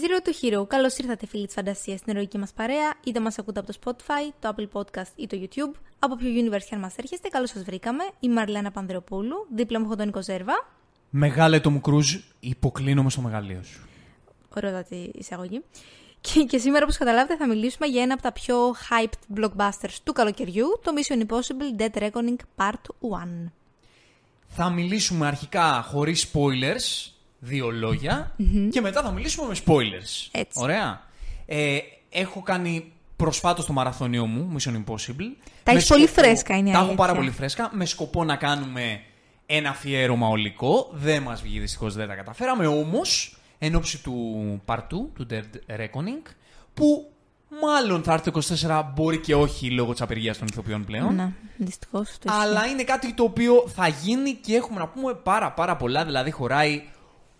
Zero 0.00 0.26
to 0.26 0.32
Hero. 0.42 0.68
Καλώς 0.68 0.96
ήρθατε, 0.96 1.26
φίλοι 1.26 1.46
της 1.46 1.54
φαντασίας, 1.54 1.98
στην 1.98 2.12
ερωική 2.12 2.38
μας 2.38 2.52
παρέα. 2.52 2.94
Είτε 3.04 3.20
μας 3.20 3.38
ακούτε 3.38 3.60
από 3.60 3.72
το 3.72 3.78
Spotify, 3.80 4.32
το 4.40 4.54
Apple 4.56 4.68
Podcast 4.72 5.10
ή 5.16 5.26
το 5.26 5.36
YouTube. 5.40 5.80
Από 5.98 6.16
ποιο 6.16 6.28
universe 6.28 6.68
αν 6.70 6.78
μας 6.78 6.96
έρχεστε, 6.96 7.28
καλώς 7.28 7.50
σας 7.50 7.62
βρήκαμε. 7.62 8.04
Είμαι 8.20 8.32
η 8.32 8.34
Μαρλένα 8.34 8.70
Πανδρεοπούλου. 8.70 9.46
Δίπλα 9.54 9.78
μου 9.78 9.84
έχω 9.84 9.96
τον 9.96 10.06
Νίκο 10.06 10.22
Ζέρβα. 10.22 10.66
Μεγάλε 11.10 11.60
το 11.60 11.70
μου 11.70 11.80
κρούζ, 11.80 12.16
υποκλίνομαι 12.40 13.10
στο 13.10 13.20
μεγαλείο 13.20 13.62
σου. 13.62 13.86
Ωραιότατη 14.56 15.10
εισαγωγή. 15.14 15.62
Και, 16.20 16.42
και 16.42 16.58
σήμερα, 16.58 16.84
όπως 16.84 16.96
καταλάβετε, 16.96 17.36
θα 17.36 17.46
μιλήσουμε 17.46 17.86
για 17.86 18.02
ένα 18.02 18.14
από 18.14 18.22
τα 18.22 18.32
πιο 18.32 18.56
hyped 18.70 19.38
blockbusters 19.38 19.96
του 20.04 20.12
καλοκαιριού, 20.12 20.66
το 20.82 20.92
Mission 20.96 21.26
Impossible 21.26 21.80
Dead 21.80 22.02
Reckoning 22.02 22.36
Part 22.56 23.08
1. 23.44 23.50
Θα 24.46 24.70
μιλήσουμε 24.70 25.26
αρχικά 25.26 25.82
χωρίς 25.82 26.32
spoilers, 26.32 27.12
δύο 27.44 27.70
λόγια, 27.70 28.32
και 28.70 28.80
μετά 28.80 29.02
θα 29.02 29.10
μιλήσουμε 29.10 29.46
με 29.48 29.54
spoilers. 29.64 30.28
Έτσι. 30.32 30.60
Ωραία. 30.60 31.00
Ε, 31.46 31.78
έχω 32.10 32.42
κάνει 32.42 32.92
προσφάτως 33.16 33.66
το 33.66 33.72
μαραθώνιο 33.72 34.26
μου, 34.26 34.56
Mission 34.56 34.70
Impossible. 34.72 35.28
Τα 35.62 35.72
Με 35.72 35.78
έχεις 35.78 35.86
πολύ 35.88 36.06
σκοπό- 36.06 36.24
φρέσκα, 36.24 36.56
είναι 36.56 36.68
η 36.68 36.72
Τα 36.72 36.78
έχω 36.78 36.86
αλήθεια. 36.86 36.96
πάρα 37.06 37.14
πολύ 37.18 37.30
φρέσκα, 37.30 37.70
με 37.72 37.84
σκοπό 37.84 38.24
να 38.24 38.36
κάνουμε 38.36 39.00
ένα 39.46 39.68
αφιέρωμα 39.70 40.28
ολικό. 40.28 40.90
Δεν 40.92 41.22
μας 41.22 41.42
βγήκε 41.42 41.60
δυστυχώς, 41.60 41.94
δεν 41.94 42.08
τα 42.08 42.14
καταφέραμε. 42.14 42.66
Όμως, 42.66 43.36
εν 43.58 43.74
ώψη 43.74 44.02
του 44.02 44.60
παρτού, 44.64 45.10
του 45.14 45.26
Dead 45.30 45.76
Reckoning, 45.80 46.30
που 46.74 47.10
μάλλον 47.62 48.02
θα 48.02 48.12
έρθει 48.12 48.24
το 48.24 48.30
24, 48.30 48.92
μπορεί 48.94 49.18
και 49.18 49.34
όχι 49.34 49.70
λόγω 49.70 49.92
της 49.92 50.00
απεργίας 50.00 50.38
των 50.38 50.46
ηθοποιών 50.50 50.84
πλέον. 50.84 51.14
Να, 51.14 51.32
δυστυχώς. 51.56 52.08
το 52.18 52.32
ισχύει. 52.32 52.40
Αλλά 52.42 52.66
είναι 52.66 52.82
κάτι 52.84 53.12
το 53.14 53.22
οποίο 53.22 53.64
θα 53.74 53.88
γίνει 53.88 54.32
και 54.34 54.54
έχουμε 54.54 54.78
να 54.78 54.88
πούμε 54.88 55.14
πάρα 55.14 55.52
πάρα 55.52 55.76
πολλά. 55.76 56.04
Δηλαδή 56.04 56.30
χωράει 56.30 56.82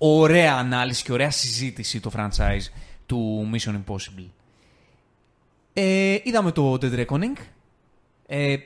ωραία 0.04 0.54
ανάλυση 0.54 1.04
και 1.04 1.12
ωραία 1.12 1.30
συζήτηση 1.30 2.00
το 2.00 2.10
franchise 2.16 2.72
του 3.06 3.50
Mission 3.52 3.74
Impossible. 3.74 4.26
Ε, 5.72 6.18
είδαμε 6.22 6.52
το 6.52 6.72
Dead 6.72 7.06
Reckoning. 7.06 7.36
Ε, 8.26 8.56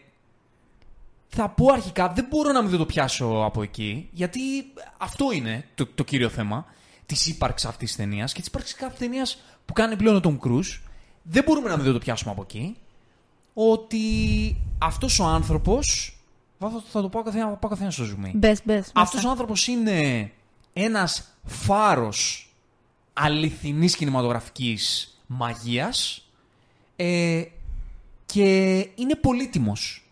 θα 1.28 1.48
πω 1.48 1.72
αρχικά, 1.72 2.08
δεν 2.08 2.26
μπορώ 2.30 2.52
να 2.52 2.62
μην 2.62 2.78
το 2.78 2.86
πιάσω 2.86 3.42
από 3.44 3.62
εκεί, 3.62 4.08
γιατί 4.12 4.40
αυτό 4.98 5.32
είναι 5.32 5.64
το, 5.74 5.86
το 5.86 6.04
κύριο 6.04 6.28
θέμα 6.28 6.66
της 7.06 7.26
ύπαρξης 7.26 7.68
αυτής 7.68 7.88
της 7.88 7.96
ταινίας 7.96 8.32
και 8.32 8.38
της 8.38 8.48
ύπαρξης 8.48 8.74
κάθε 8.74 8.96
ταινίας 8.98 9.42
που 9.64 9.72
κάνει 9.72 9.96
πλέον 9.96 10.16
ο 10.16 10.20
Tom 10.22 10.38
Cruise. 10.46 10.80
Δεν 11.22 11.44
μπορούμε 11.44 11.68
να 11.68 11.76
μην 11.76 11.92
το 11.92 11.98
πιάσουμε 11.98 12.30
από 12.30 12.42
εκεί. 12.42 12.76
Ότι 13.54 14.00
αυτός 14.78 15.18
ο 15.18 15.24
άνθρωπος. 15.24 16.16
Θα, 16.58 16.82
θα 16.90 17.00
το 17.00 17.08
πάω 17.08 17.22
καθένα, 17.22 17.48
πάω 17.48 17.70
καθένα 17.70 17.90
στο 17.90 18.04
ζουμί. 18.04 18.32
Μπες, 18.34 18.60
μπες. 18.64 18.90
Αυτός 18.94 19.14
μέσα. 19.14 19.28
ο 19.28 19.30
άνθρωπος 19.30 19.66
είναι 19.66 20.30
ένας 20.78 21.38
φάρος 21.44 22.54
αληθινής 23.12 23.96
κινηματογραφικής 23.96 25.16
μαγείας 25.26 26.28
ε, 26.96 27.42
και 28.26 28.76
είναι 28.94 29.14
πολύτιμος. 29.20 30.10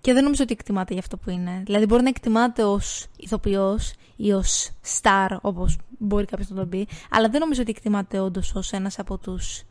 Και 0.00 0.12
δεν 0.12 0.22
νομίζω 0.22 0.42
ότι 0.42 0.52
εκτιμάται 0.52 0.92
για 0.92 1.02
αυτό 1.02 1.16
που 1.16 1.30
είναι. 1.30 1.62
Δηλαδή, 1.64 1.86
μπορεί 1.86 2.02
να 2.02 2.08
εκτιμάται 2.08 2.62
ως 2.62 3.06
ηθοποιός 3.16 3.92
ή 4.16 4.32
ως 4.32 4.70
star, 5.00 5.28
όπως 5.40 5.76
μπορεί 5.98 6.24
κάποιος 6.24 6.48
να 6.48 6.56
τον 6.56 6.68
πει, 6.68 6.88
αλλά 7.10 7.28
δεν 7.28 7.40
νομίζω 7.40 7.60
ότι 7.60 7.70
εκτιμάται 7.70 8.18
όντως 8.18 8.54
ως 8.54 8.72
ένας 8.72 8.98
από 8.98 9.18
τους 9.18 9.62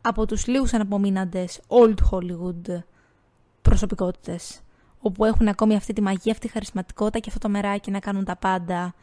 από 0.00 0.26
τους 0.26 0.46
λίγους 0.46 0.72
αναπομείναντες 0.72 1.60
old 1.68 1.94
Hollywood 2.10 2.82
προσωπικότητες 3.62 4.60
όπου 5.00 5.24
έχουν 5.24 5.48
ακόμη 5.48 5.76
αυτή 5.76 5.92
τη 5.92 6.00
μαγεία, 6.00 6.32
αυτή 6.32 6.46
τη 6.46 6.52
χαρισματικότητα 6.52 7.18
και 7.18 7.28
αυτό 7.28 7.40
το 7.40 7.48
μεράκι 7.48 7.90
να 7.90 7.98
κάνουν 7.98 8.24
τα 8.24 8.36
πάντα 8.36 8.94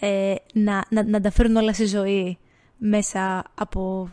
ε, 0.00 0.34
να, 0.52 0.84
να, 0.90 1.04
να 1.04 1.20
τα 1.20 1.30
φέρουν 1.30 1.56
όλα 1.56 1.72
στη 1.72 1.86
ζωή 1.86 2.38
μέσα 2.76 3.44
από, 3.54 4.10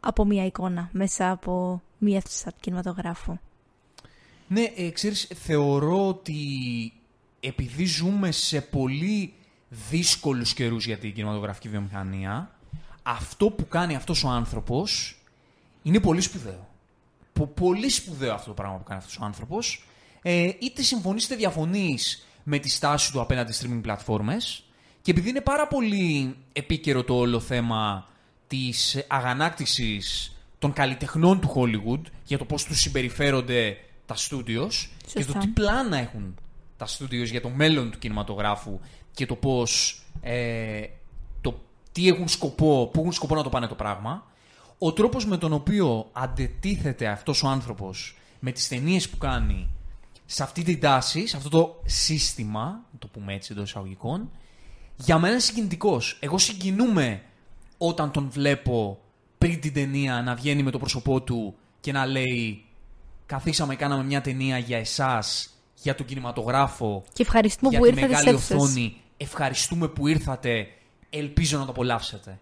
από 0.00 0.24
μία 0.24 0.44
εικόνα, 0.44 0.88
μέσα 0.92 1.30
από 1.30 1.82
μία 1.98 2.16
αίθουσα 2.16 2.52
κινηματογράφου. 2.60 3.38
Ναι, 4.48 4.72
ε, 4.76 4.90
ξέρεις, 4.90 5.28
θεωρώ 5.34 6.08
ότι 6.08 6.36
επειδή 7.40 7.84
ζούμε 7.84 8.30
σε 8.30 8.60
πολύ 8.60 9.34
δύσκολους 9.68 10.54
καιρούς 10.54 10.86
για 10.86 10.98
την 10.98 11.14
κινηματογραφική 11.14 11.68
βιομηχανία, 11.68 12.50
αυτό 13.02 13.50
που 13.50 13.68
κάνει 13.68 13.94
αυτός 13.94 14.24
ο 14.24 14.28
άνθρωπος 14.28 15.20
είναι 15.82 16.00
πολύ 16.00 16.20
σπουδαίο. 16.20 16.68
Πο- 17.32 17.46
πολύ 17.46 17.88
σπουδαίο 17.88 18.34
αυτό 18.34 18.48
το 18.48 18.54
πράγμα 18.54 18.76
που 18.76 18.84
κάνει 18.84 19.00
αυτός 19.00 19.18
ο 19.18 19.24
άνθρωπος. 19.24 19.84
Ε, 20.22 20.50
είτε 20.60 20.82
συμφωνείς 20.82 21.24
είτε 21.24 21.36
διαφωνείς 21.36 22.26
με 22.42 22.58
τη 22.58 22.68
στάση 22.68 23.12
του 23.12 23.20
απέναντι 23.20 23.52
στις 23.52 23.70
streaming 23.70 23.82
πλατφόρμες 23.82 24.65
και 25.06 25.12
επειδή 25.12 25.28
είναι 25.28 25.40
πάρα 25.40 25.66
πολύ 25.66 26.36
επίκαιρο 26.52 27.04
το 27.04 27.14
όλο 27.14 27.40
θέμα 27.40 28.06
της 28.46 29.04
αγανάκτησης 29.08 30.36
των 30.58 30.72
καλλιτεχνών 30.72 31.40
του 31.40 31.52
Hollywood 31.54 32.00
για 32.24 32.38
το 32.38 32.44
πώς 32.44 32.64
τους 32.64 32.80
συμπεριφέρονται 32.80 33.76
τα 34.06 34.14
studios 34.14 34.70
και 35.12 35.18
το 35.18 35.22
Σωστά. 35.22 35.38
τι 35.38 35.46
πλάνα 35.46 35.96
έχουν 35.96 36.34
τα 36.76 36.86
studios 36.86 37.24
για 37.24 37.40
το 37.40 37.48
μέλλον 37.48 37.90
του 37.90 37.98
κινηματογράφου 37.98 38.80
και 39.14 39.26
το 39.26 39.34
πώς 39.34 40.02
ε, 40.20 40.82
το 41.40 41.60
τι 41.92 42.08
έχουν 42.08 42.28
σκοπό, 42.28 42.90
πού 42.92 43.00
έχουν 43.00 43.12
σκοπό 43.12 43.34
να 43.34 43.42
το 43.42 43.48
πάνε 43.48 43.66
το 43.66 43.74
πράγμα 43.74 44.26
ο 44.78 44.92
τρόπος 44.92 45.26
με 45.26 45.38
τον 45.38 45.52
οποίο 45.52 46.08
αντετίθεται 46.12 47.06
αυτός 47.06 47.42
ο 47.42 47.48
άνθρωπος 47.48 48.16
με 48.40 48.52
τις 48.52 48.68
ταινίες 48.68 49.08
που 49.08 49.18
κάνει 49.18 49.68
σε 50.24 50.42
αυτή 50.42 50.62
την 50.62 50.80
τάση, 50.80 51.26
σε 51.26 51.36
αυτό 51.36 51.48
το 51.48 51.80
σύστημα, 51.84 52.80
να 52.92 52.98
το 52.98 53.06
πούμε 53.06 53.34
έτσι 53.34 53.52
εντός 53.52 53.68
εισαγωγικών, 53.68 54.30
για 54.96 55.18
μένα 55.18 55.32
είναι 55.32 55.42
συγκινητικός. 55.42 56.18
Εγώ 56.20 56.38
συγκινούμαι 56.38 57.22
όταν 57.78 58.10
τον 58.10 58.30
βλέπω 58.30 58.98
πριν 59.38 59.60
την 59.60 59.72
ταινία 59.72 60.22
να 60.22 60.34
βγαίνει 60.34 60.62
με 60.62 60.70
το 60.70 60.78
πρόσωπό 60.78 61.22
του 61.22 61.54
και 61.80 61.92
να 61.92 62.06
λέει 62.06 62.66
Καθίσαμε, 63.26 63.74
κάναμε 63.76 64.04
μια 64.04 64.20
ταινία 64.20 64.58
για 64.58 64.78
εσάς, 64.78 65.50
για 65.82 65.94
τον 65.94 66.06
κινηματογράφο, 66.06 67.04
Και 67.12 67.22
ευχαριστούμε 67.22 67.70
για 67.70 67.78
που 67.78 67.84
τη 67.84 67.90
ήρθατε 67.90 68.06
μεγάλη 68.08 68.28
σε 68.28 68.34
αίθουσες. 68.34 68.56
οθόνη. 68.56 68.96
Ευχαριστούμε 69.16 69.88
που 69.88 70.06
ήρθατε. 70.06 70.66
Ελπίζω 71.10 71.58
να 71.58 71.64
το 71.64 71.70
απολαύσετε. 71.70 72.38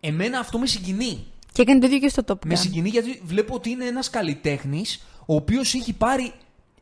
Εμένα 0.00 0.38
αυτό 0.38 0.58
με 0.58 0.66
συγκινεί. 0.66 1.24
Και 1.52 1.62
έκανε 1.62 1.80
το 1.80 1.86
ίδιο 1.86 1.98
και 1.98 2.08
στο 2.08 2.22
Top 2.26 2.32
Gun. 2.32 2.46
Με 2.46 2.54
συγκινεί 2.54 2.88
γιατί 2.88 3.20
βλέπω 3.24 3.54
ότι 3.54 3.70
είναι 3.70 3.84
ένας 3.84 4.10
καλλιτέχνης 4.10 5.06
ο 5.26 5.34
οποίος 5.34 5.74
έχει 5.74 5.92
πάρει 5.92 6.32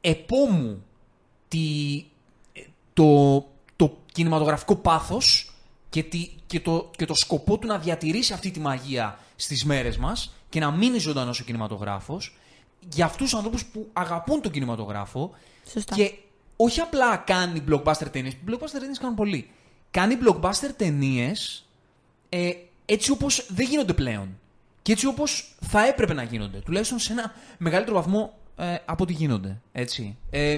επόμου 0.00 0.84
τη, 1.48 2.04
το, 2.92 3.34
το 3.34 3.46
κινηματογραφικό 4.14 4.76
πάθος 4.76 5.54
και, 5.90 6.02
τη, 6.02 6.30
και, 6.46 6.60
το, 6.60 6.90
και 6.96 7.04
το 7.04 7.14
σκοπό 7.14 7.58
του 7.58 7.66
να 7.66 7.78
διατηρήσει 7.78 8.32
αυτή 8.32 8.50
τη 8.50 8.60
μαγεία 8.60 9.18
στις 9.36 9.64
μέρες 9.64 9.96
μας 9.96 10.34
και 10.48 10.60
να 10.60 10.70
μείνει 10.70 10.98
ζωντανός 10.98 11.40
ο 11.40 11.44
κινηματογράφος 11.44 12.36
για 12.92 13.04
αυτούς 13.04 13.30
τους 13.30 13.34
ανθρώπους 13.34 13.64
που 13.64 13.88
αγαπούν 13.92 14.40
τον 14.40 14.52
κινηματογράφο 14.52 15.30
Σωστά. 15.72 15.94
και 15.94 16.12
όχι 16.56 16.80
απλά 16.80 17.16
κάνει 17.16 17.62
blockbuster 17.68 18.06
ταινίες. 18.12 18.36
Blockbuster 18.48 18.78
ταινίες 18.78 18.98
κάνουν 18.98 19.16
πολύ. 19.16 19.50
Κάνει 19.90 20.18
blockbuster 20.26 20.70
ταινίες 20.76 21.66
ε, 22.28 22.50
έτσι 22.84 23.10
όπως 23.10 23.46
δεν 23.48 23.66
γίνονται 23.66 23.92
πλέον. 23.92 24.38
Και 24.82 24.92
έτσι 24.92 25.06
όπως 25.06 25.54
θα 25.60 25.86
έπρεπε 25.86 26.12
να 26.12 26.22
γίνονται. 26.22 26.58
Τουλάχιστον 26.58 26.98
σε 26.98 27.12
ένα 27.12 27.32
μεγαλύτερο 27.58 27.96
βαθμό 27.96 28.34
ε, 28.56 28.76
από 28.84 29.02
ό,τι 29.02 29.12
γίνονται. 29.12 29.60
Έτσι. 29.72 30.16
Ε, 30.30 30.56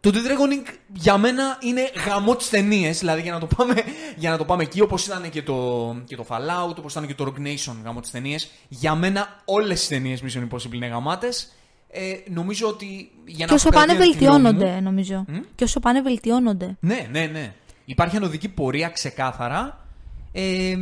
το 0.00 0.10
Dead 0.14 0.16
Reckoning 0.16 0.74
για 0.94 1.18
μένα 1.18 1.58
είναι 1.60 1.90
γαμό 2.06 2.36
της 2.36 2.48
ταινίε. 2.48 2.90
Δηλαδή 2.90 3.20
για 3.22 3.32
να 3.32 3.38
το 3.38 3.46
πάμε, 3.56 3.74
για 4.16 4.30
να 4.30 4.36
το 4.36 4.44
πάμε 4.44 4.62
εκεί, 4.62 4.80
όπως 4.80 5.06
ήταν 5.06 5.30
και 5.30 5.42
το, 5.42 5.96
και 6.04 6.16
το 6.16 6.24
Fallout, 6.28 6.76
όπως 6.78 6.92
ήταν 6.92 7.06
και 7.06 7.14
το 7.14 7.24
Rogue 7.36 7.46
Nation 7.46 7.74
γαμό 7.84 8.00
της 8.00 8.10
ταινίε. 8.10 8.36
Για 8.68 8.94
μένα 8.94 9.42
όλες 9.44 9.84
οι 9.84 9.88
ταινίες 9.88 10.22
Mission 10.22 10.48
Impossible 10.48 10.72
είναι 10.74 10.86
γαμάτες. 10.86 11.52
Ε, 11.90 12.12
νομίζω 12.30 12.68
ότι 12.68 13.10
για 13.24 13.38
να 13.38 13.46
Και 13.46 13.54
όσο 13.54 13.68
πάνε 13.68 13.92
αποκρατήσω 13.92 14.18
τη 14.18 14.24
γνώμη 14.24 14.40
μου- 14.42 14.50
βελτιώνονται, 14.52 14.80
νομίζω. 14.80 15.24
Και 15.54 15.64
όσο 15.64 15.80
πάνε 15.80 16.00
βελτιώνονται. 16.02 16.76
ναι, 16.80 17.08
ναι, 17.10 17.26
ναι. 17.26 17.54
Υπάρχει 17.84 18.16
ανωδική 18.16 18.48
πορεία 18.48 18.88
ξεκάθαρα. 18.88 19.86
Ε, 20.32 20.74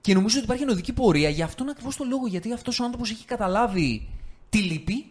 και 0.00 0.14
νομίζω 0.14 0.36
ότι 0.36 0.44
υπάρχει 0.44 0.62
ανωδική 0.62 0.92
πορεία 0.92 1.28
για 1.28 1.44
αυτόν 1.44 1.68
ακριβώς 1.68 1.96
το 1.96 2.04
λόγο. 2.04 2.26
Γιατί 2.26 2.52
αυτός 2.52 2.80
ο 2.80 2.84
άνθρωπος 2.84 3.10
έχει 3.10 3.24
καταλάβει 3.24 4.08
τι 4.50 4.58
λείπει 4.58 5.06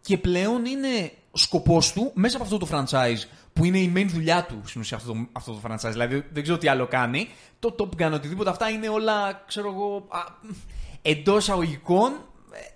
και 0.00 0.18
πλέον 0.18 0.64
είναι 0.64 0.88
ο 0.98 1.10
σκοπός 1.32 1.92
του 1.92 2.10
μέσα 2.14 2.36
από 2.36 2.44
αυτό 2.44 2.58
το 2.58 2.68
franchise 2.70 3.28
που 3.52 3.64
είναι 3.64 3.78
η 3.78 3.92
main 3.96 4.06
δουλειά 4.08 4.44
του 4.44 4.60
στην 4.64 4.80
ουσία 4.80 4.96
αυτό 4.96 5.12
το, 5.12 5.26
αυτό 5.32 5.52
το 5.52 5.60
franchise. 5.68 5.90
Δηλαδή 5.90 6.24
δεν 6.32 6.42
ξέρω 6.42 6.58
τι 6.58 6.68
άλλο 6.68 6.86
κάνει. 6.86 7.28
Το 7.58 7.74
Top 7.78 8.02
Gun, 8.02 8.12
οτιδήποτε 8.12 8.50
αυτά 8.50 8.68
είναι 8.68 8.88
όλα, 8.88 9.42
ξέρω 9.46 9.68
εγώ, 9.68 10.08
εντός 11.02 11.48
αγωγικών 11.48 12.12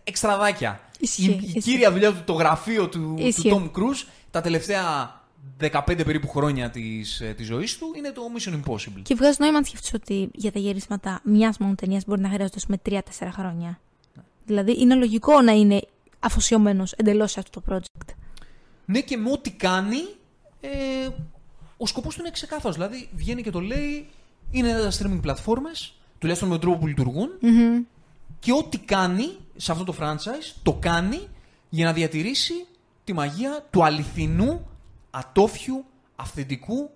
εξτραδάκια. 0.05 0.81
Ισχύει, 0.99 1.25
η, 1.25 1.29
η 1.29 1.45
ισχύει. 1.45 1.61
κύρια 1.61 1.93
δουλειά 1.93 2.13
του, 2.13 2.23
το 2.25 2.33
γραφείο 2.33 2.89
του, 2.89 3.15
του 3.17 3.27
Ισχύει. 3.27 3.51
Tom 3.55 3.79
Cruise 3.79 4.09
τα 4.31 4.41
τελευταία 4.41 5.15
15 5.61 5.81
περίπου 5.87 6.29
χρόνια 6.29 6.71
της, 6.71 7.21
ε, 7.21 7.35
της 7.37 7.47
ζωής 7.47 7.79
του 7.79 7.93
είναι 7.97 8.11
το 8.11 8.23
Mission 8.37 8.53
Impossible. 8.53 9.03
Και 9.03 9.15
βγάζει 9.15 9.37
νόημα 9.41 9.59
αν 9.59 9.65
σκεφτείς 9.65 9.95
ότι 9.95 10.29
για 10.33 10.53
τα 10.53 10.59
γυρίσματα 10.59 11.21
μιας 11.25 11.59
μόνο 11.59 11.75
ταινίας 11.75 12.05
μπορεί 12.07 12.21
να 12.21 12.29
χρειάζεται 12.29 12.61
με 12.69 12.81
3-4 12.83 13.01
χρόνια. 13.33 13.81
Δηλαδή 14.45 14.81
είναι 14.81 14.95
λογικό 14.95 15.41
να 15.41 15.53
είναι 15.53 15.81
αφοσιωμένος 16.21 16.93
εντελώς 16.93 17.31
σε 17.31 17.41
αυτό 17.41 17.61
το 17.61 17.75
project. 17.75 18.26
Ναι 18.87 19.01
και 19.01 19.17
με 19.17 19.31
ό,τι 19.31 19.51
κάνει 19.51 20.01
ε, 20.61 21.09
ο 21.77 21.87
σκοπός 21.87 22.15
του 22.15 22.21
είναι 22.21 22.31
ξεκάθαρος. 22.31 22.77
Δηλαδή 22.77 23.09
βγαίνει 23.15 23.43
και 23.43 23.51
το 23.51 23.61
λέει 23.61 24.07
είναι 24.51 24.73
τα 24.73 24.91
streaming 24.91 25.19
πλατφόρμες 25.23 25.95
τουλάχιστον 26.19 26.49
με 26.49 26.55
τον 26.59 26.65
τρόπο 26.65 26.79
που 26.79 26.87
λειτουργούν, 26.87 27.31
Μμμ. 27.41 27.83
και 28.39 28.53
ό,τι 28.53 28.79
κάνει 28.79 29.37
σε 29.57 29.73
αυτό 29.73 29.85
το 29.85 29.95
franchise, 30.01 30.57
το 30.63 30.73
κάνει 30.73 31.29
για 31.69 31.85
να 31.85 31.93
διατηρήσει 31.93 32.67
τη 33.05 33.13
μαγεία 33.13 33.67
του 33.71 33.85
αληθινού, 33.85 34.69
ατόφιου, 35.11 35.85
αυθεντικού 36.17 36.91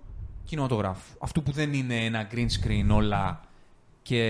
κινηματογράφου. 0.44 1.16
Αυτού 1.18 1.42
που 1.42 1.52
δεν 1.52 1.72
είναι 1.72 2.04
ένα 2.04 2.28
green 2.32 2.46
screen 2.60 2.86
όλα 2.90 3.40
και 4.02 4.22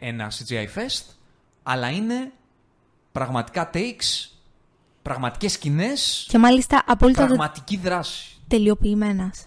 ένα 0.00 0.30
CGI 0.30 0.66
fest, 0.74 1.04
αλλά 1.62 1.90
είναι 1.90 2.32
πραγματικά 3.12 3.70
takes, 3.74 4.30
πραγματικές 5.06 5.52
σκηνές, 5.52 6.26
Και 6.28 6.38
μάλιστα 6.38 6.82
απόλυτα 6.86 7.26
πραγματική 7.26 7.76
δράση. 7.76 8.36
τελειοποιημένας. 8.48 9.46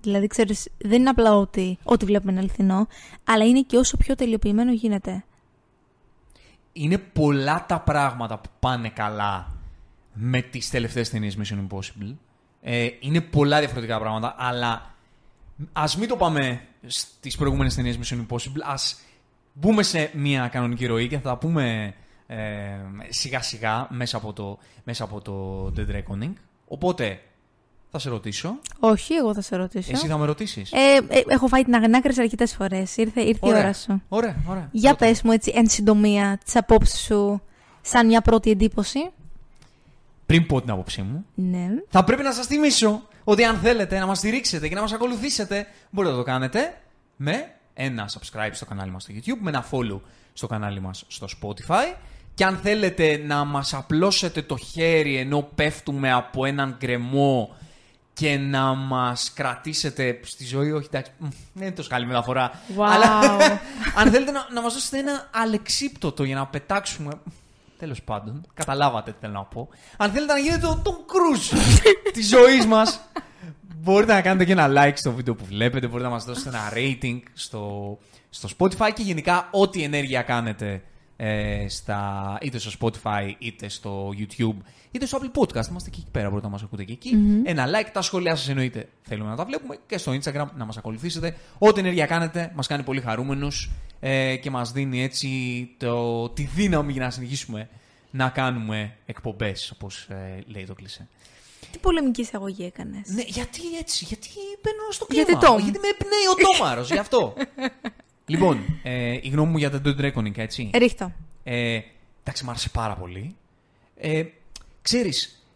Δηλαδή, 0.00 0.26
ξέρεις, 0.26 0.68
δεν 0.78 1.00
είναι 1.00 1.10
απλά 1.10 1.34
ότι 1.34 1.78
ό,τι 1.82 2.04
βλέπουμε 2.04 2.30
είναι 2.32 2.40
αληθινό, 2.40 2.86
αλλά 3.24 3.44
είναι 3.44 3.60
και 3.62 3.76
όσο 3.76 3.96
πιο 3.96 4.14
τελειοποιημένο 4.14 4.72
γίνεται. 4.72 5.24
είναι 6.72 6.98
πολλά 6.98 7.64
τα 7.68 7.80
πράγματα 7.80 8.38
που 8.38 8.48
πάνε 8.60 8.88
καλά 8.88 9.52
με 10.12 10.40
τις 10.40 10.70
τελευταίες 10.70 11.10
ταινίες 11.10 11.36
Mission 11.38 11.66
Impossible. 11.68 12.14
Ε, 12.62 12.88
είναι 13.00 13.20
πολλά 13.20 13.58
διαφορετικά 13.58 13.98
πράγματα, 13.98 14.34
αλλά 14.38 14.94
ας 15.72 15.96
μην 15.96 16.08
το 16.08 16.16
πάμε 16.16 16.60
στις 16.86 17.36
προηγούμενες 17.36 17.74
ταινίες 17.74 17.98
Mission 17.98 18.16
Impossible, 18.26 18.60
ας 18.64 19.00
μπούμε 19.52 19.82
σε 19.82 20.10
μια 20.14 20.48
κανονική 20.48 20.86
ροή 20.86 21.08
και 21.08 21.16
θα 21.16 21.22
τα 21.22 21.36
πούμε 21.36 21.94
ε, 22.32 22.78
σιγά 23.08 23.42
σιγά 23.42 23.86
μέσα 23.90 24.16
από 24.16 24.32
το, 24.32 24.58
μέσα 24.84 25.04
από 25.04 25.20
το 25.20 25.66
Dead 25.76 25.96
Reckoning. 25.96 26.32
Οπότε, 26.68 27.20
θα 27.90 27.98
σε 27.98 28.08
ρωτήσω. 28.08 28.58
Όχι, 28.78 29.14
εγώ 29.14 29.34
θα 29.34 29.40
σε 29.40 29.56
ρωτήσω. 29.56 29.90
Εσύ 29.92 30.06
θα 30.06 30.18
με 30.18 30.26
ρωτήσεις. 30.26 30.72
Ε, 30.72 30.76
ε, 31.08 31.22
έχω 31.26 31.46
φάει 31.46 31.64
την 31.64 31.74
αγνάκριση 31.74 32.20
αρκετές 32.20 32.54
φορές. 32.54 32.96
Ήρθε, 32.96 33.20
ήρθε 33.20 33.48
η 33.48 33.52
ώρα 33.52 33.72
σου. 33.72 34.02
Ωραία, 34.08 34.36
ωραία. 34.46 34.68
Για 34.72 34.90
Ρώτα. 34.90 35.06
πες 35.06 35.22
μου 35.22 35.32
έτσι, 35.32 35.52
εν 35.54 35.68
συντομία, 35.68 36.38
τις 36.44 36.56
απόψεις 36.56 37.00
σου, 37.00 37.42
σαν 37.80 38.06
μια 38.06 38.20
πρώτη 38.20 38.50
εντύπωση. 38.50 39.10
Πριν 40.26 40.46
πω 40.46 40.60
την 40.60 40.70
άποψή 40.70 41.02
μου, 41.02 41.24
Ναι. 41.34 41.68
Θα 41.88 42.04
πρέπει 42.04 42.22
να 42.22 42.32
σας 42.32 42.46
θυμίσω 42.46 43.02
ότι 43.24 43.44
αν 43.44 43.56
θέλετε 43.56 43.98
να 43.98 44.06
μας 44.06 44.18
στηρίξετε 44.18 44.68
και 44.68 44.74
να 44.74 44.80
μας 44.80 44.92
ακολουθήσετε, 44.92 45.66
μπορείτε 45.90 46.14
να 46.14 46.20
το 46.20 46.24
κάνετε 46.26 46.80
με 47.16 47.52
ένα 47.74 48.08
subscribe 48.08 48.50
στο 48.52 48.64
κανάλι 48.64 48.90
μας 48.90 49.02
στο 49.02 49.12
YouTube, 49.16 49.38
με 49.40 49.50
ένα 49.50 49.64
follow 49.70 50.00
στο 50.32 50.46
κανάλι 50.46 50.80
μας 50.80 51.04
στο 51.08 51.26
Spotify 51.40 51.94
και 52.34 52.44
αν 52.44 52.56
θέλετε 52.62 53.22
να 53.26 53.44
μας 53.44 53.74
απλώσετε 53.74 54.42
το 54.42 54.56
χέρι 54.56 55.16
ενώ 55.16 55.48
πέφτουμε 55.54 56.12
από 56.12 56.44
έναν 56.44 56.76
γκρεμό 56.78 57.56
και 58.14 58.36
να 58.36 58.74
μας 58.74 59.32
κρατήσετε 59.34 60.20
στη 60.22 60.44
ζωή, 60.44 60.72
όχι 60.72 60.86
εντάξει, 60.86 61.10
μ, 61.18 61.26
δεν 61.52 61.66
είναι 61.66 61.76
τόσο 61.76 61.88
καλή 61.88 62.06
μεταφορά, 62.06 62.50
Wow. 62.76 62.82
αλλά 62.92 63.20
αν 64.00 64.10
θέλετε 64.10 64.30
να, 64.30 64.46
να 64.52 64.62
μας 64.62 64.72
δώσετε 64.72 64.98
ένα 64.98 65.28
αλεξίπτωτο 65.32 66.24
για 66.24 66.34
να 66.36 66.46
πετάξουμε 66.46 67.10
Τέλος 67.78 68.02
πάντων, 68.02 68.46
καταλάβατε 68.54 69.10
τι 69.10 69.16
θέλω 69.20 69.32
να 69.32 69.44
πω. 69.44 69.68
Αν 69.96 70.10
θέλετε 70.10 70.32
να 70.32 70.38
γίνετε 70.38 70.60
τον 70.66 70.82
Tom 70.84 70.90
Cruise 70.90 71.58
της 72.12 72.28
ζωής 72.28 72.66
μας, 72.66 73.00
μπορείτε 73.76 74.12
να 74.12 74.20
κάνετε 74.20 74.44
και 74.44 74.52
ένα 74.52 74.68
like 74.76 74.92
στο 74.94 75.12
βίντεο 75.12 75.34
που 75.34 75.44
βλέπετε. 75.44 75.86
Μπορείτε 75.86 76.08
να 76.08 76.14
μας 76.14 76.24
δώσετε 76.24 76.48
ένα 76.48 76.72
rating 76.74 77.20
στο, 77.34 77.98
στο 78.30 78.48
Spotify 78.58 78.90
και 78.94 79.02
γενικά 79.02 79.48
ό,τι 79.50 79.82
ενέργεια 79.82 80.22
κάνετε 80.22 80.82
ε, 81.24 81.68
στα, 81.68 82.38
είτε 82.40 82.58
στο 82.58 82.70
Spotify 82.80 83.32
είτε 83.38 83.68
στο 83.68 84.12
YouTube 84.18 84.56
είτε 84.90 85.06
στο 85.06 85.18
Apple 85.20 85.40
Podcast. 85.40 85.68
Είμαστε 85.68 85.90
και 85.90 85.98
εκεί 86.00 86.10
πέρα, 86.10 86.28
μπορείτε 86.28 86.46
να 86.46 86.52
μας 86.52 86.62
ακούτε 86.62 86.84
και 86.84 86.92
εκει 86.92 87.16
Ένα 87.44 87.66
like, 87.66 87.88
τα 87.92 88.02
σχόλιά 88.02 88.36
σας 88.36 88.48
εννοείται 88.48 88.88
θέλουμε 89.02 89.30
να 89.30 89.36
τα 89.36 89.44
βλέπουμε 89.44 89.78
και 89.86 89.98
στο 89.98 90.12
Instagram 90.12 90.46
να 90.56 90.64
μας 90.64 90.76
ακολουθήσετε. 90.76 91.36
Ό,τι 91.58 91.80
ενέργεια 91.80 92.06
κάνετε 92.06 92.52
μας 92.54 92.66
κάνει 92.66 92.82
πολύ 92.82 93.00
χαρούμενους 93.00 93.70
ε, 94.00 94.36
και 94.36 94.50
μας 94.50 94.72
δίνει 94.72 95.02
έτσι 95.02 95.28
το, 95.78 96.28
τη 96.28 96.42
δύναμη 96.42 96.92
για 96.92 97.02
να 97.02 97.10
συνεχίσουμε 97.10 97.68
να 98.10 98.28
κάνουμε 98.28 98.96
εκπομπές, 99.06 99.70
όπως 99.70 100.06
ε, 100.08 100.38
λέει 100.46 100.66
το 100.66 100.74
κλισέ. 100.74 101.08
Τι 101.72 101.78
πολεμική 101.78 102.20
εισαγωγή 102.20 102.64
έκανες; 102.64 103.08
Ναι, 103.08 103.22
γιατί 103.26 103.60
έτσι, 103.78 104.04
γιατί 104.04 104.28
μπαίνω 104.62 104.90
στο 104.90 105.06
κλίμα. 105.06 105.24
Γιατί 105.24 105.46
Tom. 105.46 105.62
Γιατί 105.62 105.78
με 105.78 105.88
εμπνέει 105.88 106.26
ο 106.30 106.56
Τόμαρος, 106.56 106.90
γι' 106.90 106.98
αυτό. 106.98 107.34
λοιπόν, 108.26 108.80
ε, 108.82 109.12
η 109.22 109.28
γνώμη 109.28 109.50
μου 109.50 109.58
για 109.58 109.70
το 109.70 109.80
Dead 109.84 110.00
Reckoning, 110.00 110.38
έτσι. 110.38 110.70
Ρίχτω. 110.74 111.12
Ε, 111.42 111.80
εντάξει, 112.22 112.44
μου 112.44 112.50
άρεσε 112.50 112.68
πάρα 112.68 112.94
πολύ. 112.94 113.36
Ε, 113.96 114.24
ξέρεις, 114.82 115.46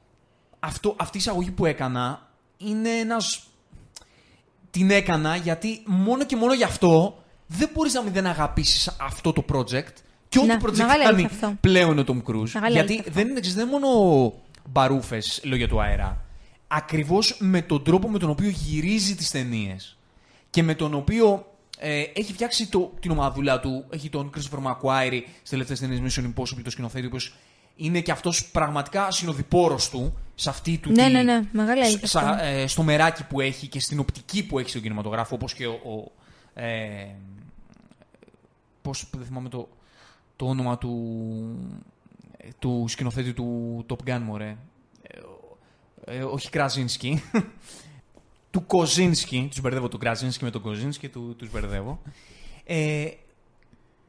αυτό, 0.60 0.94
αυτή 0.98 1.16
η 1.16 1.20
εισαγωγή 1.20 1.50
που 1.50 1.66
έκανα 1.66 2.30
είναι 2.56 2.90
ένας... 2.90 3.46
Την 4.70 4.90
έκανα 4.90 5.36
γιατί 5.36 5.82
μόνο 5.86 6.24
και 6.24 6.36
μόνο 6.36 6.54
γι' 6.54 6.62
αυτό 6.64 7.22
δεν 7.46 7.70
μπορείς 7.72 7.92
να 7.92 8.02
μην 8.02 8.12
δεν 8.12 8.26
αγαπήσεις 8.26 8.96
αυτό 9.00 9.32
το 9.32 9.44
project 9.52 9.92
και 10.28 10.38
ό,τι 10.38 10.46
Ναι, 10.46 10.56
project 10.62 10.76
μεγάλη 10.76 11.02
κάνει 11.02 11.04
αλήθεια 11.04 11.28
αυτό. 11.32 11.56
πλέον 11.60 11.98
ο 11.98 12.04
Tom 12.06 12.30
Cruise. 12.30 12.50
Μεγάλη 12.52 12.72
γιατί 12.72 12.92
αλήθεια 12.92 12.98
αυτό. 12.98 13.12
δεν 13.12 13.28
είναι, 13.28 13.40
ξέρεις, 13.40 13.54
δεν 13.54 13.68
είναι 13.68 13.78
μόνο 13.78 14.32
μπαρούφες 14.70 15.40
λόγια 15.44 15.68
του 15.68 15.80
αέρα. 15.80 16.24
Ακριβώς 16.68 17.36
με 17.38 17.62
τον 17.62 17.84
τρόπο 17.84 18.08
με 18.08 18.18
τον 18.18 18.30
οποίο 18.30 18.48
γυρίζει 18.48 19.14
τις 19.14 19.30
ταινίες 19.30 19.96
και 20.50 20.62
με 20.62 20.74
τον 20.74 20.94
οποίο 20.94 21.46
ε, 21.78 22.00
έχει 22.14 22.32
φτιάξει 22.32 22.66
το, 22.68 22.92
την 23.00 23.10
ομαδούλα 23.10 23.60
του. 23.60 23.84
Έχει 23.90 24.08
τον 24.08 24.30
Christopher 24.36 24.62
McQuarrie 24.72 25.22
στις 25.36 25.50
τελευταίες 25.50 25.80
ταινίες 25.80 26.14
Mission 26.18 26.24
Impossible, 26.24 26.62
το 26.64 26.70
σκηνοθέτη, 26.70 27.08
που 27.08 27.16
είναι 27.76 28.00
και 28.00 28.10
αυτός 28.12 28.50
πραγματικά 28.50 29.10
συνοδοιπόρος 29.10 29.90
του 29.90 30.16
σε 30.34 30.48
αυτή 30.48 30.78
του. 30.78 30.90
Ναι, 30.90 31.06
τη- 31.06 31.12
ναι, 31.12 31.22
ναι, 31.22 31.42
μεγάλη 31.52 31.82
αλήθεια 31.84 32.06
σα- 32.06 32.20
αυτό. 32.20 32.44
ε, 32.44 32.66
στο 32.66 32.82
μεράκι 32.82 33.24
που 33.24 33.40
έχει 33.40 33.66
και 33.66 33.80
στην 33.80 33.98
οπτική 33.98 34.46
που 34.46 34.58
έχει 34.58 34.68
στον 34.68 34.82
κινηματογράφο, 34.82 35.34
όπως 35.34 35.54
και 35.54 35.66
ο. 35.66 35.72
ο 35.84 36.12
ε, 36.60 37.06
πώς, 38.82 39.08
δεν 39.16 39.26
θυμάμαι 39.26 39.48
το, 39.48 39.68
το 40.36 40.46
όνομα 40.46 40.78
του, 40.78 40.94
ε, 42.36 42.48
του 42.58 42.84
σκηνοθέτη 42.88 43.32
του 43.32 43.84
Top 43.88 44.10
Gun, 44.10 44.20
μωρέ. 44.24 44.56
Ε, 45.02 45.18
ο- 45.18 45.56
ε, 46.06 46.22
όχι 46.22 46.50
Κραζίνσκι. 46.50 47.22
Του 48.56 48.66
Κοζίνσκι. 48.66 49.46
Τους 49.50 49.60
μπερδεύω 49.60 49.88
του 49.88 49.98
Κραζίνσκι 49.98 50.44
με 50.44 50.50
τον 50.50 50.62
Κοζίνσκι, 50.62 51.08
του 51.08 51.36
τους 51.38 51.50
μπερδεύω. 51.50 52.02
Ε, 52.64 53.06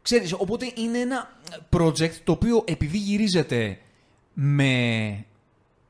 ξέρεις, 0.01 0.33
οπότε 0.33 0.71
είναι 0.75 0.97
ένα 0.99 1.39
project 1.69 2.13
το 2.23 2.31
οποίο 2.31 2.63
επειδή 2.67 2.97
γυρίζεται 2.97 3.79
με 4.33 4.63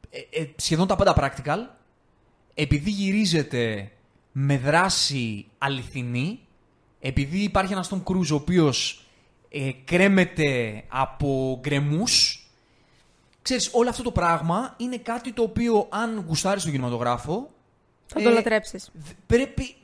ε, 0.09 0.19
ε, 0.29 0.45
σχεδόν 0.55 0.87
τα 0.87 0.95
πάντα 0.95 1.15
practical, 1.17 1.57
επειδή 2.53 2.89
γυρίζεται 2.89 3.91
με 4.31 4.57
δράση 4.57 5.45
αληθινή, 5.57 6.39
επειδή 6.99 7.39
υπάρχει 7.39 7.73
ένας 7.73 7.89
Tom 7.93 8.03
Cruise 8.03 8.31
ο 8.31 8.35
οποίος 8.35 9.05
ε, 9.49 9.71
κρέμεται 9.85 10.83
από 10.87 11.59
γκρεμούς, 11.61 12.45
ξέρεις, 13.41 13.69
όλο 13.73 13.89
αυτό 13.89 14.03
το 14.03 14.11
πράγμα 14.11 14.73
είναι 14.77 14.97
κάτι 14.97 15.33
το 15.33 15.41
οποίο 15.41 15.87
αν 15.89 16.23
γουστάρεις 16.27 16.63
τον 16.63 16.71
κινηματογράφο, 16.71 17.55
Θα 18.07 18.21
το 18.21 18.29
ε, 18.29 18.33
λατρέψεις. 18.33 18.89
Δ- 18.93 19.11
Πρέπει. 19.27 19.75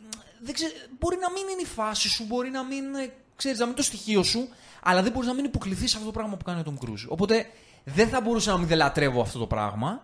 Δεν 0.42 0.53
ξέρω, 0.53 0.72
μπορεί 1.00 1.18
να 1.22 1.32
μην 1.32 1.44
είναι 1.51 1.62
η 1.62 1.65
φάση 1.65 2.10
σου, 2.10 2.25
μπορεί 2.27 2.50
να 2.50 2.63
μην, 2.63 2.96
ε, 2.96 3.13
ξέρεις, 3.36 3.58
να 3.60 3.65
μην 3.65 3.74
είναι 3.74 3.84
το 3.86 3.88
στοιχείο 3.96 4.24
σου, 4.24 4.48
αλλά 4.84 5.01
δεν 5.03 5.12
μπορείς 5.12 5.27
να 5.27 5.34
μην 5.34 5.46
υποκληθεί 5.46 5.88
σε 5.88 5.94
αυτό 5.98 6.06
το 6.06 6.13
πράγμα 6.13 6.38
που 6.38 6.44
κάνει 6.44 6.60
ο 6.60 6.63
Tom 6.65 6.86
Cruise. 6.86 7.06
Οπότε 7.08 7.46
δεν 7.84 8.08
θα 8.08 8.22
μπορούσα 8.22 8.51
να 8.51 8.58
μην 8.58 8.68
δεν 8.68 8.77
λατρεύω 8.77 9.22
αυτό 9.22 9.39
το 9.39 9.48
πράγμα, 9.48 10.03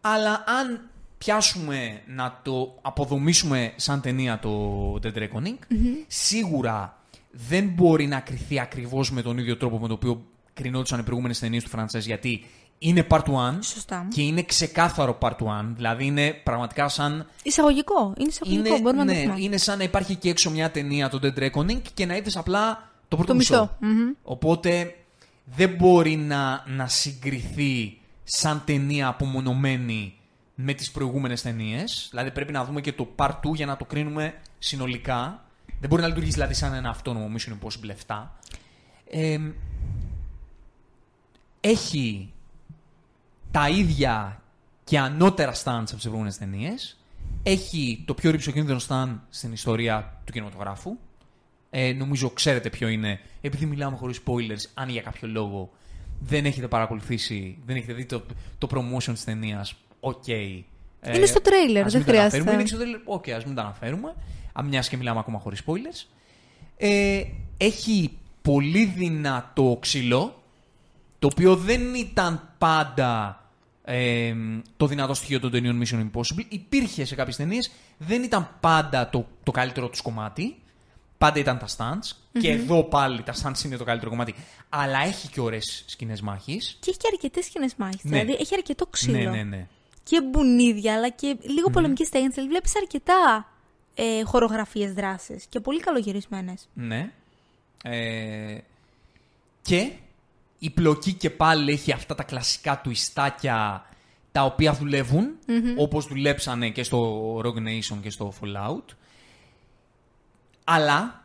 αλλά 0.00 0.44
αν 0.60 0.88
πιάσουμε 1.18 2.02
να 2.06 2.40
το 2.42 2.78
αποδομήσουμε 2.82 3.72
σαν 3.76 4.00
ταινία 4.00 4.38
το 4.38 4.92
Dead 5.02 5.16
Reckoning, 5.18 5.56
σίγουρα 6.06 6.98
δεν 7.30 7.68
μπορεί 7.68 8.06
να 8.06 8.20
κριθεί 8.20 8.60
ακριβώς 8.60 9.10
με 9.10 9.22
τον 9.22 9.38
ίδιο 9.38 9.56
τρόπο 9.56 9.78
με 9.78 9.86
τον 9.88 9.96
οποίο 9.96 10.24
κρινόντουσαν 10.54 10.98
οι 10.98 11.02
προηγούμενες 11.02 11.38
ταινίες 11.38 11.64
του 11.64 11.70
franchise, 11.76 12.00
γιατί 12.00 12.44
είναι 12.78 13.06
part 13.10 13.22
1 13.22 13.22
Σωστά. 13.60 14.06
και 14.14 14.22
είναι 14.22 14.42
ξεκάθαρο 14.42 15.18
part 15.20 15.30
1, 15.30 15.34
δηλαδή 15.74 16.04
είναι 16.06 16.32
πραγματικά 16.42 16.88
σαν 16.88 17.26
Εισαγωγικό. 17.42 18.14
Είναι 18.18 18.28
εισαγωγικό. 18.28 18.66
είναι, 18.68 18.80
Μπορούμε 18.80 19.04
να 19.04 19.12
ναι, 19.12 19.22
το 19.22 19.28
πούμε. 19.30 19.40
είναι 19.42 19.56
σαν 19.56 19.78
να 19.78 19.84
υπάρχει 19.84 20.14
και 20.14 20.28
έξω 20.28 20.50
μια 20.50 20.70
ταινία, 20.70 21.08
το 21.08 21.18
Dead 21.22 21.38
Reckoning, 21.38 21.80
και 21.94 22.06
να 22.06 22.16
είδες 22.16 22.36
απλά 22.36 22.90
το 23.08 23.16
πρώτο 23.16 23.32
Το 23.32 23.38
μισό. 23.38 23.76
Μμμ. 23.80 24.12
Οπότε 24.22 24.94
δεν 25.44 25.74
μπορεί 25.74 26.16
να, 26.16 26.64
να 26.66 26.88
συγκριθεί 26.88 27.98
σαν 28.24 28.62
ταινία 28.66 29.06
απομονωμένη 29.08 30.14
με 30.54 30.72
τις 30.72 30.90
προηγούμενες 30.90 31.42
ταινίες. 31.42 32.06
Δηλαδή 32.10 32.30
πρέπει 32.30 32.52
να 32.52 32.64
δούμε 32.64 32.80
και 32.80 32.92
το 32.92 33.08
Part 33.16 33.30
2 33.30 33.54
για 33.54 33.66
να 33.66 33.76
το 33.76 33.84
κρίνουμε 33.84 34.34
συνολικά. 34.58 35.44
Δεν 35.80 35.88
μπορεί 35.88 36.02
να 36.02 36.08
λειτουργήσει 36.08 36.34
δηλαδή 36.34 36.54
σαν 36.54 36.74
ένα 36.74 36.88
αυτόνομο 36.88 37.30
Mission 37.36 37.52
Impossible 37.52 37.90
7. 38.06 38.26
Ε, 39.10 39.38
έχει 41.60 42.32
τα 43.56 43.68
ίδια 43.68 44.42
και 44.84 44.98
ανώτερα 44.98 45.52
stunts 45.52 45.64
από 45.66 45.94
τις 45.94 46.02
προηγούμενες 46.02 46.32
ταινίες. 46.38 46.98
Έχει 47.42 48.02
το 48.06 48.14
πιο 48.14 48.30
ριψοκίνδυνο 48.30 48.80
stunt 48.88 49.18
στην 49.28 49.52
ιστορία 49.52 50.20
του 50.24 50.32
κινηματογράφου. 50.32 50.96
Ε, 51.70 51.92
νομίζω 51.92 52.30
ξέρετε 52.30 52.70
ποιο 52.70 52.88
είναι. 52.88 53.20
Επειδή 53.40 53.66
μιλάμε 53.66 53.96
χωρίς 53.96 54.20
spoilers, 54.24 54.70
αν 54.74 54.88
για 54.88 55.02
κάποιο 55.02 55.28
λόγο 55.28 55.70
δεν 56.20 56.44
έχετε 56.44 56.68
παρακολουθήσει, 56.68 57.58
δεν 57.66 57.76
έχετε 57.76 57.92
δει 57.92 58.04
το, 58.04 58.22
το 58.58 58.68
promotion 58.70 59.12
της 59.12 59.24
ταινίας, 59.24 59.74
οκ. 60.00 60.28
Ε, 60.28 60.34
Είναι 61.14 61.26
στο 61.26 61.40
trailer, 61.44 61.82
ας 61.84 61.92
δεν 61.92 62.02
μην 62.02 62.12
τα 62.14 62.20
αναφέρουμε. 62.20 62.50
χρειάζεται. 62.50 62.52
Είναι 62.52 62.66
στο 62.66 62.78
trailer, 62.78 63.00
OK, 63.04 63.24
okay, 63.24 63.30
ας 63.30 63.44
μην 63.44 63.54
τα 63.54 63.62
αναφέρουμε. 63.62 64.14
Αν 64.52 64.66
μιας 64.66 64.88
και 64.88 64.96
μιλάμε 64.96 65.18
ακόμα 65.18 65.38
χωρίς 65.38 65.62
spoilers. 65.66 66.06
Ε, 66.76 67.22
έχει 67.56 68.18
πολύ 68.42 68.84
δυνατό 68.84 69.76
ξύλο, 69.80 70.42
το 71.18 71.28
οποίο 71.32 71.56
δεν 71.56 71.94
ήταν 71.94 72.54
πάντα 72.58 73.40
ε, 73.88 74.34
το 74.76 74.86
δυνατό 74.86 75.14
στοιχείο 75.14 75.40
των 75.40 75.50
ταινιών 75.50 75.82
Mission 75.82 76.00
Impossible. 76.00 76.44
Υπήρχε 76.48 77.04
σε 77.04 77.14
κάποιες 77.14 77.36
ταινίες, 77.36 77.70
δεν 77.98 78.22
ήταν 78.22 78.56
πάντα 78.60 79.10
το, 79.10 79.26
το 79.42 79.50
καλύτερο 79.50 79.88
τους 79.88 80.00
κομμάτι. 80.00 80.56
Πάντα 81.18 81.38
ήταν 81.38 81.58
τα 81.58 81.66
stunts. 81.76 82.16
Και 82.40 82.50
εδώ 82.50 82.84
πάλι 82.84 83.22
τα 83.22 83.34
stunts 83.42 83.64
είναι 83.64 83.76
το 83.76 83.84
καλύτερο 83.84 84.10
κομμάτι. 84.10 84.34
Αλλά 84.68 84.98
έχει 84.98 85.28
και 85.28 85.40
ωραίες 85.40 85.84
σκηνές 85.86 86.20
μάχης. 86.20 86.76
Και 86.80 86.90
έχει 86.90 86.98
και 86.98 87.08
αρκετές 87.12 87.44
σκηνές 87.44 87.74
μάχης. 87.76 88.04
Ναι. 88.04 88.10
Δηλαδή 88.10 88.36
έχει 88.40 88.54
αρκετό 88.54 88.86
ξύλο. 88.86 89.18
Ναι, 89.18 89.30
ναι, 89.30 89.42
ναι. 89.42 89.66
Και 90.02 90.22
μπουνίδια, 90.22 90.94
αλλά 90.94 91.08
και 91.08 91.36
λίγο 91.42 91.70
πολεμική 91.70 92.04
στέγη. 92.04 92.28
Δηλαδή 92.28 92.48
βλέπεις 92.48 92.76
αρκετά 92.76 93.50
ε, 93.94 94.22
χορογραφίες 94.24 94.92
δράσεις 94.92 95.46
και 95.48 95.60
πολύ 95.60 95.80
καλογυρισμένες. 95.80 96.68
Ναι. 96.74 97.12
Ε, 97.82 98.58
και 99.62 99.90
η 100.58 100.70
πλοκή 100.70 101.12
και 101.12 101.30
πάλι 101.30 101.72
έχει 101.72 101.92
αυτά 101.92 102.14
τα 102.14 102.22
κλασικά 102.22 102.80
του 102.80 102.90
ιστάκια 102.90 103.86
τα 104.32 104.44
οποία 104.44 104.72
δουλεύουν, 104.72 105.28
όπως 105.76 106.06
δουλέψανε 106.06 106.70
και 106.70 106.82
στο 106.82 107.38
Rogue 107.44 107.58
Nation 107.58 107.98
και 108.02 108.10
στο 108.10 108.32
Fallout. 108.40 108.94
Αλλά 110.64 111.24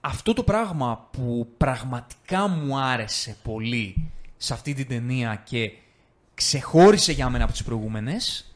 αυτό 0.00 0.32
το 0.32 0.42
πράγμα 0.42 1.08
που 1.12 1.48
πραγματικά 1.56 2.48
μου 2.48 2.78
άρεσε 2.78 3.36
πολύ 3.42 4.10
σε 4.36 4.52
αυτή 4.52 4.74
την 4.74 4.88
ταινία 4.88 5.42
και 5.44 5.72
ξεχώρισε 6.34 7.12
για 7.12 7.30
μένα 7.30 7.44
από 7.44 7.52
τις 7.52 7.62
προηγούμενες 7.62 8.54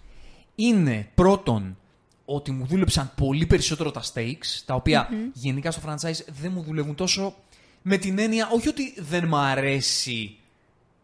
είναι 0.55 1.09
πρώτον 1.15 1.77
ότι 2.25 2.51
μου 2.51 2.67
δούλεψαν 2.67 3.13
πολύ 3.17 3.47
περισσότερο 3.47 3.91
τα 3.91 4.03
stakes, 4.15 4.63
τα 4.65 4.75
οποια 4.75 5.09
γενικά 5.33 5.71
στο 5.71 5.83
franchise 5.87 6.25
δεν 6.41 6.53
μου 6.55 6.63
δουλεύουν 6.63 6.95
τόσο 6.95 7.35
με 7.83 7.97
την 7.97 8.19
έννοια, 8.19 8.49
όχι 8.53 8.69
ότι 8.69 8.95
δεν 8.99 9.25
μου 9.29 9.37
αρέσει 9.37 10.37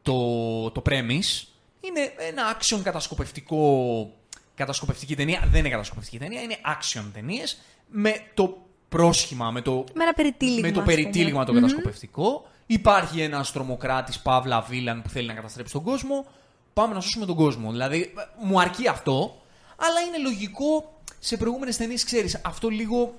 το, 0.02 0.70
το 0.70 0.82
premise, 0.86 1.46
είναι 1.80 2.12
ένα 2.28 2.56
action 2.58 2.80
κατασκοπευτικό, 2.82 4.10
κατασκοπευτική 4.54 5.16
ταινία, 5.16 5.42
δεν 5.50 5.60
είναι 5.60 5.68
κατασκοπευτική 5.68 6.18
ταινία, 6.18 6.40
είναι 6.42 6.56
action 6.64 7.04
ταινίες 7.14 7.58
με 7.88 8.26
το 8.34 8.58
πρόσχημα, 8.88 9.50
με 9.50 9.60
το, 9.60 9.84
Με 9.94 10.02
ένα 10.02 10.12
περιτύλιγμα. 10.12 10.60
με 10.66 10.72
το 10.72 10.80
ας 10.80 10.84
πούμε. 10.84 10.96
περιτύλιγμα 10.96 11.44
το 11.44 11.52
κατασκοπευτικό. 11.52 12.46
Υπάρχει 12.66 13.20
ένας 13.20 13.52
τρομοκράτης, 13.52 14.20
παύλα, 14.20 14.60
βίλαν 14.60 15.02
που 15.02 15.08
θέλει 15.08 15.26
να 15.26 15.34
καταστρέψει 15.34 15.72
τον 15.72 15.82
κόσμο. 15.82 16.26
Πάμε 16.72 16.94
να 16.94 17.00
σώσουμε 17.00 17.26
τον 17.26 17.36
κόσμο. 17.36 17.70
Δηλαδή, 17.70 18.12
μου 18.42 18.60
αρκεί 18.60 18.88
αυτό, 18.88 19.42
αλλά 19.76 20.00
είναι 20.00 20.18
λογικό 20.28 21.00
σε 21.18 21.36
προηγούμενες 21.36 21.76
ταινίες, 21.76 22.04
ξέρεις, 22.04 22.40
αυτό 22.44 22.68
λίγο 22.68 23.14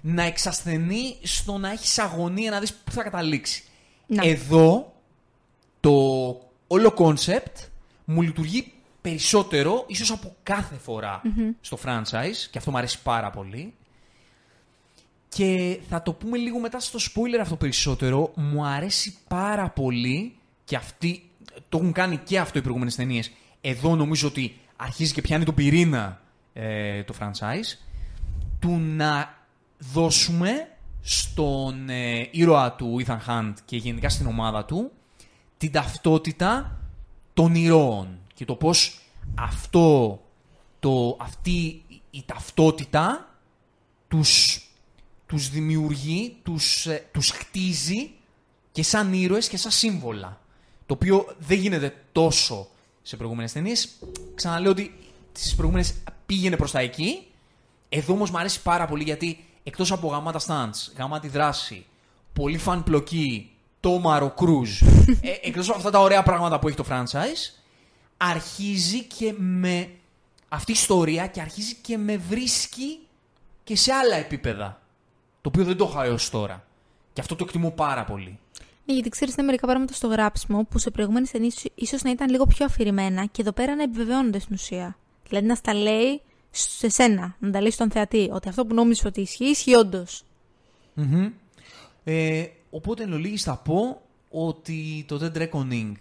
να 0.00 0.22
εξασθενεί 0.22 1.16
στο 1.22 1.58
να 1.58 1.70
έχεις 1.70 1.98
αγωνία 1.98 2.50
να 2.50 2.60
δεις 2.60 2.74
πού 2.74 2.90
θα 2.90 3.02
καταλήξει. 3.02 3.62
Να. 4.06 4.26
Εδώ 4.26 4.94
το 5.80 5.90
όλο 6.66 6.92
concept 6.92 7.56
μου 8.04 8.22
λειτουργεί 8.22 8.72
περισσότερο, 9.00 9.84
ίσως 9.86 10.10
από 10.10 10.36
κάθε 10.42 10.74
φορά 10.74 11.22
στο 11.60 11.78
franchise 11.84 12.46
και 12.50 12.58
αυτό 12.58 12.70
μου 12.70 12.78
αρέσει 12.78 13.02
πάρα 13.02 13.30
πολύ. 13.30 13.74
Και 15.28 15.80
θα 15.88 16.02
το 16.02 16.12
πούμε 16.12 16.38
λίγο 16.38 16.58
μετά 16.58 16.80
στο 16.80 16.98
spoiler 16.98 17.38
αυτό 17.40 17.56
περισσότερο. 17.56 18.32
Μου 18.34 18.66
αρέσει 18.66 19.16
πάρα 19.28 19.70
πολύ 19.70 20.34
και 20.64 20.76
αυτοί 20.76 21.30
το 21.68 21.78
έχουν 21.78 21.92
κάνει 21.92 22.16
και 22.16 22.38
αυτό 22.38 22.58
οι 22.58 22.60
προηγούμενες 22.60 22.94
ταινίες. 22.94 23.32
Εδώ 23.60 23.96
νομίζω 23.96 24.28
ότι 24.28 24.58
αρχίζει 24.76 25.12
και 25.12 25.20
πιάνει 25.20 25.44
τον 25.44 25.54
πυρήνα 25.54 26.20
ε, 26.52 27.02
το 27.02 27.14
franchise. 27.20 27.78
Του 28.58 28.78
να 28.78 29.35
δώσουμε 29.78 30.68
στον 31.00 31.88
ε, 31.88 32.28
ήρωα 32.30 32.72
του 32.72 33.02
Ethan 33.06 33.18
Hunt 33.26 33.52
και 33.64 33.76
γενικά 33.76 34.08
στην 34.08 34.26
ομάδα 34.26 34.64
του 34.64 34.90
την 35.56 35.72
ταυτότητα 35.72 36.80
των 37.34 37.54
ηρώων 37.54 38.18
και 38.34 38.44
το 38.44 38.54
πώς 38.54 39.00
αυτό, 39.34 40.20
το, 40.80 41.16
αυτή 41.20 41.82
η 42.10 42.22
ταυτότητα 42.26 43.34
τους, 44.08 44.60
τους 45.26 45.48
δημιουργεί, 45.48 46.36
τους, 46.42 46.86
ε, 46.86 47.06
τους 47.12 47.30
χτίζει 47.30 48.10
και 48.72 48.82
σαν 48.82 49.12
ήρωες 49.12 49.48
και 49.48 49.56
σαν 49.56 49.70
σύμβολα. 49.70 50.40
Το 50.86 50.94
οποίο 50.94 51.34
δεν 51.38 51.58
γίνεται 51.58 52.04
τόσο 52.12 52.68
σε 53.02 53.16
προηγούμενες 53.16 53.52
ταινίες. 53.52 53.88
Ξαναλέω 54.34 54.70
ότι 54.70 54.94
στις 55.32 55.54
προηγούμενες 55.54 55.94
πήγαινε 56.26 56.56
προς 56.56 56.70
τα 56.70 56.78
εκεί. 56.80 57.26
Εδώ 57.88 58.12
όμως 58.12 58.30
μου 58.30 58.38
αρέσει 58.38 58.62
πάρα 58.62 58.86
πολύ 58.86 59.02
γιατί 59.02 59.44
εκτός 59.68 59.92
από 59.92 60.08
γαμάτα 60.08 60.40
stunts, 60.46 60.92
γαμάτη 60.98 61.28
δράση, 61.28 61.86
πολύ 62.32 62.58
φαν 62.58 62.84
πλοκή, 62.84 63.50
τόμαρο 63.80 64.30
κρούζ, 64.30 64.82
ε, 64.82 65.30
εκτός 65.42 65.68
από 65.68 65.76
αυτά 65.76 65.90
τα 65.90 66.00
ωραία 66.00 66.22
πράγματα 66.22 66.58
που 66.58 66.68
έχει 66.68 66.76
το 66.76 66.84
franchise, 66.90 67.60
αρχίζει 68.16 69.04
και 69.04 69.34
με 69.38 69.90
αυτή 70.48 70.70
η 70.70 70.74
ιστορία 70.74 71.26
και 71.26 71.40
αρχίζει 71.40 71.74
και 71.74 71.96
με 71.96 72.16
βρίσκει 72.16 72.98
και 73.64 73.76
σε 73.76 73.92
άλλα 73.92 74.16
επίπεδα. 74.16 74.80
Το 75.40 75.48
οποίο 75.48 75.64
δεν 75.64 75.76
το 75.76 75.88
είχα 75.90 76.04
έως 76.04 76.30
τώρα. 76.30 76.64
Και 77.12 77.20
αυτό 77.20 77.36
το 77.36 77.44
εκτιμώ 77.44 77.70
πάρα 77.70 78.04
πολύ. 78.04 78.38
Ναι, 78.84 78.94
γιατί 78.94 79.08
ξέρεις, 79.08 79.34
είναι 79.34 79.46
μερικά 79.46 79.66
πράγματα 79.66 79.92
στο 79.92 80.06
γράψιμο 80.06 80.62
που 80.64 80.78
σε 80.78 80.90
προηγούμενες 80.90 81.30
ταινίε 81.30 81.50
ίσως 81.74 82.02
να 82.02 82.10
ήταν 82.10 82.28
λίγο 82.30 82.46
πιο 82.46 82.64
αφηρημένα 82.64 83.26
και 83.26 83.42
εδώ 83.42 83.52
πέρα 83.52 83.74
να 83.74 83.82
επιβεβαιώνονται 83.82 84.38
στην 84.38 84.54
ουσία. 84.54 84.96
Δηλαδή 85.28 85.46
να 85.46 85.54
στα 85.54 85.74
λέει 85.74 86.20
σε 86.56 86.88
σένα, 86.88 87.36
να 87.38 87.50
τα 87.50 87.60
λέει 87.60 87.70
στον 87.70 87.90
θεατή, 87.90 88.28
ότι 88.32 88.48
αυτό 88.48 88.66
που 88.66 88.74
νόμιζες 88.74 89.04
ότι 89.04 89.20
ισχύει, 89.20 89.44
ισχύει 89.44 89.74
όντως. 89.74 90.24
Μμμ. 90.94 91.28
Ε, 92.04 92.44
οπότε 92.70 93.02
εν 93.02 93.12
ολίγης 93.12 93.42
θα 93.42 93.56
πω 93.56 94.02
ότι 94.30 95.04
το 95.08 95.20
Dead 95.22 95.38
Reckoning 95.38 95.92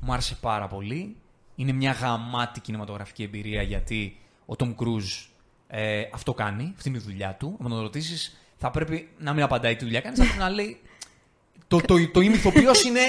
μου 0.00 0.12
άρεσε 0.12 0.36
πάρα 0.40 0.68
πολύ. 0.68 1.16
Είναι 1.54 1.72
μια 1.72 1.92
γαμάτη 1.92 2.60
κινηματογραφική 2.60 3.22
εμπειρία 3.22 3.62
γιατί 3.62 4.16
ο 4.46 4.54
Tom 4.58 4.74
Cruise 4.76 5.26
ε, 5.66 6.02
αυτό 6.12 6.34
κάνει, 6.34 6.72
αυτή 6.76 6.88
είναι 6.88 6.98
η 6.98 7.00
δουλειά 7.00 7.34
του. 7.34 7.58
Αν 7.62 7.68
τον 7.68 7.80
ρωτήσεις, 7.80 8.40
θα 8.56 8.70
πρέπει 8.70 9.08
να 9.18 9.32
μην 9.32 9.42
απαντάει 9.42 9.76
τη 9.76 9.84
δουλειά 9.84 10.00
κάνει, 10.00 10.16
θα 10.16 10.22
πρέπει 10.22 10.38
να 10.38 10.48
λέει. 10.48 10.80
Το, 11.68 11.80
το, 11.80 12.10
το 12.10 12.20
είμαι 12.20 12.34
ηθοποιός 12.36 12.84
είναι 12.84 13.00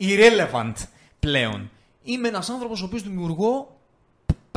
irrelevant 0.00 0.72
πλέον. 1.20 1.70
Είμαι 2.02 2.28
ένας 2.28 2.50
άνθρωπος 2.50 2.82
ο 2.82 2.84
οποίος 2.84 3.02
δημιουργώ 3.02 3.75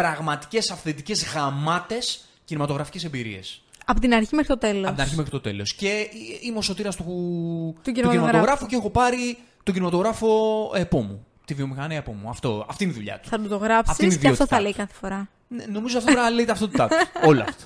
πραγματικές 0.01 0.71
αυθεντικές 0.71 1.25
γαμάτες 1.33 2.25
κινηματογραφικές 2.45 3.03
εμπειρίες. 3.03 3.61
Από 3.85 3.99
την 3.99 4.13
αρχή 4.13 4.35
μέχρι 4.35 4.49
το 4.49 4.57
τέλος. 4.57 4.83
Από 4.83 4.93
την 4.93 5.01
αρχή 5.01 5.15
μέχρι 5.15 5.31
το 5.31 5.39
τέλος. 5.39 5.73
Και 5.73 6.09
είμαι 6.41 6.57
ο 6.57 6.61
σωτήρας 6.61 6.95
του, 6.95 7.03
του 7.03 7.91
κινηματογράφου. 7.91 8.25
κινηματογράφου 8.25 8.65
και 8.65 8.75
έχω 8.75 8.89
πάρει 8.89 9.37
τον 9.63 9.73
κινηματογράφο 9.73 10.27
ε, 10.75 10.79
επόμου. 10.79 11.25
Τη 11.45 11.53
βιομηχανία 11.53 11.97
επόμου. 11.97 12.29
Αυτό, 12.29 12.65
αυτή 12.69 12.83
είναι 12.83 12.93
η 12.93 12.95
δουλειά 12.95 13.19
του. 13.19 13.29
Θα 13.29 13.37
του 13.39 13.47
το 13.47 13.55
Αυτή 13.55 13.67
γράψει 13.67 14.05
είναι 14.05 14.13
η 14.13 14.17
και 14.17 14.27
αυτό 14.27 14.43
ιδιότητά 14.43 14.55
θα 14.55 14.61
λέει 14.61 14.71
του. 14.71 14.77
κάθε 14.77 14.93
φορά. 14.93 15.29
Ναι, 15.47 15.65
Νομίζω 15.65 15.97
αυτό 15.97 16.11
πρέπει 16.11 16.25
να 16.25 16.35
λέει 16.35 16.45
ταυτότητά 16.45 16.87
τους. 16.87 16.97
Όλα 17.29 17.45
αυτά. 17.47 17.65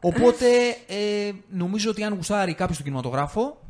Οπότε 0.00 0.46
ε, 0.86 1.32
νομίζω 1.50 1.90
ότι 1.90 2.04
αν 2.04 2.14
γουστάρει 2.14 2.54
κάποιος 2.54 2.76
τον 2.76 2.86
κινηματογράφο, 2.86 3.60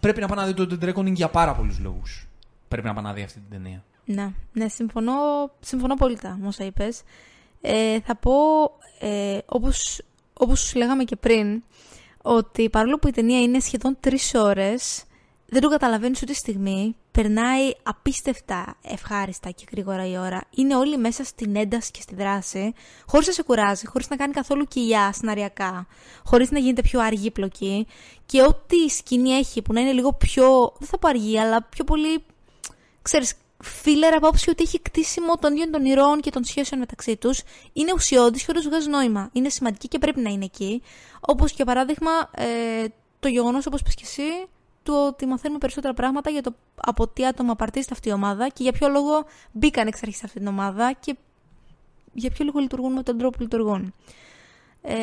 πρέπει 0.00 0.20
να 0.20 0.26
πάει 0.26 0.38
να 0.38 0.52
δει 0.52 0.54
το 0.54 0.78
Dead 0.80 0.88
Reckoning 0.88 1.12
για 1.12 1.28
πάρα 1.28 1.54
πολλούς 1.54 1.78
λόγους. 1.78 2.26
Πρέπει 2.68 2.86
να 2.86 2.94
πάει 2.94 3.04
να 3.04 3.12
δει 3.12 3.22
αυτή 3.22 3.40
την 3.40 3.50
ταινία. 3.50 3.84
Ναι, 4.04 4.32
ναι 4.52 4.68
συμφωνώ, 4.68 5.12
συμφωνώ 5.60 5.94
πολύ 5.94 6.18
τα 6.18 6.36
με 6.40 6.46
όσα 6.46 6.64
είπες. 6.64 7.02
Ε, 7.64 8.00
θα 8.00 8.16
πω, 8.16 8.32
ε, 8.98 9.38
όπως, 9.46 10.02
όπως 10.32 10.60
σου 10.60 10.78
λέγαμε 10.78 11.04
και 11.04 11.16
πριν, 11.16 11.62
ότι 12.22 12.70
παρόλο 12.70 12.98
που 12.98 13.08
η 13.08 13.10
ταινία 13.10 13.40
είναι 13.40 13.60
σχεδόν 13.60 13.96
τρεις 14.00 14.34
ώρες, 14.34 15.04
δεν 15.46 15.60
το 15.60 15.68
καταλαβαίνεις 15.68 16.22
ούτε 16.22 16.32
στιγμή, 16.32 16.96
περνάει 17.10 17.70
απίστευτα 17.82 18.76
ευχάριστα 18.82 19.50
και 19.50 19.64
γρήγορα 19.70 20.06
η 20.06 20.18
ώρα. 20.18 20.40
Είναι 20.56 20.76
όλοι 20.76 20.96
μέσα 20.96 21.24
στην 21.24 21.56
ένταση 21.56 21.90
και 21.90 22.00
στη 22.00 22.14
δράση, 22.14 22.74
χωρίς 23.06 23.26
να 23.26 23.32
σε 23.32 23.42
κουράζει, 23.42 23.86
χωρίς 23.86 24.08
να 24.08 24.16
κάνει 24.16 24.32
καθόλου 24.32 24.64
κοιλιά 24.64 25.12
σεναριακά, 25.12 25.86
χωρίς 26.24 26.50
να 26.50 26.58
γίνεται 26.58 26.82
πιο 26.82 27.00
αργή 27.00 27.30
πλοκή 27.30 27.86
και 28.26 28.42
ό,τι 28.42 28.76
η 28.76 28.88
σκηνή 28.88 29.30
έχει 29.30 29.62
που 29.62 29.72
να 29.72 29.80
είναι 29.80 29.92
λίγο 29.92 30.12
πιο, 30.12 30.72
δεν 30.78 30.88
θα 30.88 30.98
πω 30.98 31.08
αργή, 31.08 31.38
αλλά 31.38 31.62
πιο 31.62 31.84
πολύ 31.84 32.24
ξέρεις, 33.02 33.34
φίλερ 33.62 34.14
από 34.14 34.26
άποψη 34.26 34.50
ότι 34.50 34.62
έχει 34.62 34.80
κτίσιμο 34.80 35.36
των 35.36 35.52
ίδιων 35.52 35.70
των 35.70 35.84
ηρώων 35.84 36.20
και 36.20 36.30
των 36.30 36.44
σχέσεων 36.44 36.80
μεταξύ 36.80 37.16
τους, 37.16 37.42
είναι 37.72 37.92
ουσιώδης 37.92 38.44
και 38.44 38.50
όντως 38.50 38.64
βγάζει 38.64 38.88
νόημα. 38.88 39.30
Είναι 39.32 39.48
σημαντική 39.48 39.88
και 39.88 39.98
πρέπει 39.98 40.20
να 40.20 40.30
είναι 40.30 40.44
εκεί. 40.44 40.82
Όπως 41.20 41.52
για 41.52 41.64
παράδειγμα 41.64 42.10
ε, 42.36 42.84
το 43.20 43.28
γεγονός, 43.28 43.66
όπως 43.66 43.82
πες 43.82 43.94
και 43.94 44.02
εσύ, 44.04 44.48
του 44.82 44.94
ότι 45.06 45.26
μαθαίνουμε 45.26 45.58
περισσότερα 45.58 45.94
πράγματα 45.94 46.30
για 46.30 46.42
το 46.42 46.54
από 46.74 47.08
τι 47.08 47.26
άτομα 47.26 47.56
παρτίζεται 47.56 47.94
αυτή 47.94 48.08
η 48.08 48.12
ομάδα 48.12 48.48
και 48.48 48.62
για 48.62 48.72
ποιο 48.72 48.88
λόγο 48.88 49.24
μπήκαν 49.52 49.86
εξ 49.86 50.02
αρχής 50.02 50.18
σε 50.18 50.26
αυτή 50.26 50.38
την 50.38 50.46
ομάδα 50.48 50.92
και 51.00 51.16
για 52.12 52.30
ποιο 52.30 52.44
λόγο 52.44 52.58
λειτουργούν 52.58 52.92
με 52.92 53.02
τον 53.02 53.18
τρόπο 53.18 53.36
που 53.36 53.42
λειτουργούν. 53.42 53.94
Ε, 54.82 54.96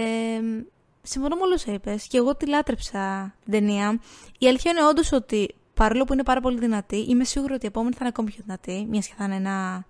συμφωνώ 1.02 1.36
με 1.36 1.42
όλα 1.42 1.54
όσα 1.54 1.74
είπες 1.74 2.08
και 2.08 2.18
εγώ 2.18 2.36
τη 2.36 2.48
λάτρεψα 2.48 3.34
την 3.44 3.52
ταινία. 3.52 4.00
Η 4.38 4.48
αλήθεια 4.48 4.72
είναι 4.72 4.86
όντως 4.86 5.12
ότι 5.12 5.56
παρόλο 5.80 6.04
που 6.04 6.14
είναι 6.14 6.24
πάρα 6.24 6.42
πολύ 6.42 6.60
δυνατή, 6.60 6.98
είμαι 7.10 7.24
σίγουρη 7.24 7.54
ότι 7.54 7.66
η 7.66 7.68
επόμενη 7.68 7.92
θα 7.94 7.98
είναι 8.02 8.10
ακόμη 8.10 8.30
πιο 8.32 8.44
δυνατή, 8.46 8.88
μιας 8.90 9.08
και 9.08 9.14
θα 9.18 9.24
είναι 9.24 9.36
ένα. 9.36 9.86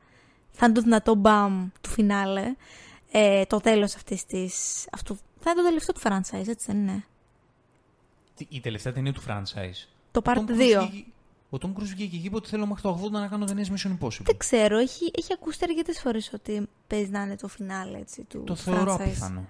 θα 0.52 0.66
είναι 0.66 0.76
το 0.76 0.82
δυνατό 0.82 1.16
μπαμ 1.16 1.68
του 1.82 1.90
φινάλε. 1.90 2.56
Ε, 3.12 3.46
το 3.46 3.58
τέλος 3.60 3.96
αυτής 3.96 4.26
της. 4.26 4.86
Αυτού... 4.92 5.16
Θα 5.40 5.50
είναι 5.52 5.60
το 5.62 5.68
τελευταίο 5.68 5.94
του 5.96 6.02
franchise, 6.04 6.48
έτσι 6.48 6.66
δεν 6.72 6.78
είναι; 6.78 7.04
Τι- 8.36 8.46
Η 8.50 8.60
τελευταία 8.60 8.94
ταινία 8.94 9.14
του 9.14 9.22
franchise. 9.28 9.88
Το 10.12 10.22
Part 10.24 10.34
Tom 10.38 10.40
Cruise 10.40 10.78
2. 10.78 10.88
βγήκε- 10.90 11.06
Ο 11.50 11.58
Tom 11.62 11.68
Cruise 11.68 11.84
βγήκε 11.96 12.16
εκεί 12.16 12.30
ότι 12.34 12.50
θέλω 12.50 12.66
μέχρι 12.66 12.82
το 12.84 12.90
80 13.04 13.12
να 13.12 13.28
κάνω 13.28 13.46
ταινίες 13.46 13.72
Mission 13.72 13.88
Impossible. 14.00 14.22
Δεν 14.24 14.38
ξέρω, 14.38 14.78
έχει, 14.78 15.12
έχει 15.18 15.34
ακούσει 15.34 15.60
αρκετές 15.64 16.00
φορές 16.00 16.32
ότι 16.34 16.68
παίζει 16.88 17.10
να 17.10 17.22
είναι 17.22 17.36
το 17.36 17.48
φινάλε 17.48 17.98
έτσι, 17.98 18.24
του 18.24 18.44
Το 18.46 18.56
θεωρώ 18.56 18.94
franchise. 18.94 19.00
απίθανο. 19.02 19.48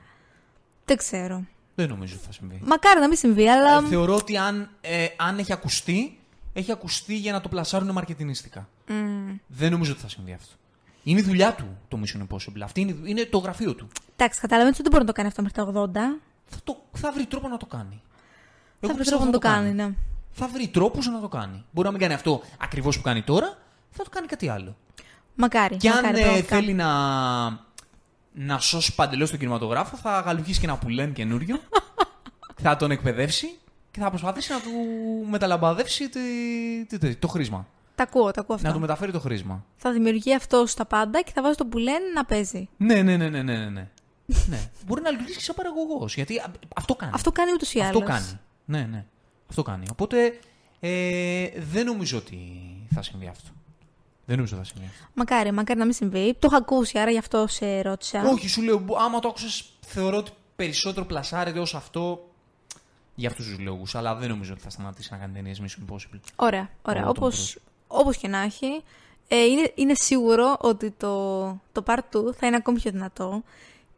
Δεν 0.86 0.98
ξέρω. 0.98 1.44
Δεν 1.76 1.90
νομίζω 1.90 2.16
ότι 2.16 2.26
θα 2.26 2.32
συμβεί. 2.32 2.60
Μακάρι 2.64 3.00
να 3.00 3.08
μην 3.08 3.18
συμβεί, 3.18 3.50
αλλά. 3.50 3.78
Ε, 3.78 3.88
θεωρώ 3.88 4.16
ότι 4.16 4.38
αν, 4.38 4.70
ε, 4.82 5.06
αν 5.18 5.38
έχει 5.38 5.54
ακουστεί, 5.54 6.19
έχει 6.60 6.72
ακουστεί 6.72 7.18
για 7.18 7.32
να 7.32 7.42
το 7.42 7.50
πλασάρουν 7.50 7.92
μαρκετινίστικα. 7.92 8.70
Μμ. 8.88 9.36
Δεν 9.48 9.72
νομίζω 9.72 9.92
ότι 9.92 10.02
θα 10.02 10.10
συμβεί 10.10 10.34
αυτό. 10.34 10.54
Είναι 11.04 11.20
η 11.20 11.24
δουλειά 11.24 11.54
του 11.56 11.78
το 11.88 12.00
Mission 12.04 12.22
Impossible. 12.22 12.62
Αυτή 12.64 12.82
είναι, 12.82 12.96
είναι 13.04 13.26
το 13.26 13.38
γραφείο 13.38 13.76
του. 13.76 13.88
Εντάξει, 14.16 14.40
καταλαβαίνετε 14.40 14.82
ότι 14.82 14.90
δεν 14.90 14.92
μπορεί 14.92 15.04
να 15.04 15.08
το 15.08 15.14
κάνει 15.14 15.28
αυτό 15.28 15.42
μέχρι 15.42 15.58
τα 15.58 15.92
80. 16.16 16.22
Θα, 16.46 16.58
το, 16.64 16.84
θα 16.92 17.12
βρει 17.12 17.26
τρόπο 17.26 17.48
να 17.48 17.58
το 17.58 17.66
κάνει. 17.66 18.02
Θα 18.80 18.88
Εγώ 18.88 18.94
βρει 18.94 19.02
πιστεύω 19.04 19.22
τρόπο 19.22 19.26
να 19.26 19.40
το 19.40 19.48
θα 19.48 19.54
κάνει, 19.54 19.74
ναι. 19.74 19.96
Θα 20.32 20.48
βρει 20.48 20.68
τρόπους 20.68 21.08
να 21.08 21.20
το 21.20 21.28
κάνει. 21.28 21.64
Μπορεί 21.72 21.86
να 21.88 21.92
μην 21.92 22.02
κάνει 22.02 22.14
αυτό 22.14 22.42
ακριβώς 22.58 22.98
που 22.98 23.04
κάνει 23.04 23.22
τώρα, 23.22 23.58
θα 23.90 24.04
το 24.04 24.10
κάνει 24.10 24.28
κάτι 24.28 24.50
άλλο. 24.50 24.78
Μακάρι. 25.36 25.78
Και 25.78 25.90
αν 25.90 25.96
μακάρι, 25.96 26.20
ε, 26.20 26.22
πραγματικά. 26.22 26.56
θέλει 26.56 26.74
να, 26.74 26.90
να 28.34 28.60
σώσει 28.60 28.96
παντελώς 28.96 29.30
τον 29.30 29.40
κινηματογράφο, 29.40 29.98
θα 29.98 30.20
γαλουχίσει 30.20 30.60
και 30.60 30.66
ένα 30.66 30.78
πουλέν 30.78 31.14
καινούριο. 31.14 31.60
θα 32.64 32.76
τον 32.76 32.92
εκπαιδεύσει 32.92 33.60
και 34.00 34.06
θα 34.06 34.10
προσπαθήσει 34.12 34.52
να 34.52 34.60
του 34.62 34.70
μεταλαμπαδεύσει 35.30 36.10
τη- 36.10 36.86
τη- 36.88 36.98
τη- 36.98 37.16
το 37.16 37.28
χρήσμα. 37.28 37.68
Τα 37.96 38.04
ακούω, 38.04 38.32
τα 38.32 38.42
ακούω 38.42 38.56
Να 38.56 38.62
αυτά. 38.62 38.72
του 38.74 38.80
μεταφέρει 38.80 39.12
το 39.12 39.20
χρήσμα. 39.20 39.66
Θα 39.76 39.92
δημιουργεί 39.92 40.36
αυτό 40.36 40.64
τα 40.76 40.86
πάντα 40.86 41.22
και 41.22 41.32
θα 41.36 41.42
βάζει 41.42 41.56
τον 41.56 41.70
πουλέν 41.70 42.02
να 42.16 42.26
παίζει. 42.26 42.70
Ναι, 42.78 43.02
ναι, 43.02 43.18
ναι, 43.18 43.30
ναι, 43.30 43.42
ναι. 43.42 43.58
ναι, 43.58 43.70
ναι. 43.70 43.88
ναι. 44.50 44.70
Μπορεί 44.86 45.02
να 45.02 45.10
λειτουργήσει 45.12 45.42
σαν 45.42 45.56
παραγωγός. 45.56 46.16
Γιατί 46.16 46.38
α, 46.38 46.52
αυτό 46.76 46.96
κάνει. 46.96 47.12
Αυτό 47.16 47.32
κάνει 47.32 47.52
ούτως 47.52 47.74
ή 47.74 47.80
άλλως. 47.80 48.02
Αυτό 48.02 48.14
κάνει. 48.14 48.40
Ναι, 48.66 48.88
ναι. 48.92 49.06
Αυτό 49.50 49.62
κάνει. 49.64 49.86
Οπότε 49.92 50.40
ε, 50.80 51.48
δεν 51.72 51.86
νομίζω 51.86 52.18
ότι 52.18 52.38
θα 52.94 53.02
συμβεί 53.02 53.28
αυτό. 53.28 53.50
Δεν 54.26 54.36
νομίζω 54.38 54.58
ότι 54.58 54.68
θα 54.68 54.72
συμβεί 54.74 54.90
αυτό. 54.94 55.08
Μακάρι, 55.14 55.52
μακάρι 55.52 55.80
να 55.80 55.86
μην 55.86 55.94
συμβεί. 55.94 56.34
Το 56.40 56.48
έχω 56.52 56.56
ακούσει, 56.56 57.00
άρα 57.00 57.12
γι' 57.12 57.18
αυτό 57.18 57.48
σε 57.48 57.82
ρώτησα. 57.82 58.22
Όχι, 58.22 58.48
σου 58.50 58.62
λέω, 58.62 58.78
μπο- 58.78 58.98
άμα 58.98 59.20
το 59.20 59.28
άκουσες, 59.28 59.70
θεωρώ 59.86 60.18
ότι 60.18 60.32
περισσότερο 60.56 61.06
πλασάρεται 61.06 61.60
ως 61.60 61.76
αυτό 61.76 62.29
για 63.20 63.30
αυτούς 63.30 63.46
τους 63.46 63.60
λόγους. 63.60 63.96
Αλλά 63.96 64.16
δεν 64.16 64.30
νομίζω 64.30 64.54
ότι 64.54 64.62
θα 64.62 64.70
σταματήσει 64.70 65.10
να 65.12 65.18
κάνει 65.18 65.34
ταινίες 65.34 65.62
Mission 65.62 65.92
Impossible. 65.92 66.20
Ωραία, 66.36 66.70
ωραία. 66.82 67.04
Ο 67.04 67.10
Tom 67.10 67.16
Όπως, 67.16 67.60
όπως 67.88 68.18
και 68.18 68.28
να 68.28 68.38
έχει, 68.38 68.84
ε, 69.28 69.44
είναι, 69.44 69.72
είναι 69.76 69.94
σίγουρο 69.94 70.58
ότι 70.60 70.92
το, 70.92 71.46
το 71.72 71.84
Part 71.86 71.96
2 71.96 72.34
θα 72.34 72.48
είναι 72.48 72.56
ακόμη 72.56 72.80
πιο 72.80 72.92
δυνατό 72.92 73.44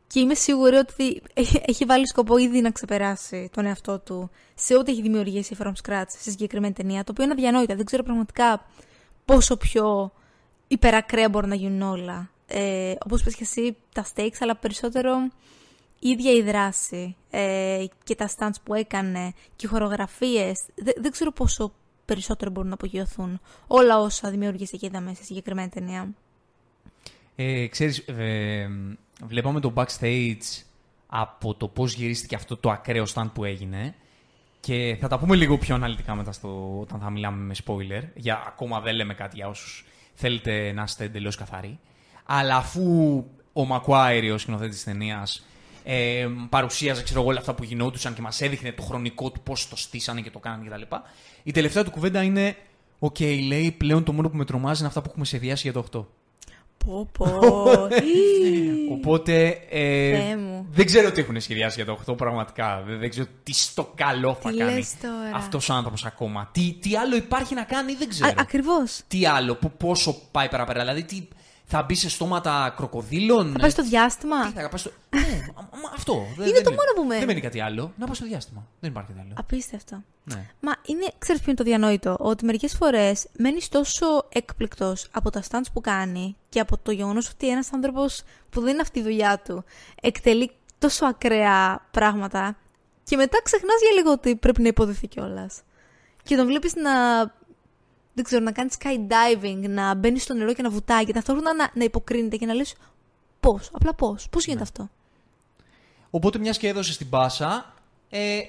και 0.08 0.20
είμαι 0.20 0.34
σίγουρη 0.34 0.76
ότι 0.76 1.22
έχει, 1.34 1.62
έχει 1.66 1.86
βάλει 1.86 2.08
σκοπό 2.08 2.38
ήδη 2.38 2.62
να 2.62 2.72
ξεπεράσει 2.72 3.50
τον 3.54 3.66
εαυτό 3.66 4.00
του 4.00 4.30
σε 4.56 4.78
ό,τι 4.78 4.92
έχει 4.92 5.02
δημιουργήσει 5.02 5.56
from 5.60 5.72
scratch 5.84 6.08
στη 6.08 6.32
συγκεκριμένη 6.32 6.74
ταινία, 6.74 7.04
το 7.04 7.12
οποίο 7.12 7.24
είναι 7.24 7.34
αδιανόητα. 7.34 7.76
Δεν 7.76 7.86
ξέρω 7.86 8.04
πραγματικά 8.04 8.66
πόσο 9.26 9.58
πιο 9.58 10.12
υπερακραία 10.68 11.30
μπορούν 11.30 11.50
να 11.50 11.56
γίνουν 11.56 11.82
όλα. 11.82 12.30
Ε, 12.48 12.94
όπως 13.06 13.24
πες 13.24 13.36
και 13.36 13.44
εσύ, 13.44 13.78
τα 13.94 14.06
stakes, 14.16 14.38
αλλά 14.40 14.56
περισσότερο 14.56 15.12
η 16.04 16.10
ίδια 16.10 16.32
η 16.32 16.42
δράση 16.42 17.16
ε, 17.30 17.86
και 18.04 18.16
τα 18.16 18.30
stunts 18.38 18.62
που 18.64 18.74
έκανε 18.74 19.34
και 19.56 19.66
οι 19.66 19.70
χορογραφίες, 19.70 20.66
δεν, 20.76 20.94
δεν 20.98 21.12
ξέρω 21.12 21.32
πόσο 21.32 21.72
περισσότερο 22.06 22.52
μπορούν 22.52 22.70
να 22.70 22.76
απογειωθούν 22.76 23.40
όλα 23.68 24.00
όσα 24.00 24.30
δημιούργησε 24.30 24.78
και 24.78 24.86
είδαμε 24.86 25.14
σε 25.14 25.24
συγκεκριμένη 25.24 25.70
ταινία. 25.70 26.14
Ε, 27.36 27.68
ξέρεις, 27.68 27.98
ε, 27.98 28.68
βλέπαμε 29.26 29.60
το 29.60 29.74
backstage 29.76 30.64
από 31.08 31.54
το 31.54 31.68
πώς 31.68 31.94
γυρίστηκε 31.94 32.36
αυτό 32.36 32.58
το 32.58 32.72
ακραίο 32.72 33.06
stand 33.14 33.30
που 33.34 33.44
έγινε 33.44 33.96
και 34.60 34.98
θα 35.00 35.08
τα 35.08 35.20
πούμε 35.20 35.36
λίγο 35.36 35.58
πιο 35.58 35.76
αναλυτικά 35.76 36.16
μετά 36.16 36.32
στο, 36.32 36.80
όταν 36.80 37.00
θα 37.00 37.10
μιλάμε 37.10 37.44
με 37.44 37.56
spoiler 37.66 38.04
για 38.16 38.44
ακόμα 38.48 38.80
δεν 38.80 38.96
λέμε 38.96 39.14
κάτι 39.14 39.36
για 39.36 39.48
όσους 39.48 39.86
θέλετε 40.14 40.72
να 40.72 40.84
είστε 40.84 41.04
εντελώς 41.04 41.36
καθαροί 41.36 41.80
αλλά 42.26 42.56
αφού 42.56 43.24
ο 43.54 43.66
Μακουάιρι, 43.66 44.32
ο 44.32 44.38
σκηνοθέτης 44.38 44.76
της 44.76 44.84
ταινίας 44.84 45.46
ε, 45.84 46.28
παρουσίαζε 46.50 47.04
ξέρω, 47.04 47.20
εγώ, 47.20 47.30
όλα 47.30 47.40
αυτά 47.40 47.54
που 47.54 47.64
γινόντουσαν 47.64 48.14
και 48.14 48.22
μας 48.22 48.42
έδειχνε 48.42 48.72
το 48.72 48.82
χρονικό 48.82 49.32
του 49.32 49.42
πώς 49.42 49.70
το 49.70 49.76
στήσανε 49.76 50.22
και 50.22 50.32
το 50.32 50.40
κάνανε 50.40 50.70
κτλ. 50.70 50.96
Η 51.44 51.52
τελευταία 51.52 51.84
του 51.84 51.92
κουβέντα 51.92 52.24
είναι 52.24 52.56
«OK, 53.00 53.20
λέει, 53.20 53.72
πλέον 53.72 54.04
το 54.04 54.14
μόνο 54.14 54.30
που 54.30 54.38
με 54.38 54.46
τρομάζει 54.46 54.80
είναι 54.80 54.88
αυτά 54.88 55.02
που 55.02 55.08
έχουμε 55.10 55.26
σχεδιάσει 55.26 55.70
για 55.70 55.82
το 55.82 55.86
8». 55.94 56.06
Πω 56.86 57.10
πω. 57.12 57.26
Οπότε 58.96 59.48
ε, 59.70 60.18
Θεέ 60.18 60.38
μου. 60.38 60.66
δεν 60.72 60.86
ξέρω 60.86 61.12
τι 61.12 61.22
έχουν 61.22 61.42
σχεδιάσει 61.42 61.84
για 61.84 61.94
το 61.94 62.12
8 62.12 62.18
πραγματικά. 62.18 62.84
Δεν, 62.86 63.00
δεν 63.00 63.10
ξέρω 63.10 63.28
τι 63.44 63.54
στο 63.54 63.92
καλό 63.96 64.38
θα 64.42 64.50
Τι 64.52 64.58
κάνει 64.58 64.74
λες 64.74 64.94
τώρα. 65.02 65.36
αυτός 65.36 65.70
ο 65.70 65.74
άνθρωπος 65.74 66.06
ακόμα. 66.06 66.50
Τι, 66.52 66.78
τι 66.82 66.96
άλλο 66.96 67.16
υπάρχει 67.16 67.54
να 67.54 67.64
κάνει 67.64 67.96
δεν 67.96 68.10
ξέρω. 68.10 68.30
Α, 68.30 68.34
ακριβώς. 68.38 69.02
Τι 69.08 69.26
άλλο, 69.26 69.56
που, 69.56 69.72
πόσο 69.72 70.16
πάει 70.32 70.50
παραπέρα. 70.50 70.80
Δηλαδή 70.80 71.04
τι, 71.04 71.28
θα 71.74 71.84
μπει 71.84 71.96
σε 71.96 72.10
στόματα 72.10 72.74
κροκοδίλων; 72.78 73.52
Θα 73.52 73.60
πάει 73.60 73.70
στο 73.70 73.84
διάστημα; 73.84 74.46
Τι 74.46 74.52
θα 74.52 74.70
πάει 74.70 74.80
στο... 74.80 74.92
ναι, 75.10 75.20
α- 75.56 75.60
α- 75.60 75.92
αυτό. 75.96 76.14
Δεν- 76.38 76.46
Είναι 76.48 76.56
δεν 76.56 76.64
το 76.64 76.70
μόνο 76.70 76.92
που 76.96 77.04
μένει. 77.04 77.20
Δεν 77.20 77.28
μένει 77.28 77.42
κάτι 77.42 77.62
άλλο. 77.62 77.94
Να 77.98 78.06
πάει 78.06 78.16
στο 78.16 78.26
διάστημα. 78.26 78.68
Δεν 78.80 78.90
υπάρχει 78.90 79.10
κάτι 79.12 79.22
άλλο. 79.26 79.34
Απίστευτο. 79.38 80.04
Ναι. 80.24 80.46
Μα 80.60 80.76
είναι, 80.86 81.12
ξέρεις 81.18 81.42
ποιο 81.42 81.52
είναι 81.52 81.64
το 81.64 81.64
διανόητο, 81.70 82.16
ότι 82.20 82.46
μερικές 82.46 82.74
φορές 82.74 83.28
μένεις 83.38 83.70
τόσο 83.70 84.06
έκπληκτος 84.30 85.08
από 85.12 85.30
τα 85.30 85.44
stunts 85.50 85.66
που 85.74 85.82
κάνει 85.82 86.36
και 86.50 86.60
από 86.60 86.78
το 86.78 86.92
γεγονός 86.92 87.30
ότι 87.30 87.50
ένας 87.50 87.74
άνθρωπος 87.74 88.24
που 88.50 88.62
δεν 88.62 88.72
είναι 88.74 88.82
αυτή 88.82 89.00
η 89.00 89.04
δουλειά 89.04 89.42
του 89.46 89.64
εκτελεί 90.02 90.52
τόσο 90.78 91.06
ακραία 91.06 91.88
πράγματα 91.92 92.56
και 93.04 93.16
μετά 93.16 93.42
ξεχνάς 93.44 93.82
για 93.82 93.92
λίγο 93.92 94.12
ότι 94.12 94.36
πρέπει 94.36 94.62
να 94.62 94.68
υποδεθεί 94.68 95.08
κιόλας. 95.08 95.62
Και 96.24 96.36
τον 96.36 96.46
βλέπεις 96.46 96.74
να, 96.76 96.92
δεν 98.14 98.24
ξέρω, 98.24 98.44
να 98.44 98.52
κάνεις 98.52 98.78
skydiving, 98.80 99.70
να 99.70 99.96
μπαίνεις 99.96 100.24
στο 100.24 100.34
νερό 100.34 100.54
και 100.54 100.62
να 100.62 100.70
βουτάει 100.70 101.06
και 101.06 101.14
ταυτόχρονα 101.14 101.54
να, 101.54 101.72
να 101.74 101.84
υποκρίνεται 101.84 102.38
και 102.38 102.46
να 102.46 102.54
λες 102.54 102.76
πώς, 103.40 103.70
απλά 103.72 103.94
πώς, 103.94 104.28
πώς 104.30 104.46
γίνεται 104.46 104.64
αυτό; 104.64 104.90
Οπότε 106.10 106.40
μιας 106.40 106.58
και 106.58 106.68
έδωσε 106.68 106.98
την 106.98 107.10
πάσα, 107.10 107.74
ε, 108.10 108.40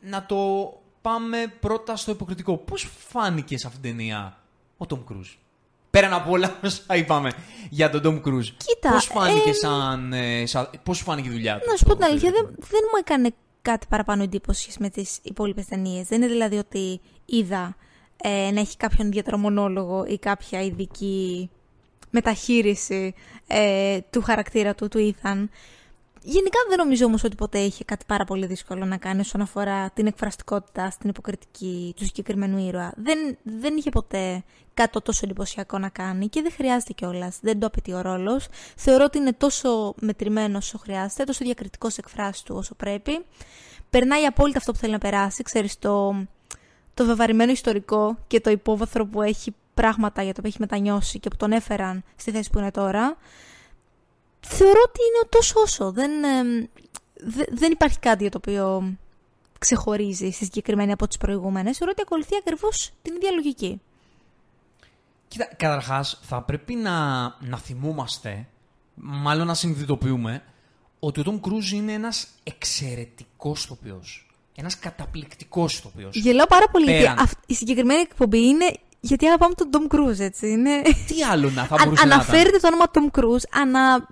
να 0.00 0.26
το 0.26 0.72
πάμε 1.00 1.52
πρώτα 1.60 1.96
στο 1.96 2.10
υποκριτικό. 2.10 2.56
Πώς 2.56 2.90
φάνηκες 3.08 3.60
σε 3.60 3.66
αυτήν 3.66 3.82
την 3.82 3.90
ταινία 3.90 4.38
ο 4.76 4.86
Τόμ 4.86 5.04
Κρούζ; 5.04 5.28
Πέραν 5.90 6.12
από 6.12 6.30
όλα 6.30 6.58
όσα 6.64 6.96
είπαμε 6.96 7.32
για 7.70 7.90
τον 7.90 8.02
Τόμ 8.02 8.20
Κρούζ. 8.20 8.48
Κοίτα, 8.48 8.90
Πώς 8.90 9.04
φάνηκες, 9.04 9.56
ε, 9.56 9.66
σαν, 9.66 10.12
ε, 10.12 10.46
σαν, 10.46 10.70
πώς 10.82 10.96
σου 10.96 11.04
φάνηκε 11.04 11.28
η 11.28 11.32
δουλειά 11.32 11.58
του. 11.58 11.70
Να 11.70 11.76
σου 11.76 11.84
πω 11.84 11.94
στο 11.94 11.94
την 11.94 12.04
αλήθεια, 12.04 12.30
δεν, 12.30 12.44
υποκριτικό; 12.44 12.54
δεν 12.58 12.80
μου 12.92 12.98
έκανε 13.00 13.34
κάτι 13.62 13.86
παραπάνω 13.88 14.22
εντύπωση 14.22 14.60
σχέση 14.60 14.76
με 14.80 14.90
τις 14.90 15.18
υπόλοιπες 15.22 15.66
ταινίες. 15.66 16.06
Δεν 16.06 16.22
είναι 16.22 16.30
δηλαδή 16.30 16.56
ότι 16.56 17.00
είδα 17.24 17.76
ε, 18.22 18.50
να 18.52 18.60
έχει 18.60 18.76
κάποιον 18.76 19.06
ιδιαίτερο 19.06 19.38
μονόλογο 19.38 20.04
ή 20.06 20.18
κάποια 20.18 20.62
ειδική 20.62 21.50
μεταχείριση 22.10 23.14
ε, 23.46 23.98
του 24.10 24.22
χαρακτήρα 24.22 24.74
του, 24.74 24.88
του 24.88 24.98
Ήθαν. 24.98 25.50
Γενικά 26.22 26.58
δεν 26.68 26.78
νομίζω 26.78 27.04
όμως 27.06 27.24
ότι 27.24 27.34
ποτέ 27.34 27.58
είχε 27.58 27.84
κάτι 27.84 28.04
πάρα 28.06 28.24
πολύ 28.24 28.46
δύσκολο 28.46 28.84
να 28.84 28.96
κάνει 28.96 29.20
όσον 29.20 29.40
αφορά 29.40 29.90
την 29.90 30.06
εκφραστικότητα 30.06 30.90
στην 30.90 31.08
υποκριτική 31.08 31.94
του 31.96 32.04
συγκεκριμένου 32.04 32.66
ήρωα. 32.66 32.92
Δεν, 32.96 33.38
δεν 33.42 33.76
είχε 33.76 33.90
ποτέ 33.90 34.44
κάτι 34.74 34.92
το 34.92 35.00
τόσο 35.00 35.20
εντυπωσιακό 35.24 35.78
να 35.78 35.88
κάνει 35.88 36.28
και 36.28 36.42
δεν 36.42 36.52
χρειάζεται 36.52 36.92
κιόλας. 36.92 37.38
Δεν 37.40 37.58
το 37.60 37.66
απαιτεί 37.66 37.92
ο 37.92 38.00
ρόλος. 38.00 38.48
Θεωρώ 38.76 39.04
ότι 39.04 39.18
είναι 39.18 39.32
τόσο 39.32 39.94
μετρημένο 40.00 40.58
όσο 40.58 40.78
χρειάζεται, 40.78 41.24
τόσο 41.24 41.44
διακριτικός 41.44 41.92
σε 41.92 42.00
εκφράσει 42.00 42.44
του 42.44 42.54
όσο 42.56 42.74
πρέπει. 42.74 43.24
Περνάει 43.90 44.24
απόλυτα 44.24 44.58
αυτό 44.58 44.72
που 44.72 44.78
θέλει 44.78 44.92
να 44.92 44.98
περάσει. 44.98 45.42
Ξέρεις, 45.42 45.78
το, 45.78 46.14
το 47.00 47.06
βεβαρημένο 47.06 47.52
ιστορικό 47.52 48.18
και 48.26 48.40
το 48.40 48.50
υπόβαθρο 48.50 49.06
που 49.06 49.22
έχει 49.22 49.54
πράγματα 49.74 50.22
για 50.22 50.34
το 50.34 50.40
που 50.40 50.46
έχει 50.46 50.56
μετανιώσει 50.60 51.18
και 51.18 51.28
που 51.28 51.36
τον 51.36 51.52
έφεραν 51.52 52.02
στη 52.16 52.30
θέση 52.30 52.50
που 52.50 52.58
είναι 52.58 52.70
τώρα. 52.70 53.16
Θεωρώ 54.40 54.80
ότι 54.88 54.98
είναι 55.00 55.28
τόσο 55.28 55.60
όσο. 55.60 55.92
Δεν, 55.92 56.24
εμ, 56.24 56.64
δε- 57.14 57.44
δεν 57.50 57.72
υπάρχει 57.72 57.98
κάτι 57.98 58.22
για 58.22 58.30
το 58.30 58.38
οποίο 58.38 58.94
ξεχωρίζει 59.58 60.30
στη 60.30 60.44
συγκεκριμένη 60.44 60.92
από 60.92 61.06
τις 61.08 61.16
προηγούμενες. 61.18 61.76
Θεωρώ 61.76 61.92
ότι 61.96 62.02
ακολουθεί 62.06 62.36
ακριβώς 62.38 62.90
την 63.02 63.14
ίδια 63.14 63.30
λογική. 63.30 63.80
Κοίτα, 65.28 65.44
καταρχάς 65.56 66.20
θα 66.22 66.42
πρέπει 66.42 66.74
να, 66.74 67.20
να 67.40 67.58
θυμόμαστε, 67.58 68.48
μάλλον 68.94 69.46
να 69.46 69.54
συνειδητοποιούμε, 69.54 70.42
ότι 71.00 71.20
ο 71.20 71.22
Τόμ 71.22 71.40
Κρούζ 71.40 71.72
είναι 71.72 71.92
ένας 71.92 72.28
εξαιρετικός 72.44 73.64
ηθοποιός. 73.64 74.29
Ένας 74.54 74.78
καταπληκτικός 74.78 75.74
ηθοποιός. 75.78 76.14
Γελάω 76.16 76.46
πάρα 76.46 76.68
πολύ 76.68 76.84
γιατί 76.84 77.00
Πέραν. 77.02 77.18
αυ- 77.18 77.38
η 77.46 77.54
συγκεκριμένη 77.54 78.00
εκπομπή 78.00 78.38
είναι 78.46 78.72
γιατί 79.00 79.26
αγαπάμε 79.26 79.54
τον 79.54 79.70
Tom 79.72 79.94
Cruise, 79.94 80.18
έτσι. 80.18 80.48
Είναι... 80.50 80.82
Τι 81.06 81.22
άλλο 81.22 81.50
να 81.50 81.64
θα 81.64 81.74
Αν- 81.74 81.84
μπορούσε 81.84 82.06
να 82.06 82.14
ήταν; 82.14 82.20
αναφέρεται 82.20 82.58
το 82.58 82.66
όνομα 82.66 82.84
Tom 82.92 83.18
Cruise 83.18 83.44
ανά 83.62 84.08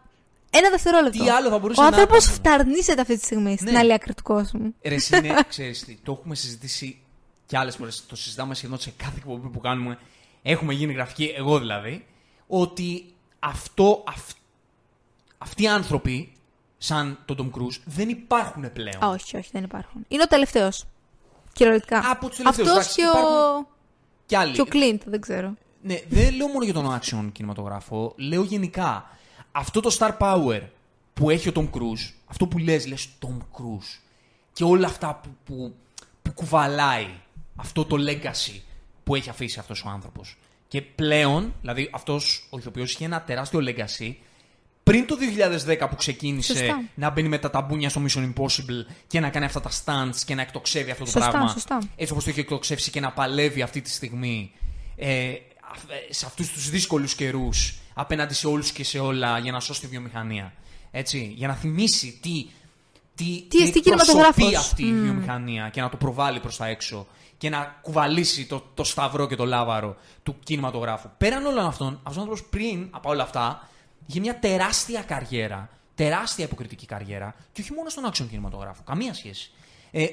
ένα 0.51 0.71
δευτερόλεπτο. 0.71 1.23
Τι 1.25 1.31
άλλο 1.31 1.49
θα 1.51 1.59
μπορούσε 1.59 1.81
Ο 1.81 1.83
να 1.83 1.89
άνθρωπος 1.89 2.25
ήταν; 2.25 2.35
φταρνίζεται 2.35 3.01
αυτή 3.01 3.19
τη 3.19 3.25
στιγμή 3.25 3.57
στην 3.57 3.73
Ναι. 3.73 3.79
άλλη 3.79 3.93
άκρη 3.93 4.15
του 4.15 4.23
κόσμου. 4.23 4.75
Ρε, 4.83 4.95
εσύ 4.95 5.17
είναι, 5.17 5.35
ξέρεις 5.49 5.85
τι, 5.85 5.99
το 6.03 6.17
έχουμε 6.21 6.35
συζητήσει 6.35 6.99
κι 7.47 7.57
άλλες 7.57 7.77
φορές, 7.77 8.07
το 8.07 8.17
συζητάμε 8.17 8.55
σχεδόν 8.55 8.79
σε 8.79 8.93
κάθε 8.97 9.15
εκπομπή 9.17 9.49
που 9.49 9.61
κάνουμε, 9.61 9.99
έχουμε 10.43 10.73
γίνει 10.75 10.93
γραφική, 10.93 11.33
εγώ 11.37 11.59
δηλαδή, 11.59 12.05
ότι 12.47 13.05
αυτό, 13.39 14.05
αυ- 14.07 14.37
αυτοί 15.39 15.63
οι 15.63 15.69
άνθρωποι, 15.69 16.33
σαν 16.79 17.19
τον 17.25 17.37
Tom 17.37 17.59
Cruise, 17.59 17.81
δεν 17.85 18.09
υπάρχουν 18.09 18.73
πλέον. 18.73 19.05
Α, 19.05 19.09
όχι, 19.09 19.37
όχι, 19.37 19.49
δεν 19.53 19.65
υπάρχουν. 19.65 20.05
Είναι 20.09 20.23
ο 20.23 20.27
τελευταίος. 20.27 20.85
Κυριολεκτικά. 21.53 22.11
Από 22.11 22.29
τους 22.29 22.37
τελευταίους, 22.37 22.69
Αυτός 22.69 22.83
εντάξει, 22.83 22.95
και 22.95 23.07
ο... 23.07 23.11
υπάρχουν 23.11 23.67
Κι 24.27 24.37
άλλοι. 24.37 24.53
και 24.53 24.61
ο 24.61 24.67
Clint, 24.73 25.01
δεν 25.05 25.21
ξέρω. 25.21 25.55
Ναι, 25.83 26.01
δεν 26.09 26.35
λέω 26.35 26.49
μόνο 26.49 26.65
για 26.65 26.75
τον 26.75 26.99
action 27.01 27.29
κινηματογράφο, 27.33 28.13
λέω 28.17 28.43
γενικά. 28.43 29.11
Αυτό 29.53 29.81
το 29.81 29.97
star 29.99 30.17
power 30.19 30.61
που 31.15 31.31
έχει 31.31 31.49
ο 31.49 31.53
Tom 31.55 31.71
Cruise, 31.71 32.13
αυτό 32.27 32.47
που 32.47 32.59
λες, 32.59 32.87
λες 32.87 33.09
Tom 33.21 33.37
Cruise 33.37 34.01
και 34.53 34.65
όλα 34.65 34.87
αυτά 34.87 35.21
που, 35.23 35.29
που, 35.45 35.75
που 36.23 36.33
κουβαλάει, 36.33 37.09
αυτό 37.57 37.85
το 37.85 37.97
legacy 38.09 38.61
που 39.05 39.15
έχει 39.15 39.31
αφήσει 39.31 39.59
αυτός 39.59 39.85
ο 39.85 39.89
άνθρωπος. 39.89 40.39
Και 40.69 40.83
πλέον, 40.83 41.55
δηλαδή 41.61 41.91
αυτός 41.93 42.49
ο 42.51 42.59
ηθοποιός 42.59 42.93
είχε 42.93 43.05
ένα 43.05 43.23
τεράστιο 43.23 43.61
legacy 43.63 44.15
πριν 44.91 45.07
το 45.07 45.17
2010 45.67 45.87
που 45.89 45.97
ξεκίνησε 45.97 46.53
Σωστά. 46.57 46.83
να 46.95 47.11
μπαίνει 47.11 47.29
με 47.29 47.39
τα 47.39 47.51
ταμπούνια 47.51 47.89
στο 47.89 48.03
Mission 48.09 48.33
Impossible 48.33 48.85
και 49.07 49.21
να 49.21 49.29
κάνει 49.31 49.45
αυτά 49.45 49.61
τα 49.61 49.71
stunts 49.85 50.17
και 50.27 50.35
να 50.35 50.43
εκτοξεύει 50.43 50.91
αυτό 50.91 51.05
το 51.05 51.11
Σωστά, 51.11 51.31
πράγμα. 51.31 51.49
σωστά. 51.49 51.79
Έτσι 51.97 52.13
όπως 52.13 52.25
το 52.25 52.31
έχει 52.31 52.41
εκτοξεύσει 52.41 52.91
και 52.91 53.01
να 53.01 53.13
παλεύει 53.13 53.63
αυτή 53.63 53.81
τη 53.81 53.91
στιγμή 53.91 54.53
ε, 54.97 55.33
αυ- 55.73 55.91
ε, 55.91 56.13
σε 56.13 56.27
αυτούς 56.27 56.53
τους 56.53 56.71
δύσκολους 56.71 57.15
καιρούς 57.15 57.79
απέναντι 57.95 58.35
σε 58.35 58.47
όλους 58.47 58.73
και 58.73 58.85
σε 58.85 58.99
όλα 58.99 59.39
για 59.39 59.53
να 59.53 59.61
σώσει 59.61 59.81
τη 59.81 59.87
βιομηχανία. 59.87 60.53
Έτσι, 60.91 61.33
για 61.37 61.49
να 61.49 61.55
θυμίσει 61.55 62.19
τι, 62.23 62.47
τι, 63.15 63.25
Τι 63.49 63.63
εστί 63.63 63.79
εκπροσωπεί 63.79 63.81
κινηματογράφος. 63.81 64.55
αυτή 64.57 64.83
η 64.83 64.93
βιομηχανία 64.93 65.69
και 65.69 65.81
να 65.81 65.89
το 65.89 65.97
προβάλλει 65.97 66.41
προς 66.41 66.57
τα 66.57 66.67
έξω 66.67 67.07
και 67.39 67.49
να 67.51 67.79
κουβαλήσει 67.83 68.47
το, 68.47 68.65
το 68.75 68.85
σταυρό 68.85 69.27
και 69.27 69.37
το 69.37 69.45
λάβαρο 69.45 69.97
του 70.23 70.37
κινηματογράφου. 70.45 71.09
Πέραν 71.19 71.47
όλων 71.47 71.65
αυτών, 71.67 71.95
αυτός 72.03 72.17
ο 72.17 72.21
άνθρωπος 72.21 72.45
πριν 72.51 72.89
από 72.91 73.11
όλα 73.11 73.23
αυτά 73.23 73.69
είχε 74.09 74.21
μια 74.21 74.39
τεράστια 74.39 75.03
καριέρα, 75.03 75.69
τεράστια 75.95 76.45
υποκριτική 76.45 76.87
καριέρα 76.87 77.35
και 77.53 77.61
όχι 77.61 77.73
μόνο 77.73 77.89
στον 77.89 78.11
action 78.11 78.27
κινηματογράφο, 78.31 78.83
καμία 78.83 79.15
σχέση. 79.15 79.51
Ε, 79.91 80.07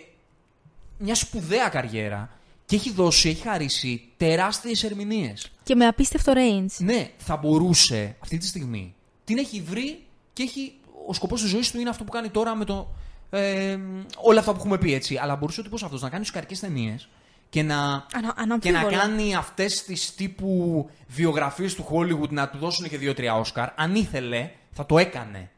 μια 0.97 1.15
σπουδαία 1.15 1.69
καριέρα 1.69 2.29
και 2.65 2.75
έχει 2.75 2.91
δώσει, 2.91 3.29
έχει 3.29 3.41
χαρίσει 3.41 4.09
τεράστιες 4.17 4.83
ερμηνείες. 4.83 5.51
Και 5.63 5.75
με 5.75 5.85
απίστευτο 5.85 6.33
range. 6.35 6.77
Ναι, 6.77 7.09
θα 7.17 7.37
μπορούσε 7.37 8.15
αυτή 8.19 8.37
τη 8.37 8.45
στιγμή. 8.45 8.95
Την 9.23 9.37
έχει 9.37 9.61
βρει 9.61 10.03
και 10.33 10.43
έχει. 10.43 10.73
Ο 11.07 11.13
σκοπός 11.13 11.41
της 11.41 11.49
ζωής 11.49 11.71
του 11.71 11.79
είναι 11.79 11.89
αυτό 11.89 12.03
που 12.03 12.11
κάνει 12.11 12.29
τώρα 12.29 12.55
με 12.55 12.65
το. 12.65 12.87
Ε, 13.29 13.77
όλα 14.17 14.39
αυτά 14.39 14.51
που 14.51 14.57
έχουμε 14.59 14.77
πει 14.77 14.93
έτσι. 14.93 15.17
Αλλά 15.17 15.35
μπορούσε 15.35 15.59
ο 15.59 15.63
τύπος 15.63 15.83
αυτός 15.83 16.01
να 16.01 16.09
κάνει 16.09 16.25
σκαρικέ 16.25 16.57
ταινίες 16.57 17.09
και 17.49 17.63
να, 17.63 17.75
Ανα- 17.75 18.05
και 18.13 18.21
να 18.25 18.41
αναμφίβολα. 18.43 18.97
κάνει 18.97 19.35
αυτές 19.35 19.83
τις 19.83 20.15
τύπου 20.15 20.89
βιογραφίες 21.07 21.75
του 21.75 21.87
Hollywood 21.91 22.29
να 22.29 22.49
του 22.49 22.57
δώσουν 22.57 22.89
και 22.89 22.97
δύο-τρία 22.97 23.35
Όσκαρ. 23.35 23.69
Αν 23.75 23.95
ήθελε, 23.95 24.51
θα 24.71 24.85
το 24.85 24.97
έκανε. 24.97 25.49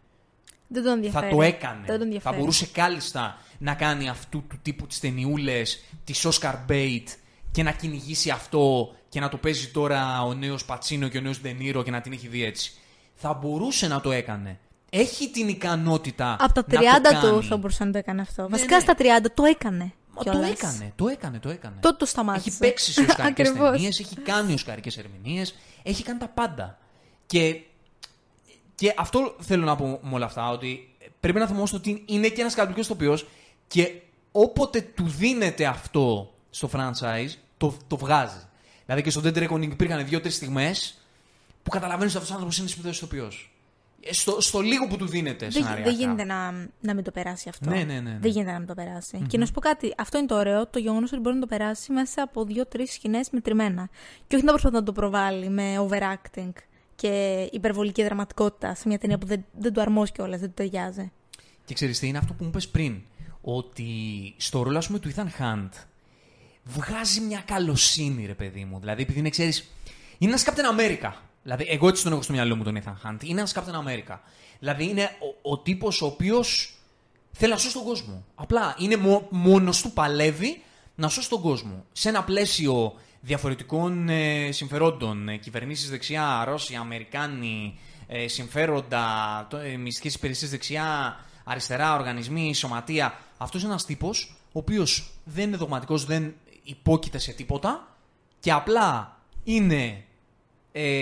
Δεν 0.68 0.84
τον 0.84 0.92
ενδιαφέρει. 0.94 1.26
Θα 1.30 1.36
το 1.36 1.42
έκανε. 1.42 1.76
Δεν 1.76 1.88
τον 1.88 1.98
θα 1.98 2.04
ενδιαφέρει. 2.04 2.38
μπορούσε 2.38 2.68
κάλλιστα 2.68 3.38
να 3.58 3.74
κάνει 3.74 4.10
αυτού 4.10 4.44
του 4.50 4.60
τύπου 4.62 4.88
τις 4.88 5.00
ταινιούλες, 5.00 5.84
της 6.04 6.28
Oscar 6.28 6.56
bait 6.70 7.04
και 7.52 7.64
να 7.64 7.72
κυνηγήσει 7.72 8.30
αυτό 8.30 8.96
και 9.10 9.20
να 9.20 9.30
το 9.30 9.38
παίζει 9.38 9.68
τώρα 9.68 10.22
ο 10.22 10.34
νέος 10.34 10.66
Πατσίνο 10.66 11.08
και 11.08 11.18
ο 11.18 11.22
νέος 11.22 11.42
Ντενίρο 11.42 11.84
και 11.84 11.92
να 11.92 12.02
την 12.02 12.12
έχει 12.12 12.28
δει 12.28 12.44
έτσι. 12.44 12.72
Θα 13.16 13.34
μπορούσε 13.34 13.88
να 13.88 14.02
το 14.02 14.12
έκανε. 14.12 14.60
Έχει 14.90 15.30
την 15.30 15.48
ικανότητα. 15.48 16.36
Από 16.40 16.54
τα 16.54 16.64
30 16.70 16.82
να 16.84 17.02
το 17.02 17.28
του 17.28 17.34
κάνει. 17.34 17.44
θα 17.44 17.58
μπορούσε 17.58 17.84
να 17.84 17.92
το 17.92 17.98
έκανε 17.98 18.22
αυτό. 18.22 18.48
Βασικά 18.50 18.76
ναι. 18.76 18.82
στα 18.82 18.96
30 18.98 19.04
το 19.34 19.44
έκανε. 19.44 19.94
Μα 20.18 20.24
το 20.24 20.30
κιόλας. 20.32 20.50
έκανε, 20.50 20.94
το 20.96 21.08
έκανε, 21.08 21.40
το 21.40 21.50
έκανε. 21.50 21.76
Τότε 21.80 21.96
το 21.98 22.06
σταμάτησε. 22.06 22.50
Έχει 22.50 22.58
παίξει 22.58 22.92
σε 22.92 23.02
οσκαρικέ 23.10 23.42
Ακριβώς. 23.42 23.72
ταινίε, 23.72 23.88
έχει 23.88 24.16
κάνει 24.16 24.54
οσκαρικέ 24.54 25.00
ερμηνείες, 25.00 25.56
έχει 25.84 26.04
κάνει 26.04 26.20
τα 26.20 26.28
πάντα. 26.28 26.78
Και, 27.26 27.62
και 28.76 28.94
αυτό 28.98 29.36
θέλω 29.40 29.66
να 29.66 29.76
πω 29.76 30.00
με 30.04 30.14
όλα 30.14 30.26
αυτά, 30.26 30.50
ότι 30.50 30.96
πρέπει 31.20 31.40
να 31.40 31.48
θυμόμαστε 31.48 31.76
ότι 31.76 32.04
είναι 32.06 32.28
και 32.28 32.42
ένας 32.42 32.54
καταπληκτικός 32.54 32.86
ηθοποιός 32.90 33.28
και 33.68 34.02
όποτε 34.32 34.82
του 34.82 35.08
δίνεται 35.08 35.66
αυτό 35.66 36.34
στο 36.50 36.70
franchise, 36.74 37.30
το, 37.58 37.78
το 37.88 37.98
βγάζει. 37.98 38.42
Δηλαδή 38.86 39.04
και 39.04 39.10
στο 39.10 39.22
Dead 39.24 39.38
Reckoning 39.48 39.62
υπήρχαν 39.72 40.06
δύο-τρεις 40.08 40.36
στιγμές 40.36 40.98
που 41.64 41.70
καταλαβαίνεις 41.70 42.16
ότι 42.16 42.18
αυτός 42.18 42.30
ο 42.30 42.34
άνθρωπος 42.34 42.58
είναι 42.58 42.68
σπουδαίο 42.68 42.92
ηθοποιός. 42.92 43.52
Στο, 44.12 44.42
στο 44.42 44.60
λίγο 44.60 44.88
που 44.88 44.98
του 44.98 45.08
δίνεται 45.08 45.48
Δεν, 45.48 45.52
σενάρια. 45.64 45.84
δεν 45.84 45.96
γίνεται 45.96 46.24
να, 46.24 46.52
να 46.80 46.94
μην 46.94 47.04
το 47.04 47.12
περάσει 47.12 47.50
αυτό. 47.50 47.70
Ναι, 47.70 47.76
ναι, 47.76 47.84
ναι, 47.84 48.00
ναι. 48.00 48.18
Δεν 48.22 48.32
γίνεται 48.32 48.52
να 48.52 48.58
μην 48.58 48.68
το 48.68 48.74
περασει 48.74 49.26
Και 49.28 49.38
να 49.38 49.46
σου 49.46 49.52
πω 49.52 49.60
κάτι, 49.60 49.94
αυτό 49.98 50.18
είναι 50.18 50.28
το 50.28 50.36
ωραίο, 50.36 50.68
το 50.68 50.80
γεγονός 50.80 51.12
ότι 51.12 51.22
μπορεί 51.22 51.36
να 51.36 51.42
το 51.42 51.48
περάσει 51.48 51.92
μέσα 51.92 52.22
από 52.22 52.44
δύο-τρεις 52.46 52.94
σκηνές 52.94 53.30
μετρημένα. 53.32 53.90
Και 54.28 54.36
όχι 54.36 54.46
να 54.46 54.52
προσπαθεί 54.52 54.76
να 54.76 54.84
το 54.84 54.92
προβάλλει 54.92 55.50
με 55.50 55.88
overacting 55.90 56.52
και 56.96 57.48
υπερβολική 57.52 58.04
δραματικότητα 58.04 58.76
σε 58.76 58.88
μια 58.88 58.98
ταινία 58.98 59.18
που 59.18 59.26
δεν, 59.26 59.46
δεν 59.60 59.74
του 59.74 59.82
αρμόζει 59.82 60.12
κιόλας, 60.12 60.40
δεν 60.40 60.48
του 60.48 60.54
ταιριάζει. 60.56 61.12
Και 61.66 61.74
ξέρεις 61.74 62.00
τι 62.00 62.08
είναι 62.08 62.18
αυτό 62.18 62.34
που 62.34 62.44
μου 62.44 62.50
είπες 62.50 62.68
πριν. 62.68 63.02
Ότι 63.42 63.86
στο 64.38 64.64
ρόλο 64.64 64.78
ας 64.78 64.88
πούμε 64.88 65.00
του 65.00 65.12
Ethan 65.16 65.42
Hunt 65.42 65.70
βγάζει 66.64 67.20
μια 67.20 67.44
καλοσύνη 67.46 68.26
ρε 68.26 68.34
παιδί 68.34 68.66
μου. 68.66 68.80
Δηλαδή 68.80 69.02
επειδή 69.02 69.20
είναι 69.20 69.30
ξέρεις, 69.30 69.72
είναι 70.18 70.32
ένας 70.32 70.46
Captain 70.46 70.80
America. 70.80 71.12
Δηλαδή 71.48 71.66
εγώ 71.70 71.88
έτσι 71.88 72.04
τον 72.04 72.12
έχω 72.12 72.22
στο 72.22 72.34
μυαλό 72.34 72.56
μου 72.56 72.64
τον 72.64 72.78
Ethan 72.84 73.08
Hunt. 73.08 73.24
Είναι 73.24 73.40
ένας 73.40 73.54
Captain 73.56 73.88
America. 73.88 74.18
Δηλαδή 74.60 74.90
είναι 74.90 75.04
ο, 75.44 75.52
ο 75.52 75.60
τύπος 75.60 76.02
ο 76.02 76.06
οποίος 76.06 76.74
θέλει 77.32 77.52
να 77.52 77.58
σώσει 77.58 77.74
τον 77.74 77.84
κόσμο. 77.84 78.26
Απλά 78.36 78.76
είναι 78.80 78.96
μό, 78.96 79.28
μόνος 79.30 79.82
του, 79.82 79.92
παλεύει 79.92 80.62
να 80.96 81.10
σώσει 81.10 81.30
τον 81.30 81.42
κόσμο. 81.42 81.86
Σε 81.92 82.10
ένα 82.10 82.24
πλαίσιο 82.24 82.94
διαφορετικών 83.22 84.10
ε, 84.10 84.52
συμφερόντων, 84.52 85.30
ε, 85.30 85.38
κυβερνήσεις 85.38 85.90
δεξιά, 85.90 86.44
Ρώσοι, 86.46 86.76
Αμερικάνοι, 86.76 87.80
ε, 88.08 88.28
συμφέροντα, 88.28 89.48
το, 89.50 89.58
ε, 89.58 89.78
μυστικές 89.78 90.16
υπηρεσίες 90.16 90.50
δεξιά, 90.50 91.20
αριστερά, 91.44 91.96
οργανισμοί, 91.96 92.54
σωματεία. 92.56 93.20
Αυτός 93.38 93.62
είναι 93.62 93.70
ένας 93.70 93.86
τύπος 93.86 94.36
ο 94.52 94.60
οποίος 94.60 95.12
δεν 95.24 95.48
είναι 95.48 95.58
δογματικός, 95.58 96.06
δεν 96.06 96.34
υπόκειται 96.64 97.18
σε 97.18 97.32
τίποτα 97.32 97.96
και 98.40 98.52
απλά 98.52 99.18
είναι 99.44 100.04
ε, 100.72 101.00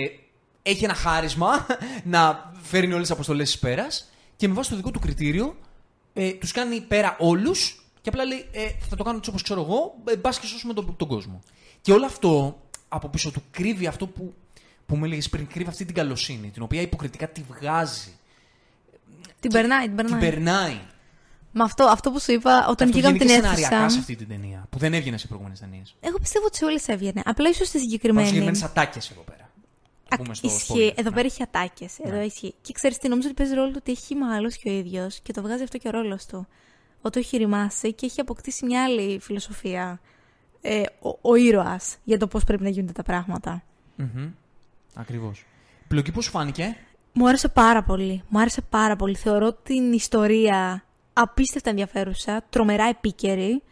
έχει 0.70 0.84
ένα 0.84 0.94
χάρισμα 0.94 1.66
να 2.04 2.52
φέρνει 2.62 2.88
όλες 2.92 3.02
τις 3.06 3.10
αποστολές 3.10 3.50
της 3.50 3.58
πέρας 3.58 4.10
και 4.36 4.48
με 4.48 4.54
βάση 4.54 4.70
το 4.70 4.76
δικό 4.76 4.90
του 4.90 4.98
κριτήριο 5.00 5.56
ε, 6.12 6.32
τους 6.32 6.52
κάνει 6.52 6.80
πέρα 6.80 7.16
όλους 7.18 7.84
και 8.00 8.08
απλά 8.08 8.24
λέει 8.24 8.48
ε, 8.52 8.68
θα 8.88 8.96
το 8.96 9.04
κάνω 9.04 9.16
έτσι 9.16 9.30
όπως 9.30 9.42
ξέρω 9.42 9.60
εγώ, 9.60 9.94
ε, 10.08 10.16
μπας 10.16 10.38
και 10.40 10.46
σώσουμε 10.46 10.72
τον, 10.74 10.96
τον 10.96 11.08
κόσμο. 11.08 11.40
Και 11.80 11.92
όλο 11.92 12.06
αυτό 12.06 12.60
από 12.88 13.08
πίσω 13.08 13.30
του 13.30 13.42
κρύβει 13.50 13.86
αυτό 13.86 14.06
που, 14.06 14.34
που 14.86 14.96
μου 14.96 15.04
έλεγες 15.04 15.28
πριν, 15.28 15.46
κρύβει 15.46 15.68
αυτή 15.68 15.84
την 15.84 15.94
καλοσύνη, 15.94 16.50
την 16.50 16.62
οποία 16.62 16.80
υποκριτικά 16.80 17.28
τη 17.28 17.42
βγάζει, 17.48 18.12
Την 19.40 19.50
περνάει, 19.50 19.86
την 19.88 19.96
την 19.96 20.06
περνάει. 20.06 20.30
περνάει. 20.30 20.80
Με 21.52 21.62
αυτό, 21.62 21.84
αυτό 21.84 22.10
που 22.10 22.20
σου 22.20 22.32
είπα, 22.32 22.50
όταν 22.58 22.68
Αυτό 22.68 22.84
βγήκαμε 22.86 23.18
βγαίνει 23.18 23.18
την 23.18 23.26
και 23.28 23.32
σεναριακά 23.34 23.68
σε 23.76 23.82
αίθουσα. 23.84 23.98
αυτή 23.98 24.16
την 24.16 24.28
ταινία, 24.28 24.66
που 24.70 24.78
δεν 24.78 24.94
έβγαινε 24.94 25.16
σε 25.18 25.26
προηγούμενες 25.26 25.60
ταινίες. 25.60 25.94
Εγώ 26.00 26.18
πιστεύω 26.18 26.46
ότι 26.46 26.56
σε 26.56 26.64
όλες 26.64 26.88
έβγαινε. 26.88 27.22
Απλά 27.24 27.48
ίσως 27.48 27.66
στη 27.68 27.76
Υπάρχουν 27.76 27.90
συγκεκριμένη. 27.90 28.26
συγκεκριμένες 28.26 28.62
ατάκες 28.62 29.10
εδώ 29.10 29.20
πέρα. 29.20 29.45
Το 30.08 30.14
Α, 30.14 30.16
πούμε 30.22 30.34
στο 30.34 30.46
ισχύει. 30.48 30.72
spoiler. 30.88 30.92
Εδώ 30.98 31.08
Ναι. 31.08 31.14
πέρα 31.14 31.26
έχει 31.26 31.42
ατάκες. 31.42 31.98
Εδώ 31.98 32.16
Ναι. 32.16 32.24
ισχύει. 32.24 32.54
Και 32.60 32.72
ξέρεις 32.72 32.98
τι, 32.98 33.08
νομίζω 33.08 33.28
ότι 33.28 33.36
παίζει 33.36 33.54
ρόλο 33.54 33.68
του 33.70 33.76
ότι 33.78 33.92
έχει 33.92 34.14
μάλλον 34.14 34.50
και 34.50 34.68
ο 34.68 34.72
ίδιος 34.72 35.20
και 35.20 35.32
το 35.32 35.42
βγάζει 35.42 35.62
αυτό 35.62 35.78
και 35.78 35.88
ο 35.88 35.90
ρόλος 35.90 36.26
του. 36.26 36.46
Ότι 37.02 37.12
το 37.12 37.18
έχει 37.18 37.36
ρημάσει 37.36 37.92
και 37.92 38.06
έχει 38.06 38.20
αποκτήσει 38.20 38.64
μια 38.64 38.84
άλλη 38.84 39.18
φιλοσοφία. 39.20 40.00
Ε, 40.60 40.82
ο, 41.00 41.18
ο 41.30 41.34
ήρωας 41.34 41.96
για 42.04 42.18
το 42.18 42.26
πώς 42.26 42.44
πρέπει 42.44 42.62
να 42.62 42.68
γίνονται 42.68 42.92
τα 42.92 43.02
πράγματα. 43.02 43.62
Μμμ. 43.96 44.30
Ακριβώς. 44.94 45.44
Πλοκή 45.88 46.12
πώς 46.12 46.24
σου 46.24 46.30
φάνηκε; 46.30 46.76
Μου 47.12 47.28
άρεσε 47.28 47.48
πάρα 47.48 47.82
πολύ. 47.82 48.22
Μου 48.28 48.40
άρεσε 48.40 48.60
πάρα 48.62 48.96
πολύ. 48.96 49.14
Θεωρώ 49.16 49.52
την 49.52 49.92
ιστορία 49.92 50.84
απίστευτα 51.12 51.70
ενδιαφέρουσα, 51.70 52.44
τρομερά 52.50 52.84
επίκαιρη. 52.84 53.62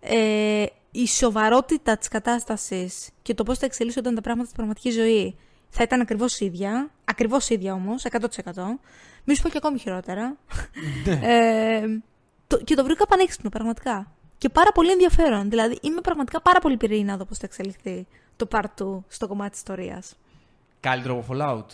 Ε, 0.00 0.64
η 0.90 1.06
σοβαρότητα 1.06 1.96
της 1.96 2.08
κατάστασης 2.08 3.08
και 3.22 3.34
το 3.34 3.42
πώς 3.42 3.58
θα 3.58 3.66
εξελίσσονταν 3.66 4.14
τα 4.14 4.20
πράγματα 4.20 4.48
στην 4.48 4.56
πραγματική 4.56 4.90
ζωή 4.90 5.36
θα 5.70 5.82
ήταν 5.82 6.00
ακριβώς 6.00 6.40
ίδια. 6.40 6.90
Ακριβώς 7.04 7.48
ίδια 7.48 7.72
όμως, 7.72 8.04
100%. 8.04 8.20
Μη 9.24 9.34
σου 9.34 9.42
πω 9.42 9.48
και 9.48 9.56
ακόμη 9.56 9.78
χειρότερα. 9.78 10.36
ε, 11.22 11.80
το, 12.46 12.56
και 12.64 12.74
το 12.74 12.84
βρήκα 12.84 13.06
πανέξυπνο, 13.06 13.48
πραγματικά. 13.50 14.12
Και 14.38 14.48
πάρα 14.48 14.72
πολύ 14.72 14.90
ενδιαφέρον. 14.90 15.50
Δηλαδή, 15.50 15.78
είμαι 15.82 16.00
πραγματικά 16.00 16.40
πάρα 16.40 16.58
πολύ 16.60 16.76
πυρηνή 16.76 17.04
να 17.04 17.16
δω 17.16 17.24
πώς 17.24 17.38
θα 17.38 17.46
εξελιχθεί 17.46 18.06
το 18.36 18.48
part 18.50 18.82
2 18.82 18.98
στο 19.08 19.26
κομμάτι 19.28 19.50
της 19.50 19.58
ιστορίας. 19.58 20.14
Καλύτερο 20.80 21.14
από 21.18 21.24
Fallout. 21.34 21.66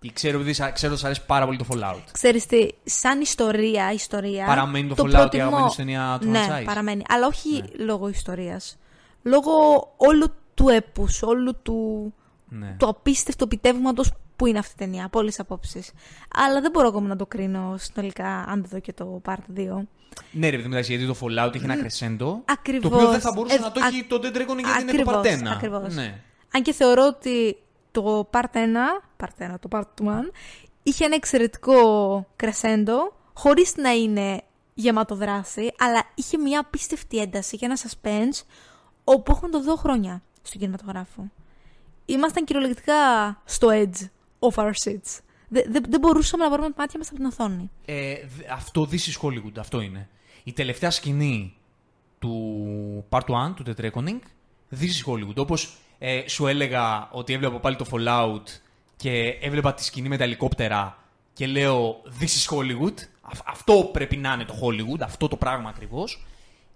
Ή 0.00 0.12
ξέρω, 0.12 0.36
επειδή 0.36 0.52
σα- 0.52 0.70
ξέρω 0.70 0.92
ότι 0.92 1.00
σας 1.00 1.10
αρέσει 1.10 1.26
πάρα 1.26 1.44
πολύ 1.46 1.58
το 1.58 1.64
Fallout. 1.72 2.02
Ξέρεις 2.12 2.46
τι, 2.46 2.68
σαν 2.84 3.20
ιστορία, 3.20 3.92
ιστορία... 3.92 4.46
Παραμένει 4.46 4.88
το 4.88 4.94
Fallout 4.98 5.08
η 5.08 5.10
προτιμώ- 5.10 5.34
αγαπημένη 5.46 5.70
σου 5.70 5.76
ταινία 5.76 6.18
του 6.20 6.28
Ναι, 6.30 6.46
franchise. 6.50 6.64
παραμένει. 6.64 7.02
Αλλά 7.08 7.26
όχι 7.26 7.64
λόγω 7.78 8.08
ιστορίας. 8.08 8.78
Λόγω 9.22 9.52
όλου 9.96 10.26
του 10.54 10.68
έπους, 10.68 11.22
όλου 11.22 11.54
του, 11.62 12.14
Ναι. 12.48 12.74
του 12.78 12.88
απίστευτου 12.88 13.44
επιτεύγματος 13.44 14.12
που 14.36 14.46
είναι 14.46 14.58
αυτή 14.58 14.72
η 14.72 14.76
ταινία, 14.84 15.04
από 15.04 15.18
όλες 15.18 15.30
τις 15.30 15.40
απόψεις. 15.40 15.90
Αλλά 16.34 16.60
δεν 16.60 16.70
μπορώ 16.70 16.88
ακόμα 16.88 17.08
να 17.08 17.16
το 17.16 17.26
κρίνω 17.26 17.74
συνολικά, 17.78 18.26
αν 18.48 18.60
δεν 18.60 18.70
δω 18.70 18.78
και 18.78 18.92
το 18.92 19.22
part 19.24 19.58
2. 19.58 19.86
Ναι, 20.32 20.48
ρε 20.50 20.56
παιδί 20.56 20.68
μου, 20.68 20.72
εντάξει, 20.74 20.96
γιατί 20.96 21.06
το 21.06 21.16
Fallout 21.20 21.54
έχει 21.54 21.64
ένα 21.64 21.74
crescendo. 21.76 22.36
Ακριβώς. 22.44 22.90
Το 22.90 22.96
οποίο 22.96 23.08
δεν 23.10 23.20
θα 23.20 23.32
μπορούσε 23.34 23.54
Ε, 23.54 23.58
να 23.58 23.72
το 23.72 23.80
α- 23.80 23.86
έχει 23.86 24.04
το 24.04 24.16
Dead 24.22 24.36
Reckoning 24.36 24.64
γιατί 24.64 24.82
είναι 24.82 25.02
το 25.02 25.10
ακριβώς, 25.10 25.14
Part 25.14 25.26
1. 25.42 25.52
ακριβώς. 25.54 25.94
Ναι. 25.94 26.20
Αν 26.54 26.62
και 26.62 26.72
θεωρώ 26.72 27.06
ότι 27.06 27.56
το 27.90 28.28
part 28.32 28.52
1, 28.52 29.02
part 29.16 29.44
1 29.54 29.54
το 29.60 29.68
part 29.72 29.82
1, 30.04 30.30
είχε 30.82 31.04
ένα 31.04 31.14
εξαιρετικό 31.14 32.26
crescendo, 32.42 33.12
χωρίς 33.34 33.76
να 33.76 33.90
είναι 33.90 34.42
γεμάτο 34.74 35.14
δράση, 35.14 35.72
αλλά 35.78 36.02
είχε 36.14 36.38
μια 36.38 36.60
απίστευτη 36.60 37.18
ένταση 37.18 37.56
και 37.56 37.64
ένα 37.64 37.76
suspense 37.76 38.42
όπου 39.04 39.32
έχουμε 39.32 39.50
το 39.50 39.62
δω 39.62 39.76
χρόνια 39.76 40.22
στον 40.42 40.60
κινηματογράφο. 40.60 41.30
Ήμασταν 42.06 42.44
κυριολεκτικά 42.44 42.94
στο 43.44 43.68
edge 43.70 44.06
of 44.38 44.54
our 44.64 44.72
seats. 44.84 45.18
Δεν 45.48 45.64
δε, 45.72 45.80
δεν 45.88 46.00
μπορούσαμε 46.00 46.44
να 46.44 46.50
βάλουμε 46.50 46.68
τα 46.68 46.74
μάτια 46.78 46.98
μας 46.98 47.08
από 47.08 47.16
την 47.16 47.24
οθόνη. 47.26 47.70
Ε, 47.84 48.14
δ- 48.14 48.50
αυτό 48.52 48.88
this 48.90 48.94
is 48.94 49.20
Hollywood, 49.22 49.58
αυτό 49.58 49.80
είναι. 49.80 50.08
Η 50.44 50.52
τελευταία 50.52 50.90
σκηνή 50.90 51.54
του 52.18 53.04
Part 53.08 53.20
1, 53.20 53.54
του 53.54 53.64
The 53.66 53.80
Reckoning, 53.84 54.18
this 54.80 54.84
is 54.84 55.04
Hollywood. 55.12 55.36
Όπως 55.36 55.76
ε, 55.98 56.22
σου 56.28 56.46
έλεγα 56.46 57.08
ότι 57.12 57.32
έβλεπα 57.32 57.60
πάλι 57.60 57.76
το 57.76 57.86
Fallout 57.90 58.42
και 58.96 59.38
έβλεπα 59.40 59.74
τη 59.74 59.84
σκηνή 59.84 60.08
με 60.08 60.16
τα 60.16 60.24
ελικόπτερα 60.24 60.98
και 61.32 61.46
λέω 61.46 62.02
this 62.20 62.24
is 62.24 62.56
Hollywood, 62.56 62.94
αυ- 63.20 63.48
αυτό 63.48 63.74
πρέπει 63.92 64.16
να 64.16 64.32
είναι 64.32 64.44
το 64.44 64.54
Hollywood, 64.62 65.00
αυτό 65.00 65.28
το 65.28 65.36
πράγμα 65.36 65.68
ακριβώς. 65.68 66.24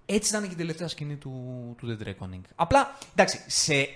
Έτσι 0.07 0.31
ήταν 0.31 0.47
και 0.49 0.53
η 0.53 0.57
τελευταία 0.57 0.89
σκηνή 0.89 1.17
του, 1.17 1.33
του 1.79 1.99
The 2.01 2.07
Reckoning. 2.09 2.41
Απλά, 2.55 2.99
εντάξει, 3.13 3.43
σε, 3.47 3.89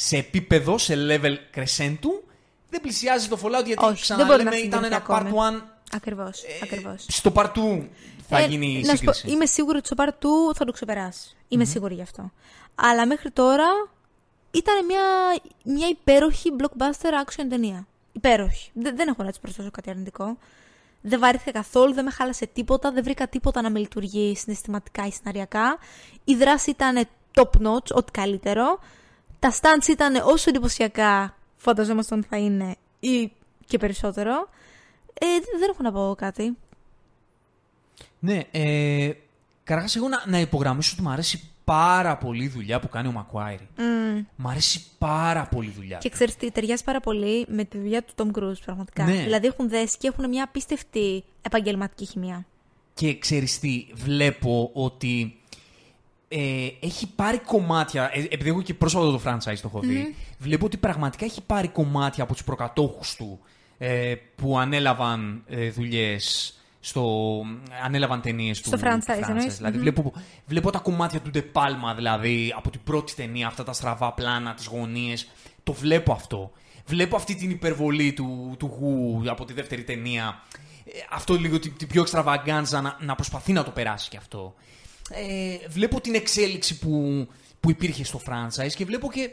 σε 0.00 0.16
επίπεδο, 0.16 0.78
σε 0.78 0.94
level 0.96 1.36
crescentu, 1.54 2.10
δεν 2.70 2.80
πλησιάζει 2.80 3.28
το 3.28 3.38
Fallout 3.42 3.64
γιατί 3.66 3.84
Όχι, 3.84 4.14
δεν 4.14 4.26
μπορεί 4.26 4.42
να 4.44 4.50
ξαναλέμε 4.50 4.56
ήταν 4.56 4.84
συγκριθεί 4.84 4.86
ένα 4.86 5.06
Part 5.08 5.26
ακόμη. 5.26 5.58
1 5.58 5.62
Ακριβώς, 5.92 6.42
ακριβώς. 6.62 7.04
στο 7.08 7.32
part 7.34 7.52
2 7.52 7.86
θα 8.28 8.38
Ε, 8.38 8.46
γίνει 8.46 8.66
η 8.66 8.82
να 8.86 8.96
σου 8.96 9.04
πω, 9.04 9.12
σύγκριση. 9.12 9.36
είμαι 9.36 9.46
σίγουρη 9.46 9.76
ότι 9.78 9.86
στο 9.86 9.96
part 9.98 10.08
2 10.08 10.54
θα 10.54 10.64
το 10.64 10.72
ξεπεράσει. 10.72 11.36
Είμαι 11.48 11.64
σίγουρη 11.64 11.94
γι' 11.94 12.02
αυτό. 12.02 12.30
Αλλά 12.74 13.06
μέχρι 13.06 13.30
τώρα 13.30 13.66
ήταν 14.50 14.84
μια, 14.84 15.00
μια 15.64 15.88
υπέροχη 15.88 16.50
blockbuster 16.58 17.24
action 17.24 17.44
ταινία. 17.48 17.86
Υπέροχη. 18.12 18.70
Δεν, 18.74 18.96
δεν 18.96 19.08
έχω 19.08 19.22
να 19.22 19.28
της 19.30 19.38
προσθέσω 19.38 19.70
κάτι 19.70 19.90
αρνητικό. 19.90 20.38
Δεν 21.00 21.20
βαρύθηκα 21.20 21.50
καθόλου, 21.50 21.92
δεν 21.94 22.04
με 22.04 22.10
χάλασε 22.10 22.46
τίποτα, 22.46 22.92
δεν 22.92 23.02
βρήκα 23.02 23.28
τίποτα 23.28 23.62
να 23.62 23.70
με 23.70 23.78
λειτουργεί 23.78 24.36
συναισθηματικά 24.36 25.06
ή 25.06 25.10
σεναριακά. 25.12 25.78
Η 26.24 26.34
δράση 26.34 26.70
ήταν 26.70 27.08
top 27.34 27.66
notch, 27.66 27.90
ό,τι 27.92 28.10
καλύτερο. 28.10 28.78
Τα 29.38 29.52
stunts 29.60 29.88
ήταν 29.88 30.14
όσο 30.24 30.50
εντυπωσιακά 30.50 31.36
φανταζόμασταν 31.56 32.24
θα 32.28 32.36
είναι 32.36 32.76
ή 33.00 33.32
και 33.66 33.78
περισσότερο. 33.78 34.48
Ε, 35.20 35.26
δεν- 35.26 35.58
δεν 35.60 35.70
έχω 35.70 35.82
να 35.82 35.92
πω 35.92 36.14
κάτι. 36.18 36.56
Ναι, 38.18 38.40
ε, 38.50 39.10
καταρχάς 39.64 39.96
εγώ 39.96 40.08
να, 40.08 40.22
να 40.26 40.38
υπογραμμίσω 40.40 40.90
ότι 40.94 41.02
μου 41.02 41.10
αρέσει 41.10 41.50
πάρα 41.64 42.16
πολύ 42.16 42.44
η 42.44 42.48
δουλειά 42.48 42.80
που 42.80 42.88
κάνει 42.88 43.08
ο 43.08 43.12
Μακουάιρι. 43.12 43.68
Mm. 43.76 44.24
Μου 44.36 44.48
αρέσει 44.48 44.84
πάρα 44.98 45.46
πολύ 45.46 45.68
η 45.68 45.72
δουλειά. 45.76 45.98
Και 45.98 46.08
ξέρεις 46.08 46.36
τι, 46.36 46.50
ταιριάζει 46.50 46.84
πάρα 46.84 47.00
πολύ 47.00 47.46
με 47.48 47.64
τη 47.64 47.78
δουλειά 47.78 48.02
του 48.02 48.12
Tom 48.16 48.38
Cruise, 48.38 48.60
πραγματικά. 48.64 49.04
Ναι. 49.04 49.22
Δηλαδή 49.22 49.46
έχουν 49.46 49.68
δέσει 49.68 49.96
και 49.98 50.08
έχουν 50.08 50.28
μια 50.28 50.44
απίστευτη 50.44 51.24
επαγγελματική 51.42 52.04
χημεία. 52.06 52.46
Και 52.94 53.18
ξέρεις 53.18 53.58
τι, 53.58 53.86
βλέπω 53.94 54.70
ότι 54.72 55.38
ε, 56.28 56.68
έχει 56.80 57.06
πάρει 57.06 57.38
κομμάτια, 57.38 58.10
ε, 58.12 58.20
επειδή 58.30 58.48
έχω 58.48 58.62
και 58.62 58.74
πρόσφατα 58.74 59.06
το 59.10 59.20
franchise 59.24 59.58
το 59.62 59.70
έχω 59.72 59.80
δει, 59.80 60.14
βλέπω 60.38 60.66
ότι 60.66 60.76
πραγματικά 60.76 61.24
έχει 61.24 61.42
πάρει 61.42 61.68
κομμάτια 61.68 62.22
από 62.22 62.32
τους 62.32 62.44
προκατόχους 62.44 63.16
του 63.16 63.40
ε, 63.78 64.14
που 64.36 64.58
ανέλαβαν 64.58 65.42
ε, 65.46 65.70
δουλειές 65.70 66.52
στο, 66.80 67.42
ανέλαβαν 67.84 68.20
ταινίες 68.20 68.60
του 68.60 68.68
Στο 68.68 68.78
franchise, 68.82 69.28
εννοείς; 69.28 69.56
Δηλαδή 69.56 69.76
Μμμ. 69.76 69.82
βλέπω, 69.82 70.12
βλέπω 70.46 70.70
τα 70.70 70.78
κομμάτια 70.78 71.20
του 71.20 71.30
De 71.34 71.42
Palma, 71.52 71.94
δηλαδή 71.96 72.54
από 72.56 72.70
την 72.70 72.80
πρώτη 72.84 73.14
ταινία, 73.14 73.46
αυτά 73.46 73.64
τα 73.64 73.72
στραβά 73.72 74.12
πλάνα, 74.12 74.54
τις 74.54 74.66
γωνίες. 74.66 75.28
Το 75.62 75.72
βλέπω 75.72 76.12
αυτό. 76.12 76.52
Βλέπω 76.86 77.16
αυτή 77.16 77.34
την 77.34 77.50
υπερβολή 77.50 78.12
του, 78.12 78.54
του 78.58 78.76
γου 78.78 79.22
από 79.26 79.44
τη 79.44 79.52
δεύτερη 79.52 79.84
ταινία. 79.84 80.42
Ε, 80.84 80.90
αυτό 81.10 81.34
λίγο 81.34 81.58
την, 81.58 81.76
την 81.76 81.88
πιο 81.88 82.00
εξτραβαγκάντζα 82.00 82.80
να, 82.80 82.96
να 83.00 83.14
προσπαθεί 83.14 83.52
να 83.52 83.64
το 83.64 83.70
περάσει 83.70 84.08
και 84.08 84.16
αυτό. 84.16 84.54
Ε, 85.10 85.68
βλέπω 85.68 86.00
την 86.00 86.14
εξέλιξη 86.14 86.78
που, 86.78 87.26
που 87.60 87.70
υπήρχε 87.70 88.04
στο 88.04 88.20
franchise 88.26 88.72
και 88.74 88.84
βλέπω 88.84 89.12
και, 89.12 89.30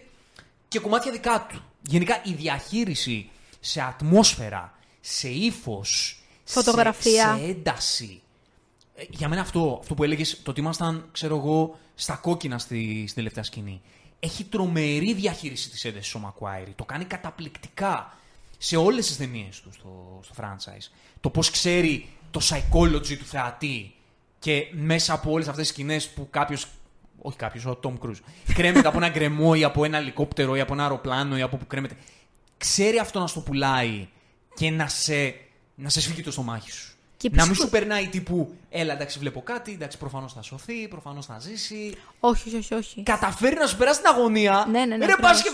και 0.68 0.80
κομμάτια 0.80 1.12
δικά 1.12 1.48
του. 1.50 1.64
Γενικά 1.82 2.22
η 2.24 2.34
διαχείριση 2.34 3.30
σε 3.60 3.82
ατμόσφαιρα, 3.82 4.78
σε 5.02 5.30
ύφος, 5.30 6.20
Φωτογραφία. 6.44 7.36
σε, 7.38 7.44
σε 7.44 7.50
ένταση. 7.50 8.22
Ε, 8.96 9.04
για 9.10 9.28
μένα 9.28 9.42
αυτό, 9.42 9.78
αυτό 9.82 9.94
που 9.94 10.04
έλεγες, 10.04 10.42
το 10.44 10.52
ότι 10.52 10.60
ήμασταν, 10.60 11.10
ξέρω 11.12 11.36
εγώ, 11.38 11.80
στα 11.96 12.16
κόκκινα 12.16 12.58
στη, 12.58 13.02
στην 13.04 13.16
τελευταία 13.16 13.44
σκηνή. 13.44 13.82
Έχει 14.20 14.44
τρομερή 14.44 15.14
διαχείριση 15.14 15.70
της 15.70 15.86
έντασης 15.86 16.16
ο 16.16 16.20
Μακουάιρι. 16.20 16.72
Το 16.72 16.86
κάνει 16.86 17.06
καταπληκτικά 17.06 18.18
σε 18.58 18.78
όλες 18.78 19.08
τις 19.08 19.18
ταινίες 19.18 19.62
του 19.62 19.72
στο, 19.74 20.20
στο 20.24 20.34
franchise. 20.38 20.92
Το 21.22 21.30
πώς 21.30 21.50
ξέρει 21.50 22.10
το 22.32 22.42
psychology 22.44 23.18
του 23.18 23.26
θεατή 23.26 23.95
και 24.46 24.68
μέσα 24.72 25.14
από 25.14 25.32
όλες 25.32 25.48
αυτές 25.48 25.66
τις 25.66 25.74
σκηνές 25.76 26.10
που 26.10 26.28
κάποιος 26.30 26.68
όχι 27.22 27.38
κάποιος, 27.38 27.66
ο 27.66 27.76
Τόμ 27.76 27.98
Κρούζ. 27.98 28.20
Κρέμεται 28.54 28.88
από 28.88 28.98
ένα 28.98 29.10
γκρεμό 29.10 29.54
ή 29.56 29.64
από 29.64 29.86
ένα 29.86 29.98
ελικόπτερο 29.98 30.56
ή 30.56 30.60
από 30.60 30.74
ένα 30.74 30.82
αεροπλάνο 30.84 31.38
ή 31.38 31.42
από 31.42 31.58
που 31.58 31.68
κρέμεται. 31.68 31.96
Ξέρει 32.58 32.98
αυτό 32.98 33.20
να 33.20 33.28
στο 33.28 33.40
πουλάει 33.40 34.08
και 34.56 34.70
να 34.70 34.88
σε, 34.88 35.36
να 35.76 35.90
σε 35.90 36.02
σφίγγει 36.02 36.24
το 36.24 36.32
στομάχι 36.32 36.72
σου. 36.72 36.94
Και 37.18 37.30
να 37.30 37.36
μην 37.36 37.46
επίσης- 37.46 37.64
σου 37.64 37.70
περνάει 37.70 38.08
τύπου, 38.08 38.56
έλα 38.70 38.94
εντάξει 38.94 39.20
βλέπω 39.20 39.42
κάτι, 39.42 39.72
εντάξει 39.72 39.98
προφανώς 39.98 40.34
θα 40.34 40.42
σωθεί, 40.42 40.88
προφανώς 40.88 41.26
θα 41.26 41.40
ζήσει. 41.40 41.96
Όχι, 42.20 42.48
όχι, 42.48 42.58
όχι. 42.58 42.74
όχι. 42.74 43.04
Καταφέρει 43.04 43.56
να 43.56 43.68
σου 43.68 43.78
περάσει 43.78 44.02
την 44.02 44.10
αγωνία. 44.10 44.68
Ναι, 44.72 44.80
ναι, 44.80 44.86
ναι, 44.86 45.06
Ρε, 45.06 45.12
ακριβώς. 45.12 45.32
πας 45.32 45.44
και, 45.44 45.52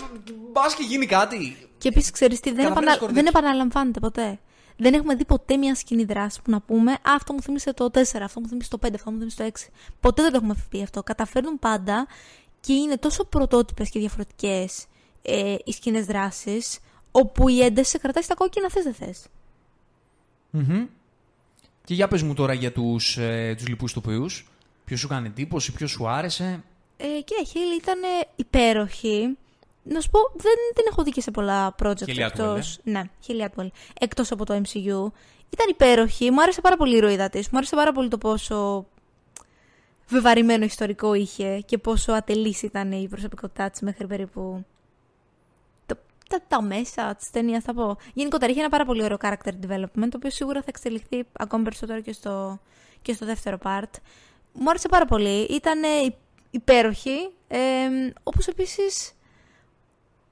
πας 0.52 0.74
και 0.74 0.82
γίνει 0.82 1.06
κάτι. 1.06 1.56
Και 1.78 1.88
επίσης, 1.88 2.10
ξέρεις 2.10 2.40
τι, 2.40 2.50
δεν, 2.50 2.56
Καταφέρνεις 2.64 2.76
επανα... 2.82 2.90
να 2.90 2.96
σκορδέψεις. 2.96 3.32
δεν 3.32 3.42
επαναλαμβάνεται 3.42 4.00
ποτέ. 4.00 4.38
Δεν 4.76 4.94
έχουμε 4.94 5.14
δει 5.14 5.24
ποτέ 5.24 5.56
μια 5.56 5.74
σκηνή 5.74 6.04
δράση 6.04 6.42
που 6.42 6.50
να 6.50 6.60
πούμε 6.60 6.92
Α, 6.92 6.98
αυτό 7.02 7.32
μου 7.32 7.42
θύμισε 7.42 7.72
το 7.72 7.90
4, 7.92 7.98
αυτό 8.22 8.40
μου 8.40 8.48
θύμισε 8.48 8.70
το 8.70 8.78
5, 8.82 8.90
αυτό 8.94 9.10
μου 9.10 9.18
θύμισε 9.18 9.36
το 9.36 9.44
6. 9.44 9.70
Ποτέ 10.00 10.22
δεν 10.22 10.30
το 10.30 10.36
έχουμε 10.36 10.54
πει 10.68 10.82
αυτό. 10.82 11.02
Καταφέρνουν 11.02 11.58
πάντα 11.58 12.06
και 12.60 12.72
είναι 12.72 12.96
τόσο 12.96 13.24
πρωτότυπες 13.24 13.90
και 13.90 13.98
διαφορετικές 13.98 14.86
ε, 15.22 15.54
οι 15.64 15.72
σκηνές 15.72 16.06
δράσης, 16.06 16.78
όπου 17.10 17.48
η 17.48 17.62
ένταση 17.62 17.90
σε 17.90 17.98
κρατάει 17.98 18.22
στα 18.22 18.34
κόκκινα 18.34 18.70
θες 18.70 18.84
δεν 18.84 18.94
θες. 18.94 19.26
Μμμ. 20.50 20.86
Και 21.84 21.94
για 21.94 22.08
πες 22.08 22.22
μου 22.22 22.34
τώρα 22.34 22.52
για 22.52 22.72
τους, 22.72 23.16
ε, 23.16 23.54
τους 23.56 23.68
λοιπούς 23.68 23.92
τοπίους. 23.92 24.50
Ποιος 24.84 25.00
σου 25.00 25.08
κάνει 25.08 25.26
εντύπωση, 25.26 25.72
ποιος 25.72 25.90
σου 25.90 26.08
άρεσε; 26.08 26.62
Ε, 26.96 27.06
κοίτα, 27.24 27.42
Χίλη 27.46 27.76
ήταν 27.76 27.98
υπέροχη. 28.36 29.36
Να 29.82 30.00
σου 30.00 30.10
πω, 30.10 30.18
δεν 30.34 30.54
την 30.74 30.84
έχω 30.90 31.02
δει 31.02 31.10
και 31.10 31.20
σε 31.20 31.30
πολλά 31.30 31.74
project 31.82 32.04
Χίλι 32.04 32.24
Atwell, 32.24 32.26
εκτός... 32.26 32.78
Ναι, 32.82 33.02
Χίλι 33.20 33.48
Atwell. 33.50 33.66
Εκτός 34.00 34.32
από 34.32 34.44
το 34.44 34.54
MCU. 34.54 35.10
Ήταν 35.50 35.66
υπέροχη, 35.68 36.30
μου 36.30 36.42
άρεσε 36.42 36.60
πάρα 36.60 36.76
πολύ 36.76 36.96
η 36.96 37.00
ροήδα 37.00 37.28
της. 37.28 37.48
Μου 37.48 37.58
άρεσε 37.58 37.76
πάρα 37.76 37.92
πολύ 37.92 38.08
το 38.08 38.18
πόσο 38.18 38.86
βεβαρημένο 40.08 40.64
ιστορικό 40.64 41.14
είχε 41.14 41.60
και 41.60 41.78
πόσο 41.78 42.12
ατελής 42.12 42.62
ήταν 42.62 42.92
η 42.92 43.08
προσωπικότητά 43.08 43.70
της 43.70 43.80
μέχρι 43.80 44.06
περίπου 44.06 44.64
το, 45.86 45.96
τα, 46.28 46.40
τα 46.48 46.62
μέσα 46.62 47.14
της 47.14 47.30
ταινίας 47.30 47.62
θα 47.64 47.74
πω. 47.74 47.96
Γενικότερα 48.14 48.50
είχε 48.50 48.60
ένα 48.60 48.68
πάρα 48.68 48.84
πολύ 48.84 49.02
ωραίο 49.02 49.16
character 49.20 49.52
development, 49.66 50.08
το 50.08 50.16
οποίο 50.16 50.30
σίγουρα 50.30 50.60
θα 50.60 50.66
εξελιχθεί 50.68 51.24
ακόμη 51.32 51.62
περισσότερο 51.62 52.00
και 52.00 52.12
στο, 52.12 52.60
και 53.02 53.12
στο 53.12 53.26
δεύτερο 53.26 53.58
part. 53.62 53.90
Μου 54.52 54.70
άρεσε 54.70 54.88
πάρα 54.88 55.04
πολύ. 55.04 55.42
Ήταν 55.42 55.80
υπέροχη. 56.50 57.30
Ε, 57.48 57.58
όπως 58.22 58.46
επίσης 58.46 59.12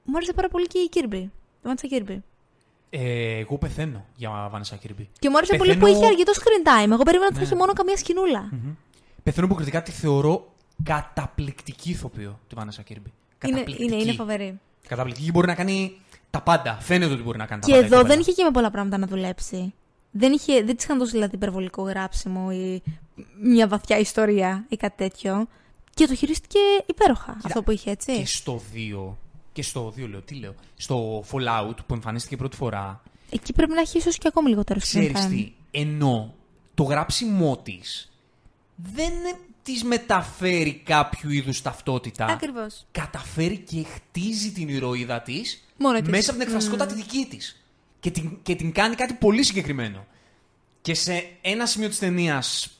μου 0.03 0.15
άρεσε 0.15 0.33
πάρα 0.33 0.49
πολύ 0.49 0.67
και 0.67 0.79
η 0.79 0.89
Kirby. 0.93 1.23
Η 1.23 1.29
Vanessa 1.63 1.93
Kirby. 1.93 2.17
Ε, 2.89 3.37
εγώ 3.37 3.57
πεθαίνω 3.57 4.05
για 4.15 4.47
Βάνεσσα 4.51 4.77
Kirby. 4.83 5.05
Και 5.19 5.29
μου 5.29 5.37
άρεσε 5.37 5.55
πολύ 5.55 5.73
που 5.73 5.79
Πεθαίνω- 5.79 5.97
είχε 6.01 6.05
αρκετό 6.05 6.31
screen 6.35 6.67
time. 6.67 6.91
Εγώ 6.91 7.03
περίμενα 7.03 7.25
ότι 7.25 7.33
θα 7.33 7.39
Ναι. 7.39 7.45
είχε 7.45 7.55
μόνο 7.55 7.73
καμία 7.73 7.97
σκηνούλα. 7.97 8.49
Πεθαίνω 9.23 9.45
υποκριτικά 9.45 9.81
τη 9.81 9.91
θεωρώ 9.91 10.51
καταπληκτική 10.83 11.89
ηθοποιό 11.89 12.39
τη 12.47 12.55
Βάνεσσα 12.55 12.83
Kirby. 12.83 12.91
Είναι, 12.95 13.03
Καταπληκτική. 13.37 13.83
είναι, 13.83 13.95
είναι 13.95 14.13
φοβερή. 14.13 14.59
Καταπληκτική 14.87 15.31
μπορεί 15.31 15.47
να 15.47 15.55
κάνει 15.55 15.99
τα 16.29 16.41
πάντα. 16.41 16.77
Φαίνεται 16.81 17.13
ότι 17.13 17.21
μπορεί 17.23 17.37
να 17.37 17.45
κάνει 17.45 17.61
Και 17.61 17.67
τα 17.67 17.73
πάντα. 17.73 17.83
η 17.83 17.87
εδώ 17.87 17.95
κοπέλα. 17.97 18.13
δεν 18.15 18.21
είχε 18.23 18.31
και 18.31 18.43
με 18.43 18.51
πολλά 18.51 18.71
πράγματα 18.71 18.97
να 18.97 19.07
δουλέψει. 19.07 19.73
Δεν, 20.11 20.31
είχε, 20.31 20.63
δεν 20.63 20.75
της 20.75 20.83
είχαν 20.85 20.97
δώσει 20.97 21.11
δηλαδή 21.11 21.35
υπερβολικό 21.35 21.81
γράψιμο 21.83 22.47
ή 22.51 22.81
μια 23.41 23.67
βαθιά 23.67 23.97
ιστορία 23.97 24.65
ή 24.69 24.75
κάτι 24.77 24.97
τέτοιο. 24.97 25.47
Και 25.93 26.07
το 26.07 26.15
χειρίστηκε 26.15 26.59
υπέροχα 26.85 27.37
αυτό 27.43 27.63
που 27.63 27.71
είχε, 27.71 27.89
έτσι. 27.91 28.17
Και 28.19 28.25
στο 28.25 28.61
2. 28.73 29.17
Και 29.53 29.61
στο 29.61 29.93
2 29.97 30.09
λέω, 30.09 30.21
τι 30.21 30.35
λέω. 30.35 30.55
Στο 30.77 31.23
Fallout 31.31 31.75
που 31.87 31.93
εμφανίστηκε 31.93 32.37
πρώτη 32.37 32.55
φορά. 32.55 33.03
Εκεί 33.29 33.53
πρέπει 33.53 33.73
να 33.73 33.81
έχει 33.81 33.97
ίσως 33.97 34.17
και 34.17 34.27
ακόμη 34.27 34.49
λιγότερο 34.49 34.79
screen 34.79 34.83
Ξέρεις 34.83 35.25
time. 35.25 35.29
τι, 35.29 35.51
ενώ 35.71 36.35
το 36.73 36.83
γράψιμό 36.83 37.57
της 37.57 38.11
δεν 38.75 39.13
της 39.63 39.83
μεταφέρει 39.83 40.81
κάποιο 40.85 41.29
είδους 41.29 41.61
ταυτότητα. 41.61 42.25
Ακριβώς. 42.25 42.85
Καταφέρει 42.91 43.57
και 43.57 43.83
χτίζει 43.83 44.51
την 44.51 44.69
ηρωίδα 44.69 45.21
της 45.21 45.63
Μόνη 45.77 46.01
της. 46.01 46.09
μέσα 46.09 46.29
από 46.29 46.39
την 46.39 46.47
εκφραστικότητα 46.47 46.85
τη 46.95 47.01
δική 47.01 47.27
της. 47.29 47.65
Και 47.99 48.11
την, 48.11 48.37
και 48.43 48.55
την 48.55 48.71
κάνει 48.71 48.95
κάτι 48.95 49.13
πολύ 49.13 49.43
συγκεκριμένο. 49.43 50.05
Και 50.81 50.93
σε 50.93 51.37
ένα 51.41 51.65
σημείο 51.65 51.87
της 51.87 51.99
ταινίας, 51.99 52.71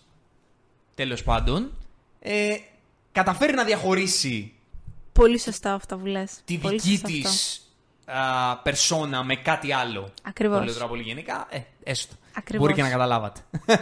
τέλος 0.96 1.24
πάντων, 1.24 1.72
ε, 2.20 2.56
καταφέρει 3.12 3.54
να 3.54 3.64
διαχωρίσει 3.64 4.54
Πολύ 5.22 5.40
σωστά 5.40 5.74
αυτά 5.74 5.98
που 5.98 6.06
λες. 6.06 6.32
τη 6.46 6.58
Πολύ 6.58 6.76
δική 6.80 6.90
σωστά 6.92 7.08
της 7.08 7.62
αυτό. 8.06 8.60
περσόνα 8.64 9.24
με 9.24 9.36
κάτι 9.36 9.72
άλλο. 9.74 10.14
Ακριβώς. 10.24 10.58
Το 10.58 10.64
λέω 10.64 10.74
τώρα 10.74 10.88
πολύ 10.88 11.02
γενικά. 11.02 11.48
Ε, 11.50 11.60
έστω. 11.84 12.16
Ακριβώς. 12.34 12.66
Μπορεί 12.66 12.74
και 12.78 12.82
να 12.82 12.90
καταλάβατε. 12.90 13.40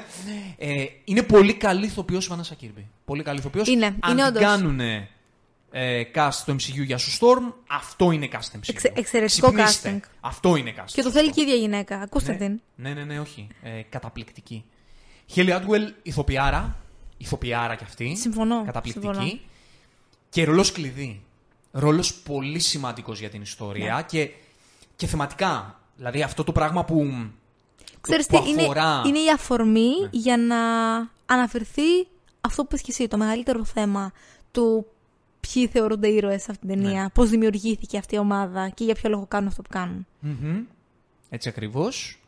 ε, 0.58 0.86
είναι 1.04 1.24
πολύ 1.24 1.54
καλή 1.54 1.86
ηθοποιός 1.86 2.26
η 2.26 2.30
Βανέσα 2.30 2.56
Κίρμπι. 2.56 2.88
Πολύ 3.06 3.24
καλή 3.24 3.40
ηθοποιός. 3.40 3.68
Είναι, 3.68 3.86
Αν 3.86 4.12
είναι 4.12 4.16
την 4.16 4.24
όντως. 4.26 4.42
κάνουν 4.42 4.80
ε, 4.80 6.04
cast 6.16 6.30
στο 6.32 6.54
MCU 6.54 6.84
για 6.86 6.98
σου 6.98 7.12
Storm, 7.20 7.54
αυτό 7.68 8.12
είναι 8.12 8.28
cast 8.32 8.56
MCU. 8.56 8.60
Εξε- 8.70 8.98
εξαιρετικό 8.98 9.48
Ξυπνήστε. 9.48 10.00
casting. 10.04 10.10
Αυτό 10.20 10.56
είναι 10.56 10.74
cast. 10.78 10.84
Και 10.86 11.02
το 11.02 11.10
στο 11.10 11.12
θέλει 11.12 11.30
Storm. 11.30 11.34
και 11.36 11.40
η 11.42 11.44
ίδια 11.44 11.56
γυναίκα. 11.56 12.00
Ακούστε 12.00 12.32
ναι. 12.32 12.38
την. 12.38 12.62
Ναι, 12.76 12.94
ναι, 12.94 13.04
ναι, 13.04 13.20
όχι. 13.20 13.48
Ε, 13.64 13.82
καταπληκτική. 13.90 14.66
Χέλι 15.26 15.54
Άντουελ, 15.54 15.94
ηθοποιάρα. 16.04 16.76
Ηθοποιάρα 17.18 17.76
κι 17.76 17.84
αυτή. 17.84 18.16
Συμφωνώ, 18.16 18.64
Καταπληκτική. 18.66 19.06
συμφωνώ. 19.08 19.40
Και 20.30 20.44
ρόλο 20.44 20.66
κλειδί. 20.74 21.24
Ρόλος 21.72 22.14
πολύ 22.14 22.60
σημαντικός 22.60 23.20
για 23.20 23.30
την 23.30 23.42
ιστορία 23.42 23.96
Ναι. 23.96 24.04
και, 24.04 24.30
και 24.96 25.08
θεματικά. 25.08 25.80
Δηλαδή 25.96 26.22
αυτό 26.24 26.44
το 26.44 26.52
πράγμα 26.52 26.86
που. 26.86 27.12
Ξέρεις 28.02 28.26
που 28.26 28.42
τι, 28.44 28.50
είναι, 28.50 28.62
αφορά- 28.62 29.02
Ναι. 29.02 29.08
είναι 29.08 29.20
η 29.20 29.30
αφορμή 29.32 29.90
για 30.12 30.38
να 30.38 30.58
αναφερθεί 31.26 32.08
αυτό 32.42 32.62
που 32.64 32.68
είπες 32.72 32.82
και 32.82 32.92
εσύ, 32.92 33.08
το 33.08 33.18
μεγαλύτερο 33.18 33.66
θέμα 33.66 34.12
του 34.52 34.86
ποιοι 35.40 35.68
θεωρούνται 35.68 36.08
ήρωες 36.08 36.42
σε 36.44 36.52
αυτήν 36.52 36.70
την 36.70 36.82
ταινία, 36.82 37.02
Ναι. 37.02 37.10
πώς 37.10 37.30
δημιουργήθηκε 37.30 37.98
αυτή 37.98 38.16
η 38.16 38.18
ομάδα 38.18 38.70
και 38.70 38.84
για 38.84 38.94
ποιο 38.96 39.10
λόγο 39.10 39.26
κάνουν 39.28 39.48
αυτό 39.48 39.62
που 39.62 39.70
κάνουν. 39.70 40.08
Μμμ. 40.20 40.60
Έτσι 41.30 41.50
ακριβώς. 41.50 42.20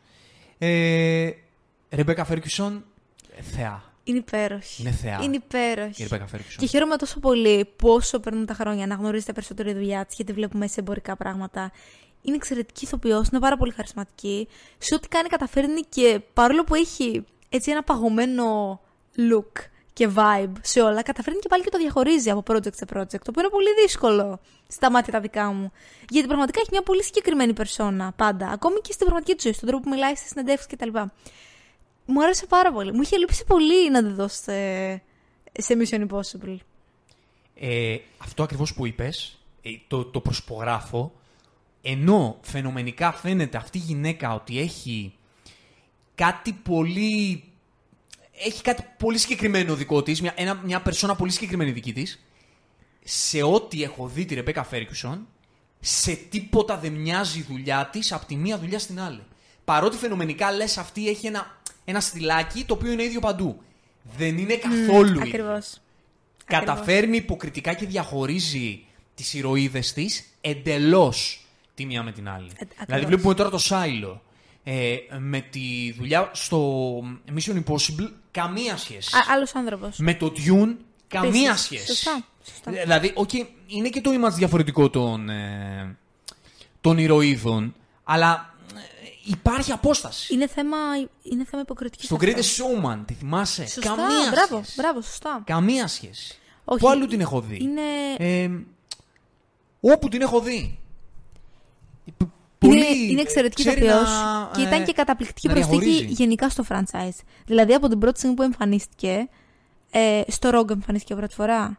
Ε, 0.58 1.30
Ρεμπέκα 1.90 2.24
Φέρκισον, 2.24 2.84
θεά. 3.54 3.82
Είναι 4.04 4.18
υπέροχη. 4.18 4.82
Είναι 4.82 4.90
θεά. 4.90 5.18
Είναι 5.22 5.36
υπέροχη. 5.36 6.02
Η 6.02 6.06
Ρεμπέκα 6.10 6.26
Φέρκισον. 6.26 6.58
Και 6.58 6.66
χαίρομαι 6.66 6.96
τόσο 6.96 7.20
πολύ 7.20 7.64
που 7.76 7.88
όσο 7.88 8.20
περνούν 8.20 8.46
τα 8.46 8.54
χρόνια 8.54 8.86
να 8.86 8.94
γνωρίζετε 8.94 9.32
περισσότερο 9.32 9.70
η 9.70 9.72
δουλειά 9.72 10.06
της 10.06 10.16
γιατί 10.16 10.32
βλέπουμε 10.32 10.66
σε 10.66 10.80
εμπορικά 10.80 11.16
πράγματα. 11.16 11.72
Είναι 12.22 12.36
εξαιρετική 12.36 12.84
ηθοποιός, 12.84 13.28
είναι 13.28 13.40
πάρα 13.40 13.56
πολύ 13.56 13.72
χαρισματική. 13.72 14.48
Σε 14.78 14.94
ό,τι 14.94 15.08
κάνει 15.08 15.28
καταφέρνει 15.28 15.82
και 15.88 16.20
παρόλο 16.32 16.64
που 16.64 16.74
έχει 16.74 17.24
έτσι 17.48 17.70
ένα 17.70 17.82
παγωμένο 17.82 18.80
look 19.16 19.60
και 19.92 20.08
vibe 20.14 20.52
σε 20.60 20.80
όλα, 20.80 21.02
καταφέρνει 21.02 21.38
και 21.38 21.48
πάλι 21.48 21.62
και 21.62 21.70
το 21.70 21.78
διαχωρίζει 21.78 22.30
από 22.30 22.42
project 22.46 22.74
σε 22.74 22.86
project. 22.94 23.06
Το 23.08 23.28
οποίο 23.28 23.42
είναι 23.42 23.50
πολύ 23.50 23.68
δύσκολο 23.82 24.40
στα 24.68 24.90
μάτια 24.90 25.12
τα 25.12 25.20
δικά 25.20 25.52
μου. 25.52 25.72
Γιατί 26.08 26.26
πραγματικά 26.26 26.60
έχει 26.60 26.68
μια 26.72 26.82
πολύ 26.82 27.02
συγκεκριμένη 27.04 27.52
περσόνα 27.52 28.12
πάντα. 28.16 28.48
Ακόμη 28.48 28.80
και 28.80 28.92
στην 28.92 29.06
πραγματική 29.06 29.34
του 29.34 29.40
ζωή, 29.42 29.52
στον 29.52 29.68
τρόπο 29.68 29.82
που 29.82 29.90
μιλάει 29.90 30.14
στις 30.14 30.28
συνεντεύξεις 30.28 30.66
κτλ. 30.66 30.98
Μου 32.04 32.22
άρεσε 32.22 32.46
πάρα 32.46 32.72
πολύ. 32.72 32.92
Μου 32.92 33.02
είχε 33.02 33.16
λείψει 33.16 33.44
πολύ 33.44 33.90
να 33.90 34.02
τη 34.02 34.08
δώσετε 34.08 35.02
σε 35.52 35.76
Mission 35.78 36.06
Impossible. 36.08 36.56
Ε, 37.54 37.96
αυτό 38.18 38.42
ακριβώς 38.42 38.74
που 38.74 38.86
είπες, 38.86 39.38
ε, 39.62 39.70
το, 39.88 40.04
το 40.04 40.20
προσπογράφω, 40.20 41.12
ενώ 41.82 42.38
φαινομενικά 42.42 43.12
φαίνεται 43.12 43.56
αυτή 43.56 43.78
η 43.78 43.80
γυναίκα 43.80 44.34
ότι 44.34 44.60
έχει 44.60 45.14
κάτι 46.14 46.52
πολύ... 46.52 47.44
Έχει 48.44 48.62
κάτι 48.62 48.84
πολύ 48.98 49.18
συγκεκριμένο 49.18 49.74
δικό 49.74 50.02
της, 50.02 50.20
μια, 50.20 50.32
ένα, 50.36 50.60
μια 50.64 50.80
περσόνα 50.80 51.16
πολύ 51.16 51.30
συγκεκριμένη 51.30 51.70
δική 51.70 51.92
της, 51.92 52.24
σε 53.04 53.42
ό,τι 53.42 53.82
έχω 53.82 54.06
δει 54.06 54.24
τη 54.24 54.34
Ρεμπέκα 54.34 54.64
Φέρκισον, 54.64 55.26
σε 55.80 56.14
τίποτα 56.14 56.78
δεν 56.78 56.92
μοιάζει 56.92 57.38
η 57.38 57.42
δουλειά 57.42 57.88
της 57.92 58.12
από 58.12 58.26
τη 58.26 58.36
μία 58.36 58.58
δουλειά 58.58 58.78
στην 58.78 59.00
άλλη. 59.00 59.22
Παρότι 59.64 59.96
φαινομενικά 59.96 60.52
λες 60.52 60.78
αυτή 60.78 61.08
έχει 61.08 61.26
ένα, 61.26 61.60
ένα 61.84 62.00
στυλάκι 62.00 62.64
το 62.64 62.74
οποίο 62.74 62.92
είναι 62.92 63.02
ίδιο 63.02 63.20
παντού. 63.20 63.62
Δεν 64.16 64.38
είναι 64.38 64.54
καθόλου 64.54 65.08
ίδιο 65.08 65.20
Ακριβώς. 65.22 65.80
καταφέρνει 66.44 67.16
υποκριτικά 67.16 67.74
και 67.74 67.86
διαχωρίζει 67.86 68.84
τις 69.14 69.34
ηρωίδες 69.34 69.92
της 69.92 70.24
εντελώς 70.40 71.46
τη 71.74 71.86
μία 71.86 72.02
με 72.02 72.12
την 72.12 72.28
άλλη. 72.28 72.50
ακριβώς. 72.52 72.84
δηλαδή 72.86 73.06
βλέπουμε 73.06 73.34
τώρα 73.34 73.50
το 73.50 73.58
Σάιλο. 73.58 74.22
Ε, 74.64 74.96
με 75.18 75.40
τη 75.40 75.92
δουλειά 75.96 76.30
στο 76.32 76.98
Mission 77.36 77.62
Impossible 77.64 78.08
καμία 78.30 78.76
σχέση. 78.76 79.16
Α, 79.16 79.20
άλλος 79.28 79.54
άνθρωπος. 79.54 79.96
Με 79.98 80.14
το 80.14 80.32
Dune 80.36 80.74
καμία 81.08 81.50
Επίσης. 81.50 81.60
σχέση. 81.60 81.86
Σωστά, 81.86 82.24
σωστά. 82.44 82.70
Ε, 82.76 82.82
Δηλαδή, 82.82 83.12
okay, 83.16 83.46
είναι 83.66 83.88
και 83.88 84.00
το 84.00 84.10
image 84.10 84.32
διαφορετικό 84.32 84.90
των, 84.90 85.28
ε, 85.28 85.96
των 86.80 86.98
ηρωίδων, 86.98 87.74
αλλά 88.04 88.51
ε, 88.51 88.51
υπάρχει 89.24 89.72
απόσταση. 89.72 90.34
Είναι 90.34 90.46
θέμα, 90.46 90.76
είναι 91.22 91.44
θέμα 91.44 91.62
υποκριτικής 91.62 92.04
Στον 92.06 92.18
αυτό. 92.18 92.30
Greatest 92.30 92.40
Showman, 92.84 92.98
τη 93.06 93.14
θυμάσαι; 93.14 93.66
Σωστά, 93.66 93.88
καμία 93.94 94.30
μπράβο, 94.30 94.56
σχέση. 94.62 94.80
μπράβο, 94.80 95.00
σωστά. 95.00 95.42
Καμία 95.46 95.86
σχέση. 95.86 96.38
Όχι, 96.64 96.80
Πού 96.80 96.88
αλλού 96.88 97.06
την 97.06 97.20
έχω 97.20 97.40
δει; 97.40 97.58
Είναι, 97.62 97.82
Ε, 98.18 98.50
όπου 99.80 100.08
την 100.08 100.20
έχω 100.20 100.40
δει. 100.40 100.78
Π- 102.16 102.22
είναι, 102.64 102.74
πολύ, 102.84 103.10
είναι 103.10 103.20
εξαιρετική 103.20 103.62
ξέρει 103.62 103.80
ηθοποιός 103.80 104.08
να, 104.08 104.50
και 104.54 104.60
ήταν 104.62 104.82
ε, 104.82 104.84
και 104.84 104.92
καταπληκτική 104.92 105.46
να 105.48 105.52
προσθήκη 105.54 105.78
διαχωρίζει. 105.84 106.12
γενικά 106.12 106.48
στο 106.48 106.64
franchise. 106.68 107.18
Δηλαδή 107.46 107.74
από 107.74 107.88
την 107.88 107.98
πρώτη 107.98 108.18
στιγμή 108.18 108.36
που 108.36 108.42
εμφανίστηκε, 108.42 109.28
ε, 109.90 110.20
στο 110.28 110.50
Rogue 110.54 110.70
εμφανίστηκε 110.70 111.14
πρώτη 111.14 111.34
φορά. 111.34 111.78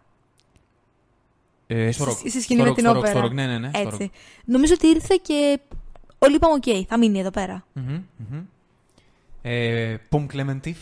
Ε, 1.67 1.91
στο 1.91 2.03
Στη- 2.03 2.11
Rogue. 2.25 2.29
στη 2.29 2.41
σκηνή 2.41 2.59
στο 2.59 2.69
με 2.69 2.69
Rogue, 2.71 2.75
την 2.75 2.83
στο 2.85 2.93
Rogue, 2.93 2.97
όπερα. 2.97 3.13
στο 3.17 3.25
Rogue, 3.27 3.31
ναι, 3.31 3.45
ναι, 3.45 3.57
ναι. 3.57 3.69
στο 3.73 3.79
Έτσι. 3.79 4.11
Rogue. 4.13 4.17
Νομίζω 4.45 4.73
ότι 4.73 4.87
ήρθε 4.87 5.19
και 5.21 5.59
όλοι 6.23 6.35
είπαμε 6.35 6.53
οκ, 6.53 6.85
θα 6.87 6.97
μείνει 6.97 7.19
εδώ 7.19 7.29
πέρα. 7.31 7.65
Μμμ, 7.73 8.01
μμμ. 8.17 8.41
Ε, 9.41 9.95
Pom 10.09 10.25
Klementieff. 10.33 10.75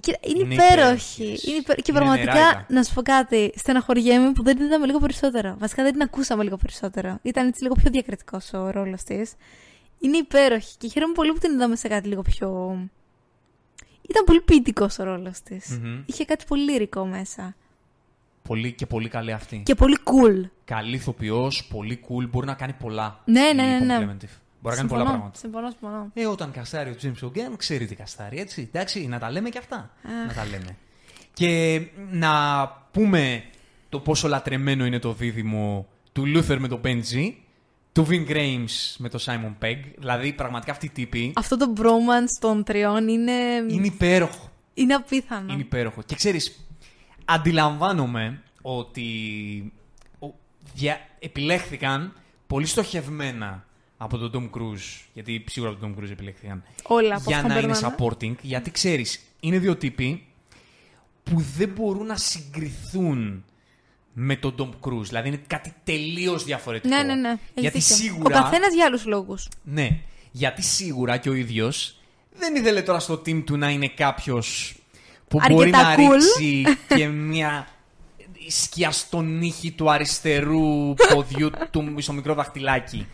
Και 0.00 0.18
είναι, 0.20 0.38
Είναι 0.44 0.54
υπέροχη. 0.54 1.22
υπέροχη. 1.22 1.48
Είναι 1.50 1.56
υπέρ- 1.58 1.76
Και 1.82 1.90
Είναι 1.90 1.98
πραγματικά, 1.98 2.32
νεράιδα. 2.34 2.66
να 2.68 2.82
σου 2.82 2.94
πω 2.94 3.02
κάτι, 3.02 3.52
στεναχωριέμαι 3.56 4.32
που 4.32 4.42
δεν 4.42 4.56
την 4.56 4.64
είδαμε 4.66 4.86
λίγο 4.86 4.98
περισσότερο. 4.98 5.56
Βασικά 5.58 5.82
δεν 5.82 5.92
την 5.92 6.02
ακούσαμε 6.02 6.42
λίγο 6.42 6.56
περισσότερο. 6.56 7.18
Ήταν 7.22 7.46
έτσι 7.48 7.62
λίγο 7.62 7.74
πιο 7.74 7.90
διακριτικός 7.90 8.52
ο 8.52 8.70
ρόλος 8.70 9.02
της. 9.02 9.32
Είναι 9.98 10.16
υπέροχη 10.16 10.76
και 10.78 10.88
χαίρομαι 10.88 11.12
πολύ 11.14 11.32
που 11.32 11.38
την 11.38 11.52
είδαμε 11.52 11.76
σε 11.76 11.88
κάτι 11.88 12.08
λίγο 12.08 12.22
πιο. 12.22 12.48
Ήταν 14.08 14.24
πολύ 14.24 14.40
ποιητικός 14.40 14.98
ο 14.98 15.04
ρόλος 15.04 15.40
της. 15.40 15.78
Μμμ. 15.82 16.02
Είχε 16.06 16.24
κάτι 16.24 16.44
πολύ 16.48 16.70
λυρικό 16.70 17.04
μέσα. 17.06 17.54
Πολύ 18.46 18.72
και 18.72 18.86
πολύ 18.86 19.08
καλή 19.08 19.32
αυτή. 19.32 19.62
Και 19.64 19.74
πολύ 19.74 19.98
cool. 20.04 20.48
Καλή 20.64 20.94
ηθοποιός, 20.94 21.64
πολύ 21.64 22.00
cool, 22.08 22.28
μπορεί 22.30 22.46
να 22.46 22.54
κάνει 22.54 22.72
πολλά. 22.72 23.20
Ναι, 23.24 23.40
η 23.40 23.54
ναι, 23.54 23.62
ναι, 23.62 23.78
Pom 23.78 23.86
ναι. 23.86 23.96
Clementif. 23.98 24.30
Μπορεί 24.60 24.74
να 24.74 24.82
κάνει 24.82 24.88
πολλά 24.88 25.00
Συμφωνώ, 25.00 25.04
πράγματα. 25.04 25.38
Συμφωνώ, 25.38 25.70
συμφωνώ. 25.70 26.10
Ε, 26.14 26.26
όταν 26.26 26.50
καστάρει 26.50 26.90
ο 26.90 26.94
James 27.02 27.26
O'Gunn, 27.26 27.56
ξέρει 27.56 27.86
τι 27.86 27.94
καστάρει, 27.94 28.38
έτσι. 28.38 28.68
Εντάξει, 28.72 29.06
να 29.06 29.18
τα 29.18 29.30
λέμε 29.30 29.48
και 29.48 29.58
αυτά. 29.58 29.90
Αχ. 30.02 30.26
Να 30.26 30.32
τα 30.32 30.44
λέμε. 30.50 30.76
Και 31.32 31.80
να 32.10 32.32
πούμε 32.90 33.42
το 33.88 34.00
πόσο 34.00 34.28
λατρεμένο 34.28 34.84
είναι 34.84 34.98
το 34.98 35.12
δίδυμο 35.12 35.86
του 36.12 36.22
Luther 36.26 36.56
με 36.58 36.68
τον 36.68 36.80
Benji, 36.84 37.32
του 37.92 38.06
Vin 38.10 38.30
Grimes 38.30 38.94
με 38.98 39.08
τον 39.08 39.20
Simon 39.24 39.64
Pegg. 39.64 39.78
Δηλαδή, 39.98 40.32
πραγματικά 40.32 40.72
αυτοί 40.72 40.86
οι 40.86 40.90
τύποι 40.90 41.32
Αυτό 41.36 41.56
το 41.56 41.72
bromance 41.76 42.38
των 42.40 42.64
τριών 42.64 43.08
είναι. 43.08 43.32
είναι 43.68 43.86
υπέροχο. 43.86 44.50
είναι 44.74 44.94
απίθανο. 44.94 45.52
Είναι 45.52 45.62
υπέροχο. 45.62 46.02
Και 46.02 46.14
ξέρεις, 46.14 46.65
αντιλαμβάνομαι 47.26 48.42
ότι 48.62 49.02
ο- 50.18 50.34
δια- 50.74 51.00
επιλέχθηκαν 51.18 52.12
πολύ 52.46 52.66
στοχευμένα 52.66 53.66
από 53.96 54.16
τον 54.18 54.30
Tom 54.52 54.58
Cruise, 54.58 55.04
γιατί 55.12 55.44
σίγουρα 55.48 55.72
από 55.72 55.80
τον 55.80 55.94
Tom 55.94 56.00
Cruise 56.00 56.10
επιλέχθηκαν, 56.10 56.62
Όλα 56.82 57.14
από 57.14 57.24
για 57.26 57.36
αυτά 57.36 57.48
να 57.48 57.58
είναι 57.58 57.72
περνάνε. 57.72 57.94
supporting, 57.98 58.34
γιατί 58.42 58.70
ξέρεις, 58.70 59.20
είναι 59.40 59.58
δύο 59.58 59.76
τύποι 59.76 60.26
που 61.22 61.40
δεν 61.56 61.68
μπορούν 61.68 62.06
να 62.06 62.16
συγκριθούν 62.16 63.44
με 64.12 64.36
τον 64.36 64.54
Tom 64.58 64.88
Cruise. 64.88 65.02
Δηλαδή 65.04 65.28
είναι 65.28 65.40
κάτι 65.46 65.74
τελείως 65.84 66.44
διαφορετικό. 66.44 66.96
Ναι, 66.96 67.02
ναι, 67.02 67.14
ναι. 67.14 67.28
Έχεις 67.28 67.40
Γιατί 67.54 67.78
δίκιο. 67.78 67.96
σίγουρα... 67.96 68.38
Ο 68.38 68.42
καθένας 68.42 68.74
για 68.74 68.84
άλλους 68.84 69.04
λόγους. 69.06 69.48
Ναι, 69.64 70.00
γιατί 70.30 70.62
σίγουρα 70.62 71.16
και 71.16 71.28
ο 71.28 71.34
ίδιος 71.34 71.98
δεν 72.32 72.54
ήθελε 72.54 72.82
τώρα 72.82 72.98
στο 72.98 73.14
team 73.14 73.42
του 73.44 73.56
να 73.56 73.70
είναι 73.70 73.88
κάποιος 73.88 74.74
που 75.28 75.40
μπορεί 75.48 75.62
Αρκετά 75.62 75.82
να 75.82 75.94
cool. 75.94 75.98
ρίξει 75.98 76.64
και 76.96 77.06
μια 77.06 77.66
σκιά 78.48 78.90
στον 78.90 79.42
ήχη 79.42 79.70
του 79.70 79.90
αριστερού 79.90 80.94
ποδιού 80.94 81.50
του 81.70 81.94
στο 81.98 82.12
μικρό 82.12 82.34
δαχτυλάκι. 82.34 83.06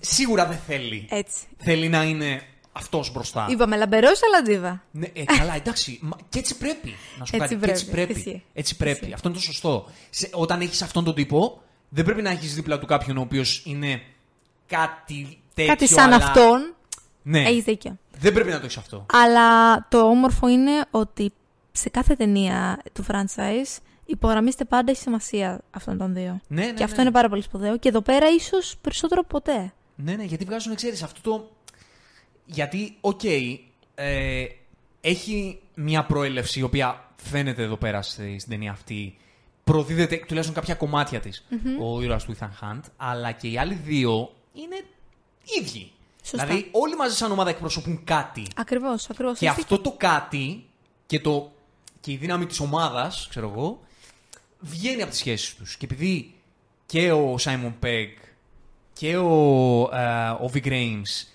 Σίγουρα 0.00 0.46
δεν 0.46 0.58
θέλει. 0.66 1.06
Έτσι. 1.10 1.38
Θέλει 1.56 1.88
να 1.88 2.02
είναι 2.02 2.42
αυτός 2.72 3.12
μπροστά. 3.12 3.46
Είπαμε 3.50 3.76
λαμπερός 3.76 4.20
αλλά 4.22 4.42
ντίβα. 4.42 4.82
Ναι, 4.90 5.06
ε, 5.12 5.24
καλά, 5.24 5.54
εντάξει. 5.54 5.98
Μα, 6.02 6.16
και 6.28 6.38
έτσι 6.38 6.56
πρέπει. 6.56 6.94
Να 7.18 7.24
σου 7.24 7.36
πω 7.36 7.42
Έτσι 7.42 7.54
κάτι. 7.54 7.66
Και 7.66 7.70
έτσι 7.70 7.84
πρέπει. 7.90 8.12
πρέπει. 8.12 8.28
Ισχύει. 8.28 8.42
Έτσι 8.52 8.76
πρέπει. 8.76 8.98
Ισχύει. 9.00 9.12
Αυτό 9.12 9.28
είναι 9.28 9.36
το 9.36 9.42
σωστό. 9.42 9.88
Σε, 10.10 10.28
όταν 10.32 10.60
έχεις 10.60 10.82
αυτόν 10.82 11.04
τον 11.04 11.14
τύπο, 11.14 11.62
δεν 11.88 12.04
πρέπει 12.04 12.22
να 12.22 12.30
έχεις 12.30 12.54
δίπλα 12.54 12.78
του 12.78 12.86
κάποιον 12.86 13.16
ο 13.16 13.20
οποίος 13.20 13.62
είναι 13.66 14.02
κάτι 14.66 15.38
τέτοιο. 15.54 15.72
Κάτι 15.72 15.88
σαν 15.88 16.12
αλλά... 16.12 16.16
αυτόν. 16.16 16.74
Ναι, 17.22 17.42
Έχεις 17.42 17.64
δίκιο. 17.64 17.98
Δεν 18.22 18.32
πρέπει 18.32 18.50
να 18.50 18.58
το 18.58 18.64
έχεις 18.64 18.76
αυτό. 18.76 19.06
Αλλά 19.12 19.74
το 19.88 20.00
όμορφο 20.08 20.48
είναι 20.48 20.84
ότι 20.90 21.32
σε 21.72 21.88
κάθε 21.88 22.14
ταινία 22.14 22.82
του 22.92 23.04
franchise 23.08 23.78
υπογραμμίστε 24.04 24.64
πάντα 24.64 24.90
έχει 24.90 25.00
σημασία 25.00 25.60
αυτών 25.70 25.98
των 25.98 26.14
δύο. 26.14 26.40
Ναι, 26.48 26.64
ναι, 26.64 26.72
και 26.72 26.84
αυτό 26.84 26.96
ναι. 26.96 27.02
είναι 27.02 27.10
πάρα 27.10 27.28
πολύ 27.28 27.42
σπουδαίο. 27.42 27.78
Και 27.78 27.88
εδώ 27.88 28.00
πέρα 28.00 28.26
ίσως 28.30 28.76
περισσότερο 28.80 29.20
από 29.20 29.28
ποτέ. 29.28 29.72
Ναι, 29.96 30.14
ναι, 30.14 30.24
γιατί 30.24 30.44
βγάζουν, 30.44 30.74
ξέρεις, 30.74 31.02
αυτό 31.02 31.30
το. 31.30 31.50
Γιατί, 32.46 32.96
οκ, 33.00 33.20
ε, 33.94 34.44
έχει 35.00 35.60
μια 35.74 36.04
προέλευση 36.04 36.58
η 36.58 36.62
οποία 36.62 37.04
φαίνεται 37.16 37.62
εδώ 37.62 37.76
πέρα 37.76 38.02
στη- 38.02 38.38
στην 38.38 38.50
ταινία 38.50 38.70
αυτή. 38.70 39.16
Προδίδεται 39.64 40.16
τουλάχιστον 40.26 40.56
κάποια 40.56 40.74
κομμάτια 40.74 41.20
της 41.20 41.44
ο 41.82 42.02
ήρωας 42.02 42.24
του 42.24 42.36
Ethan 42.38 42.48
Hunt, 42.62 42.80
αλλά 42.96 43.32
και 43.32 43.48
οι 43.48 43.58
άλλοι 43.58 43.74
δύο 43.74 44.32
είναι 44.52 44.76
ίδιοι. 45.60 45.92
Σωστά. 46.22 46.46
Δηλαδή, 46.46 46.68
όλοι 46.72 46.96
μαζί 46.96 47.16
σαν 47.16 47.32
ομάδα 47.32 47.50
εκπροσωπούν 47.50 48.04
κάτι. 48.04 48.46
Ακριβώς, 48.56 49.10
ακριβώς. 49.10 49.38
Και 49.38 49.48
αυτό 49.48 49.78
το 49.78 49.94
κάτι 49.96 50.64
και, 51.06 51.20
το, 51.20 51.52
και 52.00 52.12
η 52.12 52.16
δύναμη 52.16 52.46
της 52.46 52.60
ομάδας, 52.60 53.26
ξέρω 53.30 53.48
εγώ, 53.54 53.80
βγαίνει 54.58 55.02
από 55.02 55.10
τις 55.10 55.18
σχέσεις 55.18 55.54
τους. 55.54 55.76
Και 55.76 55.84
επειδή 55.84 56.34
και 56.86 57.12
ο 57.12 57.38
Σάιμον 57.38 57.78
Πέγ 57.78 58.08
και 58.92 59.16
ο, 59.16 59.30
ε, 59.92 60.28
ο 60.28 60.50
Vic 60.54 60.64
Grimes 60.66 61.26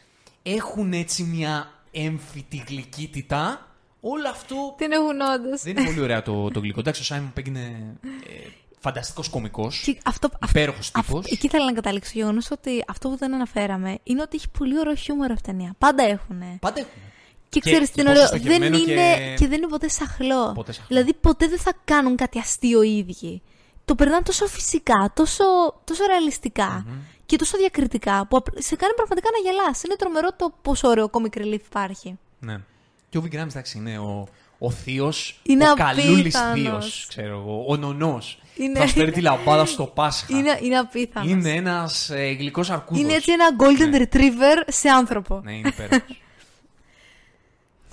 έχουν 0.44 0.94
έτσι 0.94 1.24
μια 1.24 1.72
έμφυτη 1.92 2.64
γλυκύτητα, 2.68 3.68
όλο 4.02 4.30
αυτό 4.30 4.76
Την 4.78 4.92
έχουν 4.92 5.22
όντως. 5.22 5.62
δεν 5.62 5.78
είναι 5.78 5.86
πολύ 5.86 6.02
ωραίο 6.02 6.22
το, 6.22 6.50
το 6.52 6.60
γλυκό. 6.60 6.80
Εντάξει, 6.80 7.02
ο 7.02 7.04
Σάιμον 7.04 7.34
Πέγ 7.34 7.46
είναι 7.48 7.96
ε, 8.04 8.48
φανταστικός 8.88 9.30
κωμικός, 9.30 9.82
Και 9.86 9.98
αυτό, 10.06 10.30
υπέροχος 10.50 10.92
αυτό- 10.94 11.14
τύπος. 11.16 11.32
εκεί 11.32 11.46
ήθελα 11.46 11.66
να 11.66 11.72
καταλήξω. 11.74 12.12
Γεγονός 12.14 12.52
ότι 12.52 12.84
αυτό 12.88 13.10
που 13.10 13.18
δεν 13.18 13.34
αναφέραμε 13.34 13.98
είναι 14.04 14.22
ότι 14.22 14.36
έχει 14.36 14.50
πολύ 14.50 14.80
ωραίο 14.80 14.96
χιούμορ 14.96 15.32
αυτή 15.32 15.50
η 15.50 15.52
ταινία. 15.54 15.76
Πάντα 15.78 16.04
έχουν. 16.04 16.40
Πάντα 16.60 16.80
έχουν. 16.80 16.92
Και 17.50 17.60
Και- 17.60 17.70
ξέρεις 17.70 17.90
και 17.90 17.94
τι 17.96 18.02
είναι 18.02 18.10
πόσο 18.10 18.22
ωραίο. 18.26 18.40
Δεν 18.40 18.42
στοχευμένο 18.42 18.78
είναι. 18.78 18.86
και- 19.16 19.34
Και... 19.38 19.48
δεν 19.48 19.58
είναι 19.58 19.68
ποτέ 19.68 19.90
σαχλό. 19.90 20.52
Ποτέ 20.54 20.72
σαχλό. 20.72 20.88
Δηλαδή 20.88 21.14
ποτέ 21.14 21.48
δεν 21.48 21.60
θα 21.60 21.74
κάνουν 21.86 22.16
κάτι 22.16 22.40
αστείο 22.40 22.82
οι 22.82 22.98
ίδιοι. 22.98 23.42
Το 23.86 23.96
περνάνε 23.96 24.22
τόσο 24.22 24.46
φυσικά, 24.48 25.12
τόσο, 25.16 25.44
τόσο 25.84 26.04
ρεαλιστικά 26.08 26.86
και 27.26 27.36
τόσο 27.36 27.58
διακριτικά 27.58 28.28
που 28.30 28.38
απλ- 28.38 28.62
σε 28.62 28.76
κάνει 28.76 28.94
πραγματικά 28.94 29.28
να 29.32 29.50
γελάς. 29.52 29.84
Είναι 29.84 29.96
τρομερό 29.96 30.30
το 30.36 30.54
πόσο 30.62 30.88
ωραίο 30.88 31.10
comic 31.12 31.38
relief 31.38 31.60
υπάρχει. 31.66 32.18
Ναι. 32.40 32.58
Και 33.10 33.18
ο 33.18 33.22
Ving 33.26 33.34
Rhames, 33.36 33.48
εντάξει, 33.50 33.78
είναι 33.78 33.98
ο, 34.00 34.28
ο 34.58 34.72
θείος, 34.72 35.40
Είναι 35.44 35.70
ο 35.70 35.74
καλούλης 35.74 36.36
απίθανος. 36.36 36.86
θείος, 36.86 37.06
ξέρω 37.10 37.38
εγώ, 37.40 37.66
ο 37.68 37.76
νονός. 37.76 38.40
Είναι- 38.58 38.80
Θα 38.80 38.88
σου 38.88 38.94
φέρει 38.94 39.12
τη 39.12 39.22
λαμπάδα 39.22 39.66
το 39.66 39.84
Πάσχα. 39.84 40.38
Είναι, 40.38 40.60
είναι 40.62 40.78
απίθανος. 40.78 41.30
Είναι 41.32 41.50
ένας 41.52 42.10
ε, 42.10 42.32
γλυκός 42.40 42.70
αρκούδος. 42.70 43.04
Είναι 43.04 43.14
έτσι 43.14 43.32
ένα 43.32 43.46
golden 43.60 43.90
Ναι. 43.90 43.98
retriever 44.12 44.64
σε 44.68 44.90
άνθρωπο. 44.90 45.42
Ναι, 45.44 45.52
είναι 45.54 45.68
υπέροχος. 45.68 46.18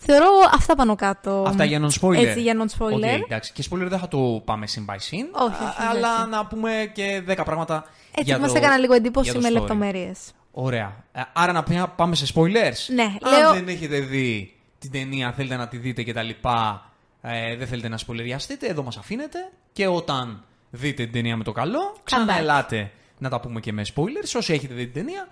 Θεωρώ 0.06 0.26
αυτά 0.54 0.74
πάνω 0.74 0.94
κάτω. 0.94 1.44
Αυτά 1.46 1.64
για 1.64 1.80
non-spoiler. 1.80 2.16
Έτσι, 2.16 2.40
για 2.40 2.54
non-spoiler. 2.64 2.92
OK, 2.92 3.02
εντάξει. 3.02 3.52
Και 3.52 3.64
spoiler 3.70 3.86
δεν 3.88 3.98
θα 3.98 4.08
το 4.08 4.42
πάμε 4.44 4.66
scene 4.74 4.90
by 4.90 4.94
scene. 4.94 5.28
Όχι, 5.32 5.62
α- 5.64 5.68
όχι, 5.68 5.82
αλλά 5.90 6.20
όχι. 6.20 6.30
να 6.30 6.46
πούμε 6.46 6.90
και 6.94 7.22
10 7.28 7.34
πράγματα 7.44 7.84
Έτσι 8.10 8.22
για 8.22 8.38
μας 8.38 8.52
το, 8.52 8.56
έκανα 8.58 8.76
λίγο 8.78 8.94
εντύπωση 8.94 9.30
για 9.30 9.34
το 9.34 9.40
με 9.40 9.48
story. 9.48 9.52
λεπτομέρειες. 9.52 10.18
Ωραία. 10.50 11.04
Ε, 11.12 11.20
Άρα 11.32 11.52
να 11.52 11.62
πια- 11.62 11.88
πάμε 11.88 12.14
σε 12.14 12.26
spoilers. 12.34 12.94
Ναι, 12.94 13.02
Αν 13.22 13.38
λέω- 13.38 13.52
δεν 13.52 13.68
έχετε 13.68 13.98
δει 14.00 14.53
την 14.88 15.00
ταινία, 15.00 15.32
θέλετε 15.32 15.56
να 15.56 15.68
τη 15.68 15.76
δείτε 15.76 16.02
και 16.02 16.12
τα 16.12 16.22
λοιπά, 16.22 16.90
ε, 17.20 17.56
δεν 17.56 17.66
θέλετε 17.66 17.88
να 17.88 17.96
σπολεριαστείτε, 17.96 18.66
εδώ 18.66 18.82
μας 18.82 18.96
αφήνετε. 18.96 19.38
Και 19.72 19.86
όταν 19.86 20.44
δείτε 20.70 21.02
την 21.02 21.12
ταινία 21.12 21.36
με 21.36 21.44
το 21.44 21.52
καλό, 21.52 21.96
ξαναελάτε 22.04 22.92
να 23.18 23.28
τα 23.28 23.40
πούμε 23.40 23.60
και 23.60 23.72
με 23.72 23.82
spoilers. 23.94 24.36
Όσοι 24.36 24.52
έχετε 24.52 24.74
δει 24.74 24.84
την 24.84 24.92
ταινία, 24.92 25.28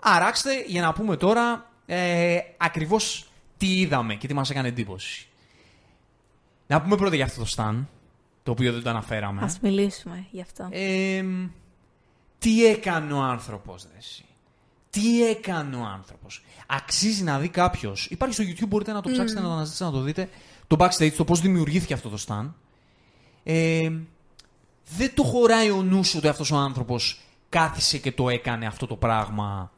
αράξτε 0.00 0.64
για 0.66 0.82
να 0.82 0.92
πούμε 0.92 1.16
τώρα 1.16 1.70
ε, 1.86 2.38
ακριβώς 2.56 3.30
τι 3.56 3.80
είδαμε 3.80 4.14
και 4.14 4.26
τι 4.26 4.34
μας 4.34 4.50
έκανε 4.50 4.68
εντύπωση. 4.68 5.26
Να 6.66 6.82
πούμε 6.82 6.96
πρώτα 6.96 7.14
για 7.14 7.24
αυτό 7.24 7.40
το 7.44 7.52
Stan, 7.56 7.84
το 8.42 8.50
οποίο 8.50 8.72
δεν 8.72 8.82
το 8.82 8.90
αναφέραμε. 8.90 9.42
Ας 9.42 9.60
μιλήσουμε 9.60 10.26
γι' 10.30 10.40
αυτό. 10.40 10.68
Ε, 10.70 11.24
τι 12.38 12.66
έκανε 12.66 13.12
ο 13.12 13.22
άνθρωπος, 13.22 13.82
δε 13.82 13.98
εσύ; 13.98 14.24
Τι 14.92 15.26
έκανε 15.28 15.76
ο 15.76 15.84
άνθρωπος. 15.84 16.44
Αξίζει 16.66 17.22
να 17.22 17.38
δει 17.38 17.48
κάποιος. 17.48 18.06
Υπάρχει 18.10 18.34
στο 18.34 18.44
YouTube, 18.44 18.68
μπορείτε 18.68 18.92
να 18.92 19.02
το 19.02 19.10
ψάξετε, 19.10 19.40
να 19.40 19.46
το 19.46 19.52
αναζητήσετε, 19.52 19.90
να 19.90 19.96
το 19.96 20.00
δείτε. 20.00 20.28
Το 20.66 20.76
backstage, 20.78 21.12
το 21.12 21.24
πώς 21.24 21.40
δημιουργήθηκε 21.40 21.94
αυτό 21.94 22.08
το 22.08 22.24
Stan. 22.26 22.50
Ε, 23.42 23.90
δεν 24.96 25.14
του 25.14 25.24
χωράει 25.24 25.70
ο 25.70 25.82
νους 25.82 26.14
ότι 26.14 26.28
αυτός 26.28 26.50
ο 26.50 26.56
άνθρωπος 26.56 27.20
κάθισε 27.48 27.98
και 27.98 28.12
το 28.12 28.28
έκανε 28.28 28.66
αυτό 28.66 28.86
το 28.86 28.96
πράγμα. 28.96 29.72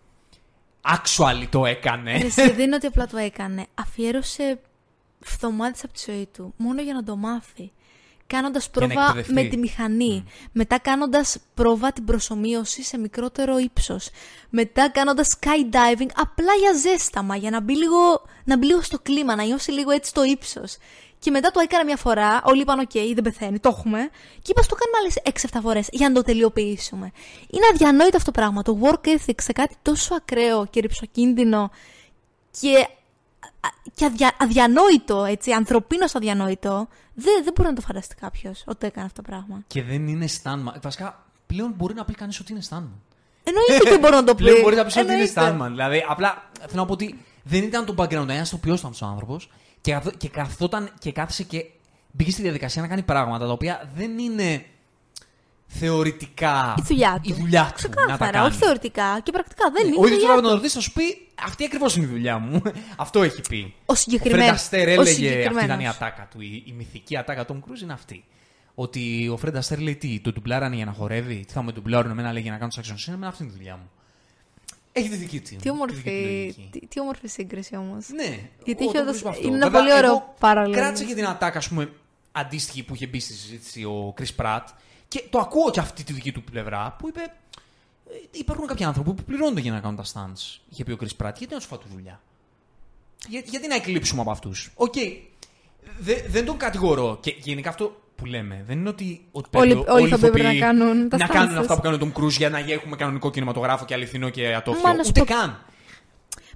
Actually 0.82 1.46
το 1.50 1.66
έκανε. 1.66 2.12
Εσύ, 2.12 2.50
δεν 2.50 2.60
είναι 2.60 2.74
ότι 2.74 2.86
απλά 2.86 3.06
το 3.06 3.16
έκανε. 3.16 3.66
Αφιέρωσε 3.74 4.60
βδομάδες 5.20 5.84
από 5.84 5.92
τη 5.92 6.02
ζωή 6.10 6.28
του 6.32 6.54
μόνο 6.56 6.82
για 6.82 6.94
να 6.94 7.04
το 7.04 7.16
μάθει. 7.16 7.72
Κάνοντας 8.26 8.64
να 8.64 8.70
πρόβα 8.70 9.02
εκπαιδευτεί. 9.02 9.32
με 9.32 9.42
τη 9.42 9.56
μηχανή. 9.56 10.24
Μετά 10.52 10.78
κάνοντας 10.78 11.36
πρόβα 11.54 11.92
την 11.92 12.04
προσομοίωση 12.04 12.82
σε 12.82 12.98
μικρότερο 12.98 13.58
ύψος. 13.58 14.08
Μετά 14.50 14.90
κάνοντας 14.90 15.36
skydiving 15.40 16.08
απλά 16.14 16.54
για 16.60 16.72
ζέσταμα, 16.72 17.36
για 17.36 17.50
να 17.50 17.60
μπει, 17.60 17.76
λίγο, 17.76 18.22
να 18.44 18.56
μπει 18.56 18.66
λίγο 18.66 18.82
στο 18.82 18.98
κλίμα, 18.98 19.34
να 19.36 19.42
νιώσει 19.44 19.70
λίγο 19.70 19.90
έτσι 19.90 20.12
το 20.12 20.22
ύψος. 20.22 20.76
Και 21.18 21.30
μετά 21.30 21.50
το 21.50 21.60
έκανε 21.60 21.84
μια 21.84 21.96
φορά, 21.96 22.42
όλοι 22.44 22.60
είπαν: 22.60 22.78
Οκ, 22.78 22.90
δεν 22.92 23.22
πεθαίνει, 23.22 23.58
το 23.58 23.68
έχουμε. 23.78 24.08
Και 24.42 24.50
είπε: 24.50 24.62
Ας 24.62 24.68
το 24.68 24.74
κάνουμε 24.74 24.98
άλλες 25.00 25.46
6-7 25.52 25.58
φορές 25.62 25.88
για 25.92 26.08
να 26.08 26.14
το 26.14 26.22
τελειοποιήσουμε. 26.22 27.12
Είναι 27.50 27.66
αδιανόητο 27.72 28.16
αυτό 28.16 28.30
το 28.30 28.40
πράγμα. 28.40 28.62
Το 28.62 28.78
work 28.82 29.06
ethic 29.06 29.34
σε 29.42 29.52
κάτι 29.52 29.74
τόσο 29.82 30.14
ακραίο 30.14 30.66
και 30.66 30.80
ρηψοκίνδυνο 30.80 31.70
και, 32.60 32.68
α- 32.78 33.02
και 33.94 34.04
αδια, 34.04 34.32
αδιανόητο, 34.38 35.24
έτσι, 35.24 35.52
ανθρωπίνως 35.52 36.14
αδιανόητο, 36.14 36.88
δεν, 37.14 37.44
δεν 37.44 37.52
μπορεί 37.56 37.68
να 37.68 37.74
το 37.74 37.80
φανταστεί 37.80 38.14
κάποιος 38.14 38.64
ότι 38.66 38.86
έκανε 38.86 39.06
αυτό 39.06 39.22
το 39.22 39.28
πράγμα. 39.30 39.62
Και 39.66 39.82
δεν 39.82 40.08
είναι 40.08 40.26
Stanman. 40.42 40.80
Βασικά, 40.82 41.24
πλέον 41.46 41.72
μπορεί 41.76 41.94
να 41.94 42.04
πει 42.04 42.14
κανείς 42.14 42.40
ότι 42.40 42.52
είναι 42.52 42.60
Stanman. 42.70 42.88
Εννοείται 43.44 43.90
και 43.90 43.98
μπορεί 43.98 44.14
να 44.14 44.24
το 44.24 44.34
πει. 44.36 44.42
Πλέον 44.42 44.60
μπορεί 44.60 44.76
να 44.76 44.84
πει 44.84 44.98
ότι 44.98 45.12
είναι 45.12 45.22
Εννοείται. 45.22 45.56
Stanman. 45.64 45.68
Δηλαδή, 45.70 46.04
απλά 46.08 46.50
θέλω 46.60 46.80
να 46.80 46.86
πω 46.86 46.92
ότι 46.92 47.20
δεν 47.42 47.62
ήταν 47.62 47.84
το 47.84 47.94
background, 47.98 48.28
ένας 48.28 48.50
το 48.50 48.56
ποιο 48.56 48.74
ήταν 48.74 48.90
αυτό 48.90 49.06
ο 49.06 49.08
άνθρωπος 49.08 49.50
και, 49.80 49.92
καθ- 49.92 50.16
και 50.16 50.28
καθόταν 50.28 50.90
και 50.98 51.12
κάθισε 51.12 51.42
και 51.42 51.64
μπήκε 52.10 52.30
στη 52.30 52.42
διαδικασία 52.42 52.82
να 52.82 52.88
κάνει 52.88 53.02
πράγματα 53.02 53.46
τα 53.46 53.52
οποία 53.52 53.90
δεν 53.94 54.18
είναι 54.18 54.64
θεωρητικά 55.80 56.74
Η 56.78 56.82
δουλειά 56.86 57.20
του. 57.22 57.30
η 57.30 57.32
δουλειά 57.32 57.72
του 57.76 57.88
να 57.88 57.94
τα 57.94 58.00
Ξεκάθαρα, 58.02 58.30
κάνει. 58.30 58.46
όχι 58.46 58.56
θεωρητικά 58.58 59.20
και 59.22 59.32
πρακτικά. 59.32 59.70
Δεν 59.72 59.86
είναι. 59.86 59.96
Ο 59.98 60.02
η 60.02 60.06
ίδιο 60.06 60.14
δουλειά 60.14 60.28
τώρα 60.28 60.40
του. 60.40 60.46
να 60.48 60.54
ρωτήσει 60.54 60.74
θα 60.74 60.80
σου 60.80 60.92
πει 60.92 61.28
αυτή 61.44 61.64
ακριβώς 61.64 61.96
είναι 61.96 62.04
η 62.06 62.08
δουλειά 62.08 62.38
μου. 62.38 62.62
Αυτό 62.96 63.22
έχει 63.22 63.40
πει. 63.48 63.74
Ο 63.78 63.82
Ο 63.86 63.94
συγκεκριμένος. 63.94 64.44
Φρέντα 64.44 64.54
Αστέρ 64.60 64.88
ο 64.88 64.90
έλεγε 64.90 65.00
αυτή 65.00 65.14
συγκεκριμένος. 65.14 65.62
ήταν 65.64 65.80
η 65.80 65.88
ατάκα 65.88 66.28
του. 66.30 66.40
Η, 66.40 66.62
η 66.66 66.72
μυθική 66.76 67.16
ατάκα 67.16 67.44
του 67.44 67.62
Κρούζ 67.66 67.80
είναι 67.80 67.92
αυτή. 67.92 68.24
Ότι 68.74 69.28
ο 69.32 69.36
Φρέντα 69.36 69.58
Αστέρ 69.58 69.78
λέει 69.80 69.96
τι, 69.96 70.20
το 70.20 70.32
ντουμπλάρανε 70.32 70.76
για 70.76 70.84
να 70.84 70.92
χορεύει, 70.92 71.44
τι 71.46 71.52
θα 71.52 71.62
με 71.62 71.72
ντουμπλάρουν 71.72 72.10
εμένα 72.10 72.32
λέει 72.32 72.42
για 72.42 72.50
να 72.52 72.58
κάνω 72.58 72.70
του 72.74 72.80
action 72.80 72.92
scene, 72.94 73.08
εμένα 73.14 73.26
αυτή 73.28 73.42
είναι 73.42 73.52
η 73.52 73.56
δουλειά 73.56 73.76
μου. 73.76 73.90
Έχει 74.92 75.08
τη 75.08 75.16
δική 75.16 75.40
του. 75.40 75.44
Τι 75.44 75.56
τη 75.56 75.56
δική 75.56 75.68
του 75.68 75.74
όμορφη, 75.74 76.10
λογική. 76.10 76.68
τι, 76.72 76.86
τι 76.86 77.00
όμορφη 77.00 77.26
σύγκριση 77.28 77.76
όμως. 77.76 78.06
Ναι. 78.08 78.38
Γιατί 78.64 78.84
ο- 78.84 78.86
είχε 78.88 78.92
το 78.96 78.98
όντως- 79.02 79.10
βρίσκω 79.10 79.28
αυτό. 79.28 79.46
είναι 79.46 79.56
ένα 79.56 79.64
Βέβαια, 79.70 79.80
πολύ 79.80 79.92
ωραίο 79.92 80.10
εγώ 80.10 80.34
παράλληλο. 80.38 80.74
Κράτησα 80.76 81.04
και 81.04 81.14
την 81.14 81.26
ατάκα, 81.26 81.58
ας 81.58 81.68
πούμε, 81.68 81.92
αντίστοιχη 82.32 82.82
που 82.82 82.94
είχε 82.94 83.06
μπει 83.06 83.20
στη 83.20 83.32
συζήτηση 83.32 83.84
ο 83.84 84.14
Chris 84.18 84.42
Pratt 84.44 84.60
και 85.14 85.24
το 85.30 85.38
ακούω 85.38 85.70
και 85.70 85.80
αυτή 85.80 86.04
τη 86.04 86.12
δική 86.12 86.32
του 86.32 86.42
πλευρά 86.42 86.96
που 86.98 87.08
είπε. 87.08 87.20
«Ε, 87.20 88.14
Υπάρχουν 88.30 88.66
κάποιοι 88.66 88.84
άνθρωποι 88.84 89.12
που 89.12 89.22
πληρώνονται 89.24 89.60
για 89.60 89.72
να 89.72 89.80
κάνουν 89.80 89.96
τα 89.96 90.04
stunts. 90.04 90.58
Είχε 90.70 90.84
πει 90.84 90.92
ο 90.92 90.96
Chris 91.00 91.04
Pratt. 91.26 91.32
Γιατί 91.38 91.54
να 91.54 91.58
του 91.60 91.66
φάω 91.66 91.78
τη 91.78 91.86
δουλειά; 91.92 92.20
Για, 93.28 93.42
γιατί 93.44 93.68
να 93.68 93.74
εκλείψουμε 93.74 94.20
από 94.20 94.30
αυτούς; 94.30 94.70
Οκ. 94.74 94.94
Δε- 95.98 96.22
δεν 96.28 96.44
τον 96.44 96.56
κατηγορώ. 96.56 97.18
Και 97.20 97.34
γενικά 97.42 97.68
αυτό 97.68 98.00
που 98.16 98.24
λέμε 98.24 98.62
δεν 98.66 98.78
είναι 98.78 98.88
ότι, 98.88 99.24
ότι 99.32 99.48
Όλοι- 99.52 99.74
πρέπει 99.74 99.90
όλοι 99.90 100.08
θα 100.08 100.18
πρέπει 100.18 100.40
ηθοποιοί 100.40 100.58
να 100.60 100.66
κάνουν 100.66 101.08
τα 101.08 101.16
να 101.16 101.26
stunts 101.26 101.32
κάνουν 101.32 101.48
τους. 101.48 101.58
αυτά 101.58 101.74
που 101.74 101.80
κάνουν 101.80 101.98
ο 101.98 102.02
Τομ 102.02 102.12
Κρουζ 102.12 102.36
για 102.36 102.50
να 102.50 102.58
έχουμε 102.58 102.96
κανονικό 102.96 103.30
κινηματογράφο 103.30 103.84
και 103.84 103.94
αληθινό 103.94 104.28
και 104.28 104.54
ατόφιο. 104.54 104.82
Μα 104.82 104.94
να 104.94 105.02
σου 105.02 105.08
Ούτε 105.16 105.20
πω- 105.24 105.34
καν. 105.34 105.64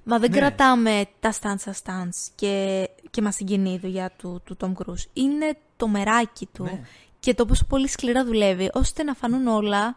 Μα 0.03 0.19
δεν 0.19 0.31
Ναι. 0.31 0.37
κρατάμε 0.37 1.05
τα 1.19 1.33
stunts 1.41 1.57
στα 1.57 1.73
stunts 1.83 2.27
και, 2.35 2.87
και 3.11 3.21
μας 3.21 3.35
συγκινεί 3.35 3.73
η 3.73 3.77
δουλειά 3.77 4.11
του, 4.17 4.41
του 4.45 4.57
Tom 4.61 4.71
Cruise. 4.73 5.05
Είναι 5.13 5.57
το 5.77 5.87
μεράκι 5.87 6.45
του 6.53 6.63
Ναι. 6.63 6.81
Και 7.19 7.33
το 7.33 7.45
πόσο 7.45 7.65
πολύ 7.65 7.87
σκληρά 7.87 8.25
δουλεύει, 8.25 8.69
ώστε 8.73 9.03
να 9.03 9.13
φανούν 9.13 9.47
όλα, 9.47 9.95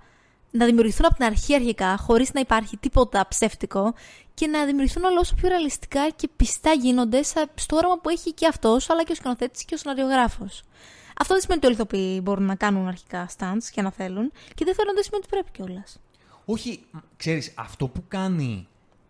να 0.50 0.66
δημιουργηθούν 0.66 1.04
από 1.06 1.14
την 1.14 1.24
αρχή 1.24 1.54
αρχικά, 1.54 1.96
χωρίς 1.96 2.32
να 2.32 2.40
υπάρχει 2.40 2.76
τίποτα 2.76 3.26
ψεύτικο 3.28 3.94
και 4.34 4.46
να 4.46 4.64
δημιουργηθούν 4.64 5.04
όλα 5.04 5.18
όσο 5.20 5.34
πιο 5.34 5.48
ρεαλιστικά 5.48 6.10
και 6.10 6.28
πιστά 6.36 6.72
γίνονται 6.72 7.22
σα- 7.22 7.40
στο 7.54 7.76
όραμα 7.76 7.98
που 7.98 8.08
έχει 8.08 8.32
και 8.32 8.46
αυτός, 8.46 8.90
αλλά 8.90 9.04
και 9.04 9.12
ο 9.12 9.14
σκηνοθέτης 9.14 9.64
και 9.64 9.74
ο 9.74 9.76
σεναριογράφος. 9.76 10.62
Αυτό 11.18 11.32
δεν 11.34 11.42
σημαίνει 11.42 11.58
ότι 11.64 11.66
όλοι 11.66 11.74
οι 11.74 11.78
ηθοποιοί 11.78 12.20
μπορούν 12.22 12.44
να 12.44 12.54
κάνουν 12.54 12.86
αρχικά 12.88 13.28
stunts 13.38 13.64
και 13.72 13.82
να 13.82 13.90
θέλουν 13.90 14.32
και 14.54 14.64
δεν 14.64 14.74
θέλουν 14.74 14.94
δεν 14.94 15.02
σημαίνει 15.02 15.22
ότι 15.24 15.28
πρέπει 15.28 15.50
κιόλας. 15.52 15.98
Όχι, 16.44 16.84
μ, 16.90 16.96
ξέρεις, 17.16 17.52
αυτό 17.56 17.86
που 17.88 18.04
κάνει 18.08 18.66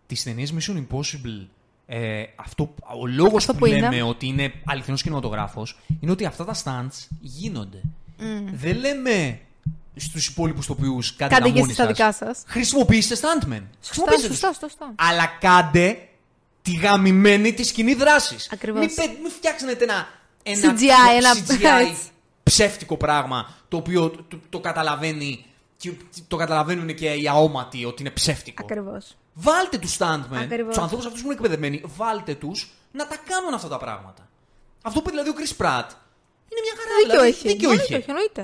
τις 0.07 0.23
ταινίες 0.23 0.53
Mission 0.53 0.75
Impossible, 0.77 1.47
ε, 1.85 2.23
αυτό, 2.35 2.73
ο 3.01 3.07
λόγος 3.07 3.33
Αυτό 3.35 3.53
που, 3.53 3.59
που 3.59 3.65
είναι. 3.65 3.79
λέμε 3.79 4.01
ότι 4.01 4.27
είναι 4.27 4.53
αληθινός 4.65 5.01
κινηματογράφος, 5.01 5.79
είναι 5.99 6.11
ότι 6.11 6.25
αυτά 6.25 6.45
τα 6.45 6.55
stunts 6.63 7.07
γίνονται. 7.19 7.81
Δεν 8.53 8.77
λέμε 8.77 9.39
στους 9.95 10.27
υπόλοιπους 10.27 10.65
τοπιούς 10.65 11.15
κάντε, 11.15 11.33
Κάντε 11.33 11.47
τα 11.49 11.53
και 11.53 11.59
μόνοι 11.59 11.71
εσείς 11.71 11.75
τα 11.75 11.83
σας. 11.83 11.93
δικά 11.97 12.11
σας. 12.33 12.43
Χρησιμοποιήστε 12.47 13.15
stuntmen. 13.15 13.19
Σωστά, 13.49 13.67
Χρησιμοποιήστε 13.81 14.27
τους. 14.27 14.37
σωστά, 14.37 14.53
σωστά. 14.67 14.93
Αλλά 14.95 15.25
κάντε 15.39 15.97
τη 16.61 16.75
γαμημένη 16.75 17.53
τη 17.53 17.63
σκηνή 17.63 17.93
δράσης. 17.93 18.49
Ακριβώς. 18.51 18.79
Μην, 18.85 18.95
πε- 18.95 19.19
μην 19.21 19.31
φτιάξετε 19.31 19.83
ένα, 19.83 20.07
ένα 20.43 20.73
CGI, 20.73 21.17
ένα- 21.17 21.33
CGI 21.35 21.87
έτσι. 21.89 22.01
ψεύτικο 22.43 22.97
πράγμα 22.97 23.49
το 23.67 23.77
οποίο 23.77 24.09
το, 24.09 24.23
το, 24.27 24.39
το 24.49 24.59
καταλαβαίνει 24.59 25.45
και 25.77 25.91
το 26.27 26.35
καταλαβαίνουν 26.35 26.95
και 26.95 27.09
οι 27.13 27.27
αόματοι 27.27 27.85
ότι 27.85 28.01
είναι 28.01 28.11
ψεύτικο. 28.11 28.63
Ακριβώς. 28.65 29.17
Βάλτε 29.33 29.77
τους 29.77 29.97
stuntmen, 29.97 30.35
Ακριβώς. 30.41 30.73
τους 30.73 30.83
ανθρώπους 30.83 31.05
αυτούς 31.05 31.21
που 31.21 31.25
είναι 31.27 31.35
εκπαιδευμένοι, 31.35 31.83
βάλτε 31.97 32.35
τους 32.35 32.73
να 32.91 33.07
τα 33.07 33.15
κάνουν 33.25 33.53
αυτά 33.53 33.67
τα 33.67 33.77
πράγματα. 33.77 34.27
Αυτό 34.81 35.01
που 35.01 35.09
δηλαδή 35.09 35.29
ο 35.29 35.33
Chris 35.37 35.65
Pratt 35.65 35.87
είναι 36.53 36.61
μια 36.67 36.75
χαρά. 36.79 36.95
Δίκιο 36.99 37.11
δηλαδή, 37.11 37.27
έχει. 37.27 37.47
Δίκιο 37.47 37.67
Μα, 37.69 37.73
είχε. 37.75 37.83
Δίκιο 37.83 37.97
έχει, 37.97 38.09
εννοείται. 38.09 38.43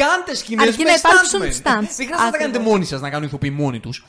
Κάντε 0.00 0.34
σκηνές 0.34 0.66
Αρκεί 0.68 0.82
με 0.82 0.90
να 0.90 0.96
υπάρξουν 0.96 1.40
stuntmen. 1.40 1.56
stunts. 1.62 1.94
Δεν 1.96 2.06
χρειάζεται 2.06 2.24
να 2.24 2.30
τα 2.30 2.38
κάνετε 2.38 2.44
Ακριβώς. 2.58 2.66
μόνοι 2.72 2.84
σας, 2.84 3.00
να 3.00 3.10
κάνουν 3.10 3.26
ηθοποιοί 3.28 3.52
μόνοι 3.54 3.80
τους. 3.80 4.06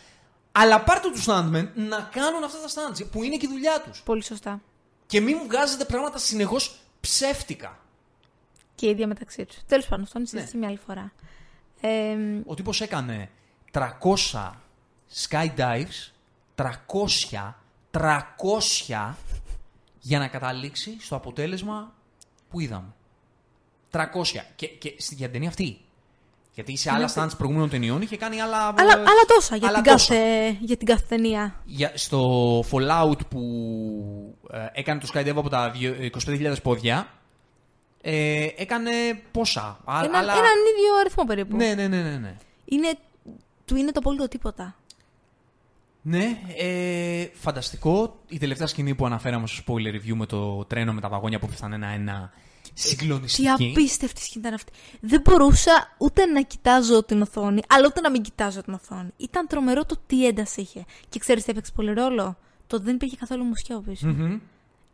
Αλλά 0.51 0.81
πάρτε 0.83 1.09
τους 1.09 1.25
stuntmen 1.27 1.67
να 1.75 2.09
κάνουν 2.11 2.43
αυτά 2.43 2.57
τα 2.61 2.67
stunts 2.73 3.07
που 3.11 3.23
είναι 3.23 3.37
και 3.37 3.45
η 3.45 3.49
δουλειά 3.49 3.81
τους. 3.81 4.01
Πολύ 4.05 4.23
σωστά. 4.23 4.61
Και 5.05 5.19
μην 5.21 5.37
μου 5.39 5.45
βγάζετε 5.47 5.85
πράγματα 5.85 6.17
συνεχώς 6.17 6.79
ψεύτικα. 6.99 7.77
Και 8.75 8.85
η 8.85 8.89
ίδια 8.89 9.07
μεταξύ 9.07 9.45
τους. 9.45 9.57
Τέλος 9.67 9.85
πάντων, 9.87 10.03
αυτό 10.03 10.19
είναι 10.19 10.27
Ναι. 10.31 10.37
συζήτηση 10.39 10.57
μια 10.57 10.67
άλλη 10.67 10.79
φορά. 10.85 11.11
Ε, 11.81 12.15
Ο 12.45 12.53
τύπος 12.53 12.81
έκανε 12.81 13.29
300 13.71 14.51
skydives, 15.29 16.11
300, 16.55 17.55
300 17.91 19.15
για 19.99 20.19
να 20.19 20.27
καταλήξει 20.27 20.97
στο 20.99 21.15
αποτέλεσμα 21.15 21.93
που 22.49 22.59
είδαμε. 22.59 22.93
300. 23.91 24.01
Και, 24.55 24.67
και 24.67 24.93
στην 24.97 25.17
για 25.17 25.25
την 25.25 25.33
ταινία 25.33 25.49
αυτή. 25.49 25.77
Γιατί 26.53 26.77
σε 26.77 26.91
άλλα 26.91 27.11
stands 27.15 27.37
προηγούμενων 27.37 27.69
ταινιών 27.69 28.01
είχε 28.01 28.17
κάνει 28.17 28.41
άλλα. 28.41 28.57
αλλά, 28.77 28.91
αλλά 28.93 29.23
τόσα 29.27 29.55
για, 29.55 29.67
άλλα 29.67 29.81
την 29.81 29.91
τόσα. 29.91 30.13
κάθε, 30.13 30.57
για 30.61 30.77
την 30.77 30.87
κάθε 30.87 31.05
ταινία. 31.09 31.61
Για, 31.65 31.91
στο 31.95 32.59
Fallout 32.71 33.27
που 33.29 33.41
ε, 34.51 34.57
έκανε 34.73 34.99
το 34.99 35.07
skydive 35.13 35.33
από 35.35 35.49
τα 35.49 35.69
δύο- 35.71 35.95
25.000 36.25 36.55
πόδια, 36.63 37.07
ε, 38.01 38.47
έκανε 38.55 38.91
πόσα; 39.31 39.61
Α- 39.85 40.01
Ένα, 40.03 40.17
άλλα- 40.17 40.31
Έναν 40.33 40.43
ίδιο 40.77 40.95
αριθμό 40.99 41.23
περίπου. 41.25 41.55
Ναι, 41.55 41.73
ναι, 41.73 41.87
ναι, 41.87 42.01
ναι. 42.01 42.17
ναι. 42.17 42.35
Είναι, 42.65 42.89
του 43.65 43.75
είναι 43.75 43.91
το 43.91 43.99
απόλυτο 43.99 44.27
τίποτα. 44.27 44.75
Ναι, 46.01 46.37
ε, 46.57 47.27
φανταστικό. 47.33 48.19
Η 48.27 48.37
τελευταία 48.37 48.67
σκηνή 48.67 48.95
που 48.95 49.05
αναφέραμε 49.05 49.47
στο 49.47 49.63
spoiler 49.67 49.93
review 49.95 50.13
με 50.15 50.25
το 50.25 50.65
τρένο 50.65 50.93
με 50.93 51.01
τα 51.01 51.09
βαγόνια 51.09 51.39
που 51.39 51.47
πέφτανε 51.47 51.75
ένα-ένα. 51.75 52.31
Τι 52.81 52.87
Συγκλονιστική. 52.87 53.47
απίστευτη 53.49 54.21
σκηνή 54.21 54.43
ήταν 54.47 54.53
αυτή. 54.53 54.71
Δεν 55.01 55.21
μπορούσα 55.21 55.95
ούτε 55.97 56.25
να 56.25 56.41
κοιτάζω 56.41 57.03
την 57.03 57.21
οθόνη, 57.21 57.61
αλλά 57.67 57.85
ούτε 57.87 58.01
να 58.01 58.09
μην 58.09 58.21
κοιτάζω 58.21 58.61
την 58.61 58.73
οθόνη. 58.73 59.09
Ήταν 59.17 59.47
τρομερό 59.47 59.85
το 59.85 59.97
τι 60.07 60.27
ένταση 60.27 60.61
είχε. 60.61 60.85
Και 61.09 61.19
ξέρεις 61.19 61.43
τι 61.43 61.51
έπαιξε 61.51 61.71
πολύ 61.75 61.93
ρόλο; 61.93 62.37
Το 62.67 62.75
ότι 62.75 62.85
δεν 62.85 62.95
υπήρχε 62.95 63.15
καθόλου 63.15 63.43
μουσική 63.43 63.73
από 63.73 63.81
πίσω. 63.81 64.07
Μμμ. 64.07 64.39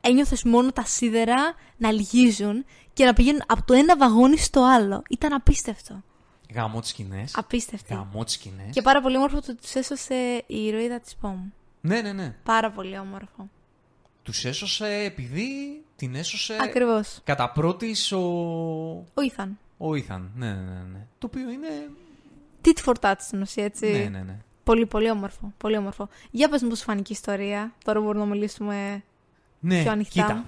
Ένιωθες 0.02 0.44
μόνο 0.44 0.72
τα 0.72 0.86
σίδερα 0.86 1.54
να 1.78 1.92
λυγίζουν 1.92 2.66
και 2.94 3.06
να 3.06 3.14
πηγαίνουν 3.14 3.42
από 3.48 3.66
το 3.66 3.74
ένα 3.74 3.98
βαγόνι 3.98 4.38
στο 4.38 4.64
άλλο. 4.64 5.04
Ήταν 5.10 5.34
απίστευτο. 5.34 6.04
Γαμό 6.54 6.80
τις 6.80 6.90
σκηνές. 6.90 7.32
Απίστευτο. 7.36 7.94
Γαμό 7.94 8.24
τις 8.24 8.34
σκηνές. 8.34 8.70
Και 8.72 8.82
πάρα 8.82 9.02
πολύ 9.02 9.18
όμορφο 9.18 9.42
το 9.42 9.52
ότι 9.52 9.62
τους 9.62 9.74
έσωσε 9.74 10.44
η 10.48 10.66
ηρωίδα 10.66 11.00
της 11.00 11.16
ΠΟΜ. 11.16 11.50
Ναι, 11.82 12.02
ναι, 12.02 12.14
ναι. 12.14 12.36
Πάρα 12.44 12.72
πολύ 12.72 13.00
όμορφο. 13.00 13.50
Τους 14.24 14.46
έσωσε 14.46 14.88
επειδή 14.88 15.84
την 15.96 16.16
έσωσε. 16.16 16.58
Ακριβώς. 16.62 17.20
Κατά 17.24 17.52
πρώτης 17.52 18.12
ο. 18.12 18.20
Ο 19.14 19.22
Ήθαν. 19.22 19.58
Ο 19.78 19.96
Ήθαν. 19.96 20.32
Ναι, 20.36 20.48
ναι, 20.54 20.62
ναι, 20.62 20.84
ναι. 20.94 21.06
Το 21.18 21.28
οποίο 21.28 21.50
είναι. 21.50 21.68
Tit 22.66 22.84
for 22.86 22.94
tat 23.02 23.14
στην 23.20 23.42
ουσία, 23.42 23.64
έτσι. 23.64 23.92
Ναι, 23.92 23.98
ναι, 23.98 24.24
ναι. 24.24 24.38
Πολύ, 24.64 24.86
πολύ 24.86 25.10
όμορφο. 25.10 25.54
Πολύ 25.58 25.78
όμορφο. 25.78 26.10
Για 26.32 26.50
πες 26.50 26.62
μου 26.62 26.70
πώς 26.70 26.78
σου 26.78 26.84
φάνηκε 26.84 27.12
η 27.14 27.16
ιστορία. 27.20 27.74
Τώρα 27.84 28.02
μπορούμε 28.02 28.26
να 28.26 28.30
μιλήσουμε 28.32 29.04
Ναι, 29.60 29.82
πιο 29.82 29.92
ανοιχτά. 29.92 30.22
κοίτα. 30.22 30.46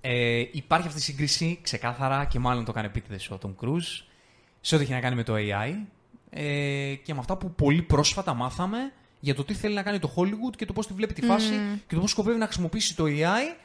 Ε, 0.00 0.44
υπάρχει 0.52 0.86
αυτή 0.86 0.98
η 0.98 1.02
σύγκριση 1.02 1.58
ξεκάθαρα 1.62 2.24
και 2.24 2.38
μάλλον 2.38 2.64
το 2.64 2.70
έκανε 2.70 2.86
επίτηδε 2.86 3.34
ο 3.34 3.38
Tom 3.42 3.64
Cruise 3.64 4.04
σε 4.60 4.74
ό,τι 4.74 4.84
έχει 4.84 4.92
να 4.92 5.00
κάνει 5.00 5.14
με 5.14 5.22
το 5.22 5.34
AI 5.36 5.74
ε, 6.30 6.94
και 6.94 7.12
με 7.14 7.18
αυτά 7.18 7.36
που 7.36 7.50
πολύ 7.50 7.82
πρόσφατα 7.82 8.34
μάθαμε 8.34 8.92
για 9.20 9.34
το 9.34 9.44
τι 9.44 9.54
θέλει 9.54 9.74
να 9.74 9.82
κάνει 9.82 9.98
το 9.98 10.14
Hollywood 10.16 10.56
και 10.56 10.64
το 10.64 10.72
πώς 10.72 10.86
τη 10.86 10.92
βλέπει 10.92 11.14
τη 11.14 11.22
φάση 11.22 11.52
και 11.86 11.94
το 11.94 12.00
πώς 12.00 12.10
σκοπεύει 12.10 12.38
να 12.38 12.44
χρησιμοποιήσει 12.44 12.96
το 12.96 13.04
AI 13.06 13.56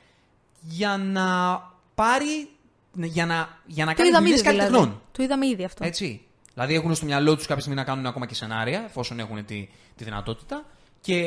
για 0.61 0.97
να 0.97 1.61
πάρει, 1.95 2.49
για 2.93 3.25
να, 3.25 3.59
για 3.65 3.85
να 3.85 3.91
Το 3.91 3.97
κάνει 3.97 4.09
είδαμε 4.09 4.23
δουλειές 4.25 4.39
ήδη 4.39 4.49
δηλαδή. 4.49 4.69
καλλιτεχνών. 4.69 5.01
Το 5.11 5.23
είδαμε 5.23 5.47
ήδη 5.47 5.63
αυτό. 5.63 5.85
Έτσι. 5.85 6.21
Δηλαδή 6.53 6.73
έχουν 6.75 6.95
στο 6.95 7.05
μυαλό 7.05 7.35
τους 7.35 7.45
κάποια 7.45 7.61
στιγμή 7.61 7.79
να 7.79 7.85
κάνουν 7.85 8.05
ακόμα 8.05 8.25
και 8.25 8.33
σενάρια, 8.33 8.83
εφόσον 8.85 9.19
έχουν 9.19 9.45
τη, 9.45 9.69
τη 9.95 10.03
δυνατότητα. 10.03 10.65
Και 11.01 11.23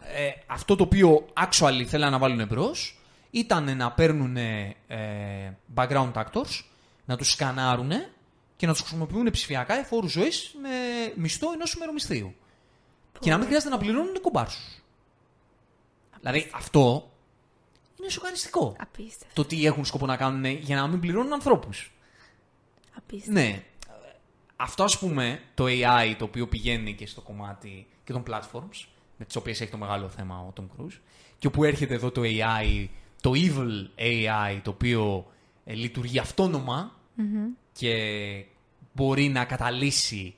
ε, 0.00 0.30
αυτό 0.46 0.76
το 0.76 0.82
οποίο 0.82 1.26
actually 1.36 1.84
θέλουν 1.86 2.10
να 2.10 2.18
βάλουν 2.18 2.46
μπρος 2.46 2.70
ήταν 3.30 3.76
να 3.76 3.92
παίρνουν 3.92 4.36
ε, 4.36 4.76
background 5.74 6.12
actors, 6.12 6.64
να 7.04 7.16
τους 7.16 7.30
σκανάρουν 7.30 7.90
και 8.56 8.66
να 8.66 8.72
τους 8.72 8.80
χρησιμοποιούν 8.80 9.30
ψηφιακά 9.30 9.78
εφ' 9.78 9.93
όρου 9.93 10.08
ζωής 10.08 10.54
με 10.62 10.68
μισθό 11.14 11.52
ενός 11.52 11.72
ημερομισθείου. 11.72 12.34
Και 13.18 13.30
να 13.30 13.36
μην 13.36 13.46
χρειάζεται 13.46 13.70
να 13.70 13.78
πληρώνουν 13.78 14.20
κομπάρσους. 14.20 14.60
Δηλαδή 16.18 16.50
αυτό 16.54 17.10
είναι 18.00 18.08
σοκαριστικό. 18.08 18.76
Απίστευτο. 18.78 19.42
Το 19.42 19.44
τι 19.44 19.66
έχουν 19.66 19.84
σκοπό 19.84 20.06
να 20.06 20.16
κάνουν 20.16 20.44
για 20.44 20.76
να 20.76 20.86
μην 20.86 21.00
πληρώνουν 21.00 21.32
ανθρώπους. 21.32 21.92
Απίστευτο. 22.96 23.40
Ναι. 23.40 23.64
Αυτό 24.56 24.84
ας 24.84 24.98
πούμε, 24.98 25.40
το 25.54 25.64
AI 25.64 26.14
το 26.18 26.24
οποίο 26.24 26.48
πηγαίνει 26.48 26.94
και 26.94 27.06
στο 27.06 27.20
κομμάτι 27.20 27.86
και 28.04 28.12
των 28.12 28.22
platforms, 28.30 28.86
με 29.16 29.24
τις 29.24 29.36
οποίες 29.36 29.60
έχει 29.60 29.70
το 29.70 29.76
μεγάλο 29.76 30.08
θέμα 30.08 30.38
ο 30.38 30.52
Tom 30.56 30.62
Cruise, 30.62 30.98
και 31.38 31.46
όπου 31.46 31.64
έρχεται 31.64 31.94
εδώ 31.94 32.10
το 32.10 32.20
AI, 32.24 32.88
το 33.20 33.32
evil 33.34 34.00
AI, 34.00 34.60
το 34.62 34.70
οποίο 34.70 35.26
ε, 35.64 35.74
λειτουργεί 35.74 36.18
αυτόνομα 36.18 36.92
και 37.72 37.94
μπορεί 38.92 39.28
να 39.28 39.44
καταλύσει 39.44 40.34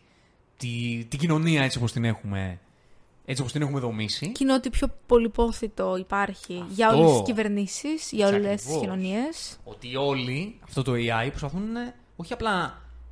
τη, 0.57 1.05
την 1.09 1.19
κοινωνία 1.19 1.63
έτσι 1.63 1.79
όπως 1.79 1.93
την 1.93 2.05
έχουμε, 2.05 2.61
έτσι 3.29 3.41
όπως 3.41 3.53
την 3.53 3.63
έχουμε 3.63 3.81
δομήσει. 3.81 4.29
Και 4.33 4.45
είναι 4.45 4.53
ότι 4.55 4.71
πιο 4.71 4.89
πολυπόθητο 5.07 5.97
υπάρχει 5.97 6.65
για 6.69 6.87
Αυτό. 6.89 6.99
όλες 7.01 7.13
τις 7.13 7.23
κυβερνήσεις, 7.25 8.09
για 8.13 8.27
όλες 8.29 8.41
τις 8.43 8.65
Ακριβώς. 8.65 8.81
κοινωνίες. 8.81 9.59
Ότι 9.65 9.97
όλοι 9.97 10.59
αυτό 10.65 10.83
το 10.83 10.93
AI 10.93 11.29
προσπαθούν 11.29 11.77
ε, 11.77 11.95
όχι 12.17 12.33
απλά 12.33 12.51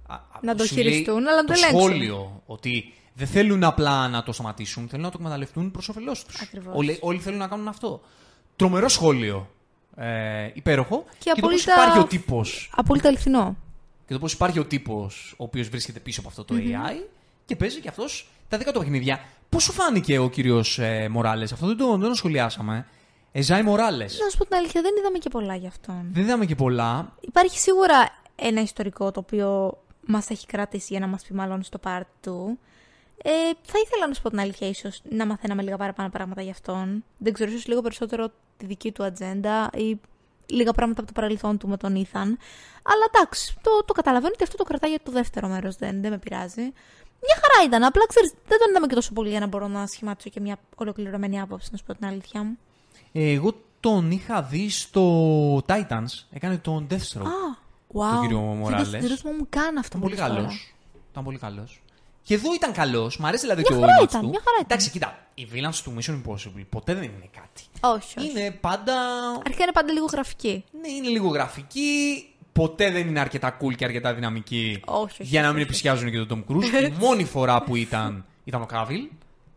α, 0.07 0.15
α, 0.15 0.21
Να 0.43 0.55
το 0.55 0.65
σου 0.65 0.75
λέει 0.75 0.85
χειριστούν, 0.85 1.27
αλλά 1.29 1.37
να 1.43 1.45
το 1.45 1.53
το 1.53 1.53
ελέγξουν. 1.53 1.81
σχόλιο. 1.81 2.43
Ότι 2.47 2.93
δεν 3.15 3.27
θέλουν 3.27 3.65
απλά 3.65 4.09
να 4.09 4.23
το 4.23 4.33
σταματήσουν, 4.33 4.89
θέλουν 4.89 5.05
να 5.05 5.11
το 5.11 5.17
εκμεταλλευτούν 5.21 5.71
προς 5.71 5.89
όφελός 5.89 6.25
τους. 6.25 6.41
Ακριβώς. 6.43 6.75
Όλοι, 6.77 6.99
όλοι 7.01 7.19
θέλουν 7.19 7.39
να 7.39 7.49
κάνουν 7.49 7.69
αυτό. 7.69 8.01
Τρομερό 8.57 8.89
σχόλιο. 8.89 9.49
Ε, 9.97 10.51
υπέροχο. 10.55 11.05
Και 11.19 11.33
το 11.35 11.41
πώς 11.41 11.43
απόλυτα- 11.43 11.73
υπάρχει 11.75 11.99
ο 11.99 12.05
τύπος. 12.05 12.71
Απόλυτα 12.77 13.09
αληθινό. 13.09 13.57
Και 14.07 14.13
το 14.13 14.19
πώς 14.19 14.33
υπάρχει 14.33 14.59
ο 14.59 14.65
τύπος 14.65 15.35
ο 15.39 15.45
οποίος 15.45 15.69
βρίσκεται 15.69 15.99
πίσω 16.01 16.21
από 16.21 16.29
αυτό 16.29 16.45
το 16.45 16.55
AI 16.59 17.09
και 17.47 17.57
παίζει 17.57 17.81
και 17.81 17.89
αυτός 17.89 18.29
τα 18.49 18.59
δικά 18.59 18.73
του 18.73 18.79
παιχνίδια. 18.79 19.21
Πώς 19.55 19.63
σου 19.63 19.73
φάνηκε 19.73 20.19
ο 20.19 20.31
κύριος 20.31 20.79
ε, 20.79 21.09
Μοράλες, 21.09 21.53
αυτό 21.53 21.67
δεν 21.67 21.77
το, 21.77 21.97
δεν 21.97 22.09
το 22.09 22.15
σχολιάσαμε. 22.15 22.87
Εζάι 23.33 23.63
Μοράλες. 23.63 24.19
Να 24.19 24.29
σου 24.29 24.39
πω 24.39 24.45
την 24.45 24.57
αλήθεια, 24.57 24.83
δεν 24.83 24.93
είδαμε 24.99 25.19
και 25.19 25.29
πολλά 25.29 25.55
γι' 25.55 25.67
αυτόν. 25.67 26.09
Δεν 26.13 26.23
είδαμε 26.23 26.47
και 26.47 26.55
πολλά. 26.55 27.17
Υπάρχει 27.21 27.59
σίγουρα 27.59 28.09
ένα 28.37 28.61
ιστορικό 28.61 29.11
το 29.11 29.21
οποίο 29.21 29.79
μας 30.07 30.31
έχει 30.31 30.47
κρατήσει 30.47 30.87
για 30.91 31.01
να 31.01 31.07
μας 31.07 31.23
πει 31.23 31.35
μάλλον 31.35 31.63
στο 31.63 31.79
part 31.85 32.07
του. 32.21 32.59
Ε, 33.23 33.31
θα 33.63 33.79
ήθελα 33.85 34.07
να 34.09 34.15
σου 34.15 34.23
πω 34.23 34.29
την 34.31 34.41
αλήθεια, 34.41 34.69
ίσως 34.69 35.03
να 35.09 35.27
μαθαίναμε 35.27 35.63
λίγα 35.63 35.77
παραπάνω 35.77 36.09
πράγματα 36.09 36.43
για 36.43 36.53
αυτόν. 36.53 37.05
Δεν 37.19 37.33
ξέρω, 37.33 37.51
ίσως 37.51 37.67
λίγο 37.67 37.81
περισσότερο 37.81 38.29
τη 38.57 38.67
δική 38.67 38.93
του 38.93 39.05
ατζέντα 39.05 39.71
ή 39.75 40.01
λίγα 40.47 40.73
πράγματα 40.73 41.01
από 41.01 41.13
το 41.13 41.21
παρελθόν 41.21 41.59
του 41.59 41.69
με 41.69 41.77
τον 41.77 41.95
Ήθαν. 41.95 42.39
Αλλά 42.83 43.05
εντάξει, 43.15 43.57
το, 43.63 43.85
το 43.85 43.93
καταλαβαίνω 43.93 44.33
ότι 44.35 44.43
αυτό 44.43 44.57
το 44.57 44.65
κρατάει 44.65 44.91
για 44.91 45.01
το 45.03 45.11
δεύτερο 45.11 45.49
μέρος, 45.49 45.77
δεν, 45.77 46.01
δεν 46.01 46.11
με 46.11 46.19
πειράζει. 46.19 46.73
Μια 47.27 47.37
χαρά 47.43 47.67
ήταν. 47.67 47.83
Απλά 47.85 48.07
ξέρεις, 48.07 48.31
δεν 48.47 48.59
τον 48.59 48.71
είδαμε 48.71 48.87
και 48.87 48.95
τόσο 48.95 49.13
πολύ 49.13 49.29
για 49.31 49.41
να 49.41 49.47
μπορώ 49.47 49.67
να 49.69 49.87
σχηματίσω 49.87 50.29
και 50.31 50.41
μια 50.41 50.57
ολοκληρωμένη 50.77 51.41
άποψη, 51.41 51.69
να 51.73 51.77
σου 51.79 51.85
πω 51.85 51.95
την 51.95 52.07
αλήθεια 52.07 52.43
μου. 52.43 52.59
Ε, 53.13 53.33
Εγώ 53.33 53.53
τον 53.81 54.11
είχα 54.11 54.43
δει 54.43 54.69
στο 54.71 55.57
Titans. 55.67 56.13
Έκανε 56.31 56.57
τον 56.59 56.87
Deathstroke. 56.91 57.27
Α, 57.27 57.57
wow. 57.95 58.13
Τον 58.13 58.21
κύριο 58.21 58.39
Δεν 58.39 58.47
το- 58.49 58.55
Μοράλες. 58.55 58.91
Δεν 58.91 59.09
το 59.09 59.17
θυμόμουν 59.17 59.47
καν 59.49 59.77
αυτό. 59.77 59.99
Ήταν 59.99 60.01
πολύ 60.01 60.15
μόλις 60.15 60.19
τώρα. 60.29 60.35
καλός. 60.35 60.75
Ήταν 61.11 61.25
πολύ 61.25 61.39
καλός. 61.39 61.79
Και 62.23 62.35
εδώ 62.35 62.55
ήταν 62.55 62.73
καλός. 62.73 63.19
Μ' 63.19 63.27
αρέσει 63.27 63.43
δηλαδή 63.43 63.63
Μια 63.69 63.71
το 63.81 63.81
χαρά 63.87 63.99
image 64.01 64.09
ήταν, 64.09 64.21
του. 64.21 64.29
μια 64.29 64.39
χαρά 64.45 64.57
ήταν. 64.61 64.67
Εντάξει, 64.67 64.91
κοίτα. 64.91 65.19
Οι 65.35 65.49
villains 65.53 65.75
του 65.85 65.95
Mission 65.99 66.13
Impossible 66.23 66.65
ποτέ 66.71 66.95
δεν 66.95 67.03
είναι 67.03 67.29
κάτι. 67.37 67.63
Όχι, 67.97 68.19
όχι. 68.19 68.31
Είναι 68.31 68.51
πάντα. 68.51 68.95
Αρχικά 69.47 69.63
είναι 69.63 69.73
πάντα 69.73 69.93
λίγο 69.93 70.07
γραφική. 70.13 70.65
Ναι, 70.81 70.89
είναι 70.89 71.09
λίγο 71.09 71.29
γραφική. 71.29 72.25
Ποτέ 72.55 72.91
δεν 72.91 73.07
είναι 73.09 73.21
αρκετά 73.21 73.57
cool 73.61 73.75
και 73.75 73.85
αρκετά 73.85 74.15
δυναμική. 74.15 74.81
Όχι, 74.85 75.03
όχι, 75.03 75.23
για 75.23 75.41
να 75.41 75.47
όχι, 75.47 75.57
μην 75.57 75.63
όχι. 75.63 75.71
επισκιάζουν 75.71 76.11
και 76.11 76.19
τον 76.19 76.45
Tom 76.49 76.53
Cruise. 76.53 76.91
Η 76.91 76.93
μόνη 77.05 77.25
φορά 77.25 77.63
που 77.63 77.77
ήταν 77.77 78.25
ήταν 78.45 78.63
ο 78.63 78.67
Κάβιλ. 78.67 79.09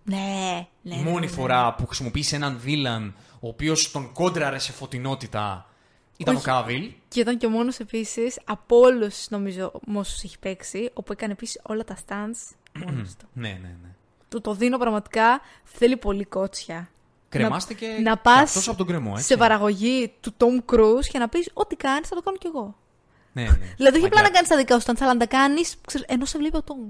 Ναι, 0.03 0.67
ναι. 0.81 0.95
Η 0.95 0.97
ναι, 0.97 1.09
μόνη 1.09 1.25
ναι. 1.25 1.31
φορά 1.31 1.73
που 1.73 1.85
χρησιμοποίησε 1.85 2.35
έναν 2.35 2.59
villain 2.65 3.11
ο 3.39 3.47
οποίος 3.47 3.91
τον 3.91 4.11
κόντραρε 4.13 4.59
σε 4.59 4.71
φωτεινότητα 4.71 5.69
ήταν 6.17 6.35
Όχι. 6.35 6.49
ο 6.49 6.53
Κάβιλ. 6.53 6.91
Και 7.07 7.19
ήταν 7.19 7.37
και 7.37 7.45
ο 7.45 7.49
μόνος 7.49 7.79
επίσης 7.79 8.39
από 8.45 8.77
όλους, 8.79 9.29
νομίζω, 9.29 9.71
με 9.85 9.99
όσους 9.99 10.23
έχει 10.23 10.39
παίξει, 10.39 10.89
όπου 10.93 11.11
έκανε 11.11 11.31
επίσης 11.31 11.59
όλα 11.63 11.83
τα 11.83 11.97
stunts 12.07 12.55
μόνος 12.85 13.15
του. 13.15 13.27
Ναι, 13.33 13.49
ναι, 13.49 13.75
ναι. 13.81 13.89
Του 14.29 14.41
το 14.41 14.53
δίνω 14.53 14.77
πραγματικά. 14.77 15.41
Θέλει 15.63 15.97
πολύ 15.97 16.25
κότσια. 16.25 16.89
Κρεμάστηκε 17.29 17.87
να 17.87 18.13
και 18.13 18.19
πας 18.23 18.41
αυτός 18.41 18.67
από 18.67 18.77
τον 18.77 18.87
κρεμό, 18.87 19.11
έτσι. 19.15 19.25
σε 19.25 19.37
παραγωγή 19.37 20.13
του 20.21 20.33
Tom 20.37 20.73
Cruise 20.73 21.05
και 21.11 21.17
να 21.17 21.27
πεις 21.29 21.49
Ό,τι 21.53 21.75
κάνεις 21.75 22.07
θα 22.07 22.15
το 22.15 22.21
κάνω 22.21 22.37
κι 22.37 22.47
εγώ. 22.47 22.75
Ναι, 23.41 23.43
ναι. 23.43 23.73
Δηλαδή, 23.75 23.97
όχι 23.97 24.05
απλά 24.05 24.21
να 24.21 24.21
Μαγκιά. 24.21 24.29
κάνεις 24.29 24.47
τα 24.49 24.57
δικά 24.57 24.79
σου 24.79 24.85
stunts, 24.87 24.97
αλλά 25.01 25.13
να 25.13 25.19
τα 25.19 25.25
κάνει 25.27 25.61
ενώ 26.05 26.25
σε 26.25 26.37
βλέπει 26.37 26.57
ο 26.57 26.63
Tom. 26.67 26.81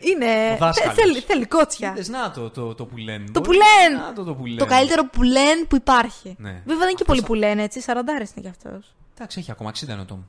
Είναι. 0.00 0.52
Ο 0.52 0.56
δάσκαλος. 0.56 0.94
Θέλει, 0.94 1.20
θέλει 1.20 1.46
κότσια. 1.46 1.90
Είδες, 1.90 2.08
να 2.08 2.30
το, 2.30 2.50
το, 2.50 2.74
το 2.74 2.84
που 2.86 2.96
λένε. 2.96 3.24
Το 3.32 3.40
Μπορεί- 3.40 3.44
που 3.44 3.52
λένε. 3.52 4.02
Να 4.04 4.12
το, 4.12 4.24
το 4.24 4.34
που 4.34 4.46
λένε. 4.46 4.58
Το 4.58 4.66
καλύτερο 4.66 5.06
που 5.06 5.22
λένε 5.22 5.64
που 5.68 5.76
υπάρχει. 5.76 6.34
Ναι. 6.38 6.50
Βέβαια 6.50 6.62
δεν 6.64 6.88
είναι 6.88 6.92
και 6.92 6.92
Αυτός 6.92 7.06
πολύ 7.06 7.20
θα- 7.20 7.26
που 7.26 7.34
λένε 7.34 7.62
έτσι. 7.62 7.82
40 7.86 7.92
είναι 8.18 8.28
κι 8.40 8.48
αυτός. 8.48 8.94
Εντάξει, 9.14 9.38
έχει 9.40 9.50
ακόμα 9.50 9.70
60 9.70 9.82
είναι 9.92 10.00
ο 10.00 10.04
Τόμ. 10.04 10.20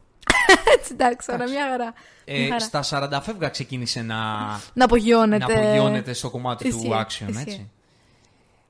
Έτσι, 0.78 0.89
εντάξει, 0.93 1.28
τώρα 1.28 1.49
μια 1.49 1.68
χαρά. 1.70 1.93
Ε, 2.26 2.38
Μια 2.39 2.47
χαρά. 2.47 2.59
στα 2.82 3.09
40 3.18 3.22
φεύγα 3.22 3.49
ξεκίνησε 3.49 4.01
να, 4.01 4.16
Να 4.16 4.59
να 4.74 4.86
απογειώνεται. 4.86 5.43
απογειώνεται 5.53 6.14
στο 6.14 6.30
κομμάτι 6.30 6.70
του 6.70 6.76
Ισχύει, 6.78 6.91
action, 6.93 7.30
ισχύει. 7.30 7.41
έτσι. 7.41 7.70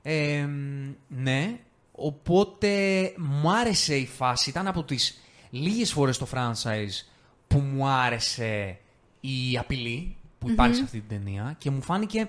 Ε, 0.02 0.46
ναι, 1.08 1.58
οπότε 1.92 2.78
μου 3.16 3.50
άρεσε 3.50 3.94
η 3.96 4.06
φάση. 4.06 4.50
Ήταν 4.50 4.66
από 4.66 4.82
τις 4.82 5.20
λίγες 5.58 5.92
φορές 5.92 6.18
το 6.18 6.26
franchise 6.34 7.06
που 7.48 7.58
μου 7.58 7.86
άρεσε 7.86 8.78
η 9.20 9.58
απειλή 9.58 10.16
που 10.38 10.50
υπαρχει 10.50 10.74
σε 10.74 10.82
αυτή 10.82 11.00
την 11.00 11.08
ταινία 11.08 11.54
και 11.58 11.70
μου 11.70 11.82
φάνηκε 11.82 12.28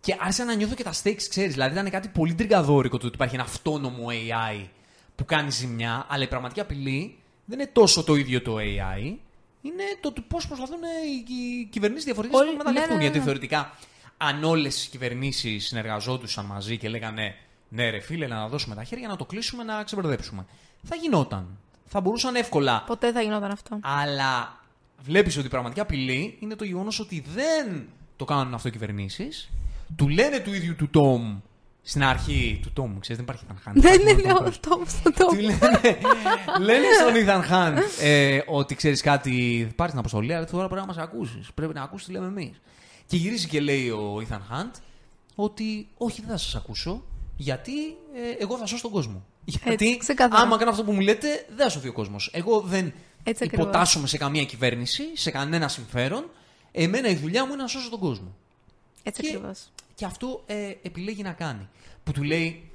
και 0.00 0.16
άρχισα 0.20 0.44
να 0.44 0.54
νιώθω 0.54 0.74
και 0.74 0.82
τα 0.82 0.92
stakes, 1.02 1.22
ξέρεις. 1.28 1.52
Δηλαδή 1.52 1.72
ήταν 1.72 1.90
κάτι 1.90 2.08
πολύ 2.08 2.34
τριγκαδόρικο 2.34 2.98
το 2.98 3.06
ότι 3.06 3.14
υπάρχει 3.14 3.34
ένα 3.34 3.44
αυτόνομο 3.44 4.06
AI 4.08 4.66
που 5.14 5.24
κάνει 5.24 5.50
ζημιά, 5.50 6.06
αλλά 6.08 6.24
η 6.24 6.28
πραγματική 6.28 6.60
απειλή 6.60 7.18
δεν 7.44 7.58
είναι 7.58 7.70
τόσο 7.72 8.04
το 8.04 8.14
ίδιο 8.14 8.42
το 8.42 8.56
AI, 8.56 9.14
είναι 9.62 9.82
το 10.00 10.12
του 10.12 10.24
πώς 10.24 10.46
προσπαθούν 10.46 10.78
οι, 10.82 11.32
οι 11.34 11.64
κυβερνήσεις 11.64 12.04
διαφορετικές 12.04 12.40
Όλοι- 12.40 12.50
να 12.50 12.56
μεταλλευτούν. 12.56 12.88
ναι, 12.90 12.96
ναι, 12.96 13.04
ναι. 13.04 13.10
Γιατί 13.10 13.24
θεωρητικά, 13.24 13.78
αν 14.16 14.44
όλες 14.44 14.84
οι 14.84 14.90
κυβερνήσεις 14.90 15.66
συνεργαζόντουσαν 15.66 16.44
μαζί 16.44 16.78
και 16.78 16.88
λέγανε 16.88 17.34
ναι, 17.68 17.90
ρε 17.90 18.00
φίλε, 18.00 18.26
να 18.26 18.48
δώσουμε 18.48 18.74
τα 18.74 18.84
χέρια, 18.84 19.08
να 19.08 19.16
το 19.16 19.24
κλείσουμε, 19.24 19.64
να 19.64 19.82
ξεμπερδέψουμε. 19.84 20.46
Θα 20.82 20.96
γινόταν. 20.96 21.58
Θα 21.88 22.00
μπορούσαν 22.00 22.34
εύκολα. 22.34 22.82
Ποτέ 22.86 23.12
θα 23.12 23.20
γινόταν 23.20 23.50
αυτό. 23.50 23.78
Αλλά 23.82 24.60
βλέπεις 25.02 25.36
ότι 25.36 25.46
η 25.46 25.50
πραγματική 25.50 25.80
απειλή 25.80 26.36
είναι 26.40 26.54
το 26.54 26.64
γεγονός 26.64 27.00
ότι 27.00 27.24
δεν 27.34 27.88
το 28.16 28.24
κάνουν 28.24 28.54
αυτό 28.54 28.68
οι 28.68 28.70
κυβερνήσεις. 28.70 29.50
Του 29.96 30.08
λένε 30.08 30.38
του 30.38 30.54
ίδιου 30.54 30.76
του 30.76 30.88
Τόμ 30.90 31.38
στην 31.82 32.04
αρχή. 32.04 32.60
Του 32.62 32.72
Τόμ, 32.72 32.98
ξέρεις, 32.98 33.24
δεν 33.24 33.24
υπάρχει 33.24 33.44
Ethan 33.48 33.68
Hunt. 33.68 33.72
Δεν 33.74 34.00
υπάρχει 34.00 34.20
είναι 34.20 34.32
μόνο 34.32 34.46
Tom 34.46 34.46
ο 34.46 34.50
Cruise. 34.50 34.60
Τόμ 34.68 34.82
στο 34.86 35.12
Τόμ. 35.12 35.36
Του 35.36 35.42
λένε, 35.42 35.98
λένε 36.60 36.86
στον 37.00 37.14
Ethan 37.14 37.52
Hunt 37.52 37.82
ε, 38.00 38.40
ότι 38.46 38.74
ξέρεις 38.74 39.02
κάτι, 39.02 39.68
πάρεις 39.76 39.92
την 39.92 40.00
αποστολή, 40.00 40.34
αλλά 40.34 40.46
τώρα 40.46 40.66
πρέπει 40.68 40.80
να 40.80 40.86
μας 40.86 40.96
ακούσεις. 40.96 41.50
Πρέπει 41.54 41.74
να 41.74 41.82
ακούσεις 41.82 42.06
τι 42.06 42.12
λέμε 42.12 42.26
εμείς. 42.26 42.60
Και 43.06 43.16
γυρίζει 43.16 43.46
και 43.46 43.60
λέει 43.60 43.90
ο 43.90 44.22
Ethan 44.28 44.34
Hunt 44.34 44.70
ότι 45.34 45.88
όχι, 45.96 46.20
δεν 46.20 46.30
θα 46.30 46.36
σας 46.36 46.54
ακούσω, 46.54 47.04
γιατί 47.36 47.72
ε, 47.88 48.42
εγώ 48.42 48.58
θα 48.58 48.66
σώσω 48.66 48.82
τον 48.82 48.90
κόσμο. 48.90 49.24
Γιατί 49.48 49.96
ξεκάθαρα. 49.96 50.42
άμα 50.42 50.56
κάνω 50.58 50.70
αυτό 50.70 50.84
που 50.84 50.92
μου 50.92 51.00
λέτε, 51.00 51.46
δεν 51.48 51.56
θα 51.58 51.68
σωθεί 51.68 51.88
ο 51.88 51.92
κόσμος. 51.92 52.30
Εγώ 52.32 52.60
δεν 52.60 52.92
Έτσι 53.22 53.44
ακριβώς. 53.44 53.66
υποτάσσομαι 53.66 54.06
σε 54.06 54.16
καμία 54.18 54.44
κυβέρνηση, 54.44 55.02
σε 55.14 55.30
κανένα 55.30 55.68
συμφέρον. 55.68 56.30
Εμένα 56.72 57.08
η 57.08 57.14
δουλειά 57.14 57.46
μου 57.46 57.52
είναι 57.52 57.62
να 57.62 57.68
σώσω 57.68 57.90
τον 57.90 57.98
κόσμο. 57.98 58.34
Έτσι 59.02 59.22
Και- 59.22 59.28
ακριβώς. 59.28 59.58
Και 59.94 60.04
αυτό 60.04 60.42
ε, 60.46 60.72
επιλέγει 60.82 61.22
να 61.22 61.32
κάνει. 61.32 61.68
Που 62.04 62.12
του 62.12 62.22
λέει, 62.22 62.70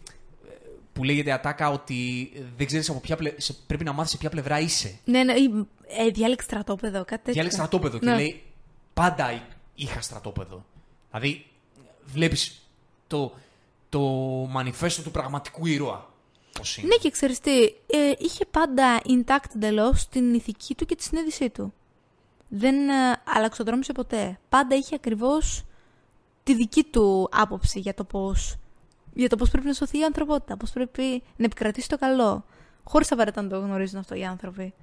ε, 0.50 0.54
που 0.94 1.04
λέγεται 1.04 1.32
ατάκα 1.32 1.70
ότι 1.70 2.32
δεν 2.58 2.68
ξέρεις 2.68 2.90
από 2.90 3.00
ποια 3.00 3.16
πλε... 3.16 3.34
σε- 3.38 3.54
πρέπει 3.68 3.84
να 3.84 3.94
μάθεις 3.94 4.12
σε 4.12 4.18
ποια 4.18 4.30
πλευρά 4.30 4.60
είσαι. 4.60 4.96
Ναι, 5.06 5.24
ναι, 5.24 5.34
ή- 5.34 5.68
ε, 5.88 6.10
διάλεξε 6.10 6.48
στρατόπεδο, 6.48 6.98
κάτι 6.98 7.10
τέτοιο. 7.18 7.34
Διάλεξε 7.34 7.58
στρατόπεδο 7.58 7.98
Ναι. 8.02 8.12
και 8.12 8.16
λέει 8.18 8.42
πάντα 8.94 9.32
εί- 9.34 9.42
είχα 9.76 10.02
στρατόπεδο. 10.02 10.66
Δηλαδή 11.12 11.46
βλέπεις 12.04 12.62
το, 13.08 13.34
το 13.90 14.00
μανιφέστο 14.50 15.02
του 15.02 15.12
πραγματικού 15.12 15.66
ήρωα. 15.66 16.12
Πώς 16.58 16.78
είναι; 16.78 16.88
Ναι, 16.88 16.96
και 16.96 17.10
ξέρεις 17.10 17.40
τι, 17.40 17.64
ε, 17.64 18.12
είχε 18.18 18.46
πάντα 18.46 19.02
intact 19.06 19.56
εντελώ 19.56 19.96
την 20.10 20.34
ηθική 20.34 20.76
του 20.76 20.86
και 20.86 20.96
τη 20.96 21.04
συνείδησή 21.04 21.50
του. 21.50 21.74
Δεν 22.48 22.90
ε, 22.90 23.22
αλλαξοδρόμησε 23.26 23.92
ποτέ. 23.92 24.40
Πάντα 24.50 24.76
είχε 24.76 24.96
ακριβώς 24.96 25.64
τη 26.44 26.56
δική 26.56 26.84
του 26.84 27.30
άποψη 27.32 27.80
για 27.80 27.94
το 27.94 28.04
πώς, 28.04 28.56
για 29.14 29.30
το 29.30 29.36
πώς 29.36 29.50
πρέπει 29.50 29.68
να 29.68 29.74
σωθεί 29.74 30.00
η 30.00 30.04
ανθρωπότητα, 30.04 30.58
πώς 30.58 30.72
πρέπει 30.72 31.24
να 31.36 31.46
επικρατήσει 31.46 31.90
το 31.90 31.98
καλό. 31.98 32.46
Χωρίς 32.84 33.12
απαραίτητα 33.12 33.42
να 33.42 33.50
το 33.50 33.60
γνωρίζουν 33.60 34.00
αυτό 34.00 34.16
οι 34.16 34.26
άνθρωποι. 34.26 34.74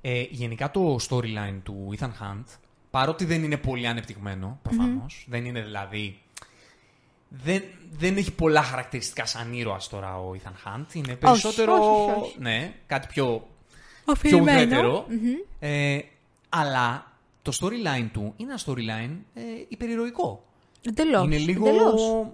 Ε, 0.00 0.22
γενικά 0.30 0.70
το 0.70 0.96
storyline 1.08 1.60
του 1.62 1.94
Ethan 1.98 2.10
Hunt, 2.20 2.44
παρότι 2.90 3.24
δεν 3.24 3.42
είναι 3.42 3.56
πολύ 3.56 3.86
ανεπτυγμένο, 3.86 4.58
προφανώς, 4.62 5.26
δεν 5.28 5.44
είναι 5.44 5.62
δηλαδή... 5.62 6.20
Δεν, 7.44 7.62
δεν 7.98 8.16
έχει 8.16 8.32
πολλά 8.32 8.62
χαρακτηριστικά 8.62 9.26
σαν 9.26 9.52
ήρωας 9.52 9.88
τώρα 9.88 10.18
ο 10.18 10.32
Ethan 10.34 10.68
Hunt. 10.68 10.84
Είναι 10.94 11.14
περισσότερο... 11.16 11.72
όχι, 11.74 12.10
όχι, 12.10 12.20
όχι. 12.20 12.36
Ναι, 12.38 12.74
κάτι 12.86 13.06
πιο, 13.06 13.24
πιο 13.26 14.12
Αφηρημένο. 14.12 14.60
ουδέτερο. 14.60 15.06
Ε, 15.58 15.98
αλλά 16.48 17.12
το 17.42 17.52
storyline 17.60 18.08
του 18.12 18.34
είναι 18.36 18.50
ένα 18.52 18.60
storyline 18.66 19.16
ε, 19.34 19.40
υπερηρωικό. 19.68 20.44
Εντελώς. 20.82 21.24
είναι 21.24 21.36
λίγο 21.38 21.68
εντελώς. 21.68 22.26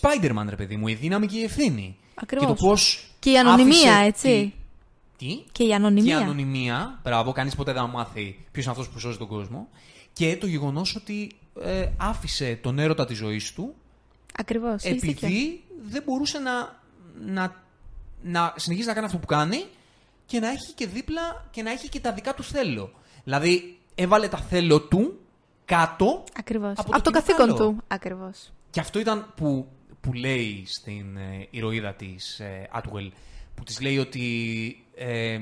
Spider-Man, 0.00 0.46
ρε 0.48 0.56
παιδί 0.56 0.76
μου, 0.76 0.88
η 0.88 0.94
δύναμη 0.94 1.26
και 1.26 1.38
η 1.38 1.42
ευθύνη. 1.42 1.96
Ακριβώς. 2.14 2.46
Και 2.48 2.54
το 2.54 2.66
πώς 2.66 3.10
Και 3.18 3.30
η 3.30 3.38
ανωνυμία, 3.38 3.72
άφησε 3.96 4.04
έτσι. 4.06 4.54
τη- 5.18 5.26
Τι; 5.26 5.44
Και 5.52 5.64
η 5.64 5.74
ανωνυμία. 5.74 6.16
Και 6.16 6.20
η 6.22 6.24
ανωνυμία. 6.24 7.00
Μπράβο, 7.02 7.32
κανείς 7.32 7.54
ποτέ 7.54 7.72
δεν 7.72 7.82
θα 7.82 7.88
μάθει 7.88 8.44
ποιος 8.52 8.64
είναι 8.64 8.72
αυτός 8.74 8.88
που 8.88 8.98
σώζει 8.98 9.18
τον 9.18 9.26
κόσμο. 9.26 9.68
Και 10.12 10.36
το 10.36 10.46
γεγονός 10.46 10.96
ότι 10.96 11.30
ε, 11.62 11.86
άφησε 11.96 12.58
τον 12.62 12.78
έρωτα 12.78 13.04
της 13.06 13.16
ζωής 13.16 13.52
του 13.52 13.74
Ακριβώς. 14.38 14.84
έχεις 14.84 15.00
δίκιο. 15.00 15.28
επειδή 15.28 15.64
δεν 15.88 16.02
μπορούσε 16.06 16.38
να, 16.38 16.80
να, 17.20 17.62
να 18.22 18.54
συνεχίσει 18.56 18.86
να 18.88 18.94
κάνει 18.94 19.06
αυτό 19.06 19.18
που 19.18 19.26
κάνει 19.26 19.64
και 20.26 20.40
να 20.40 20.48
έχει 20.48 20.72
και 20.74 20.86
δίπλα 20.86 21.46
και 21.50 21.62
να 21.62 21.70
έχει 21.70 21.88
και 21.88 22.00
τα 22.00 22.12
δικά 22.12 22.34
του 22.34 22.42
θέλω. 22.42 22.90
Δηλαδή, 23.24 23.78
έβαλε 23.94 24.28
τα 24.28 24.38
θέλω 24.38 24.80
του 24.80 25.18
κάτω 25.64 26.24
Ακριβώς. 26.38 26.78
από 26.78 26.90
Από 26.92 27.02
το 27.02 27.10
το, 27.10 27.10
κοινό 27.10 27.20
καθήκον 27.20 27.56
καλό. 27.56 27.70
του. 27.70 27.82
Ακριβώς. 27.88 28.52
και 28.70 28.80
αυτό 28.80 28.98
ήταν 28.98 29.32
που, 29.36 29.68
που 30.00 30.12
λέει 30.12 30.64
στην 30.66 31.16
ε, 31.16 31.46
ηρωίδα 31.50 31.94
της 31.94 32.40
ε, 32.40 32.68
Atwell, 32.74 33.10
που 33.54 33.62
της 33.64 33.80
λέει 33.80 33.98
ότι 33.98 34.84
ε, 34.96 35.38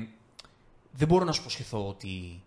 δεν 0.91 1.07
μπορώ 1.07 1.25
να 1.25 1.31
σου 1.31 1.41
προσχεθώ 1.41 1.87
ότι, 1.87 2.43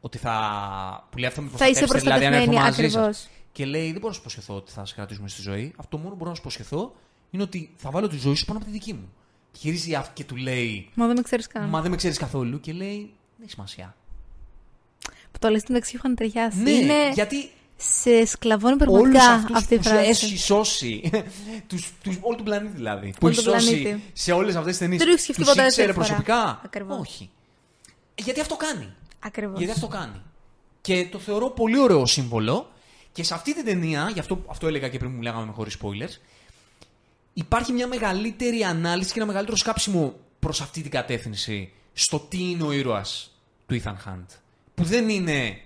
ότι 0.00 0.18
θα... 0.18 1.08
που 1.10 1.18
λέει 1.18 1.28
αυτό 1.28 1.42
με 1.42 1.48
Θα 1.48 1.68
είσαι 1.68 1.86
προστατεύσετε, 1.86 2.18
δηλαδή 2.18 2.26
αν 2.26 2.32
έρθω 2.32 2.50
προστατευμένη, 2.50 2.98
μαζί 3.00 3.16
σας. 3.18 3.28
Ακριβώς. 3.60 3.72
Και 3.72 3.78
λέει 3.78 3.84
δεν 3.90 3.94
μπορώ 4.00 4.08
να 4.08 4.12
σου 4.12 4.20
προσχεθώ 4.20 4.54
ότι 4.54 4.72
θα 4.72 4.84
σε 4.86 4.94
κρατήσουμε 4.94 5.28
στη 5.28 5.42
ζωή. 5.42 5.72
Αυτό 5.76 5.96
μόνο 5.96 6.08
που 6.10 6.16
μπορώ 6.16 6.28
να 6.30 6.36
σου 6.36 6.42
προσχεθώ 6.42 6.94
είναι 7.30 7.42
ότι 7.42 7.70
θα 7.76 7.90
βάλω 7.90 8.08
τη 8.08 8.16
ζωή 8.18 8.34
σου 8.34 8.44
πάνω 8.44 8.58
από 8.58 8.66
τη 8.68 8.72
δική 8.72 8.92
μου. 8.92 9.12
Και 9.52 9.58
γυρίζει 9.62 9.94
αυτή 9.94 10.12
και 10.14 10.24
του 10.24 10.36
λέει 10.36 10.88
Μα 10.94 11.06
δεν 11.06 11.16
με 11.16 11.22
ξέρεις 11.22 11.46
καν. 11.46 11.68
Μα 11.68 11.80
δεν 11.80 11.90
με 11.90 11.96
ξέρεις 11.96 12.18
καθόλου 12.18 12.60
και 12.60 12.72
λέει 12.72 12.96
δεν 12.98 13.42
έχει 13.42 13.50
σημασία. 13.50 13.96
Που 15.32 15.38
το 15.38 15.48
λες 15.48 15.60
στην 15.60 15.74
μεταξύ 15.74 15.96
είχαν 15.96 16.14
ταιριάσει. 16.14 16.58
Ναι, 16.58 16.70
Είναι 16.70 17.10
γιατί 17.12 17.50
σε 17.76 18.24
σκλαβώνει 18.26 18.72
όλους 18.72 18.84
πραγματικά 18.92 19.32
αυτούς 19.32 19.56
αυτή 19.56 19.74
η 19.74 19.76
που 19.76 19.82
σου 19.82 19.88
φράση. 19.90 20.08
έχει 20.08 20.38
σώσει, 20.38 21.10
τους, 21.68 21.92
τους, 22.02 22.18
όλο 22.20 22.36
τον 22.36 22.44
πλανήτη 22.44 22.74
δηλαδή, 22.76 23.10
που 23.10 23.16
Όλο 23.20 23.32
έχει 23.32 23.42
τον 23.44 23.52
σώσει 23.60 23.80
πλανήτη. 23.80 24.02
σε 24.12 24.32
όλες 24.32 24.54
αυτές 24.54 24.70
τις 24.70 24.78
ταινίες, 24.78 24.98
Δεν 24.98 25.06
το 25.06 25.12
έχεις 25.12 25.24
σκεφτεί 25.24 25.42
τους 25.42 25.50
ποτέ 25.50 25.66
ήξερε 25.66 25.86
δεύτερη 25.86 26.06
φορά. 26.08 26.22
προσωπικά. 26.22 26.60
Ακριβώς. 26.64 26.98
Όχι. 26.98 27.30
Γιατί 28.14 28.40
αυτό 28.40 28.56
κάνει. 28.56 28.92
Ακριβώς. 29.18 29.58
Γιατί 29.58 29.72
αυτό 29.72 29.86
κάνει. 29.86 30.22
Και 30.80 31.08
το 31.10 31.18
θεωρώ 31.18 31.50
πολύ 31.50 31.78
ωραίο 31.78 32.06
σύμβολο. 32.06 32.70
Και 33.16 33.22
σε 33.22 33.34
αυτή 33.34 33.54
την 33.54 33.64
ταινία, 33.64 34.10
γι' 34.12 34.18
αυτό, 34.18 34.44
αυτό 34.48 34.66
έλεγα 34.66 34.88
και 34.88 34.98
πριν 34.98 35.16
που 35.16 35.22
λέγαμε 35.22 35.52
χωρίς 35.52 35.76
spoilers, 35.82 36.20
υπάρχει 37.34 37.72
μια 37.72 37.86
μεγαλύτερη 37.86 38.62
ανάλυση 38.64 39.12
και 39.12 39.18
ένα 39.18 39.26
μεγαλύτερο 39.26 39.56
σκάψιμο 39.56 40.14
προς 40.40 40.60
αυτή 40.60 40.82
την 40.82 40.90
κατεύθυνση 40.90 41.72
στο 41.92 42.18
τι 42.18 42.50
είναι 42.50 42.62
ο 42.62 42.72
ήρωας 42.72 43.30
του 43.66 43.80
Ethan 43.82 43.92
Hunt. 44.08 44.26
Που 44.74 44.84
δεν 44.84 45.08
είναι 45.08 45.60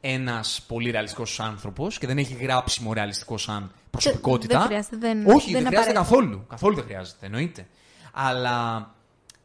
ένας 0.00 0.64
πολύ 0.68 0.90
ρεαλιστικός 0.90 1.40
άνθρωπος 1.40 1.98
και 1.98 2.06
δεν 2.06 2.18
έχει 2.18 2.34
γράψιμο 2.34 2.92
ρεαλιστικό 2.92 3.38
σαν 3.38 3.72
προσωπικότητα. 3.90 4.58
δεν 4.58 4.66
χρειάζεται, 4.66 4.96
δεν- 4.96 5.26
Όχι, 5.26 5.26
δεν 5.26 5.36
δεν, 5.52 5.60
είναι 5.60 5.68
χρειάζεται 5.68 5.98
απαραίτητο. 5.98 6.02
καθόλου. 6.02 6.46
Καθόλου 6.48 6.74
δεν 6.74 6.84
χρειάζεται, 6.84 7.26
εννοείται. 7.26 7.66
Αλλά 8.12 8.90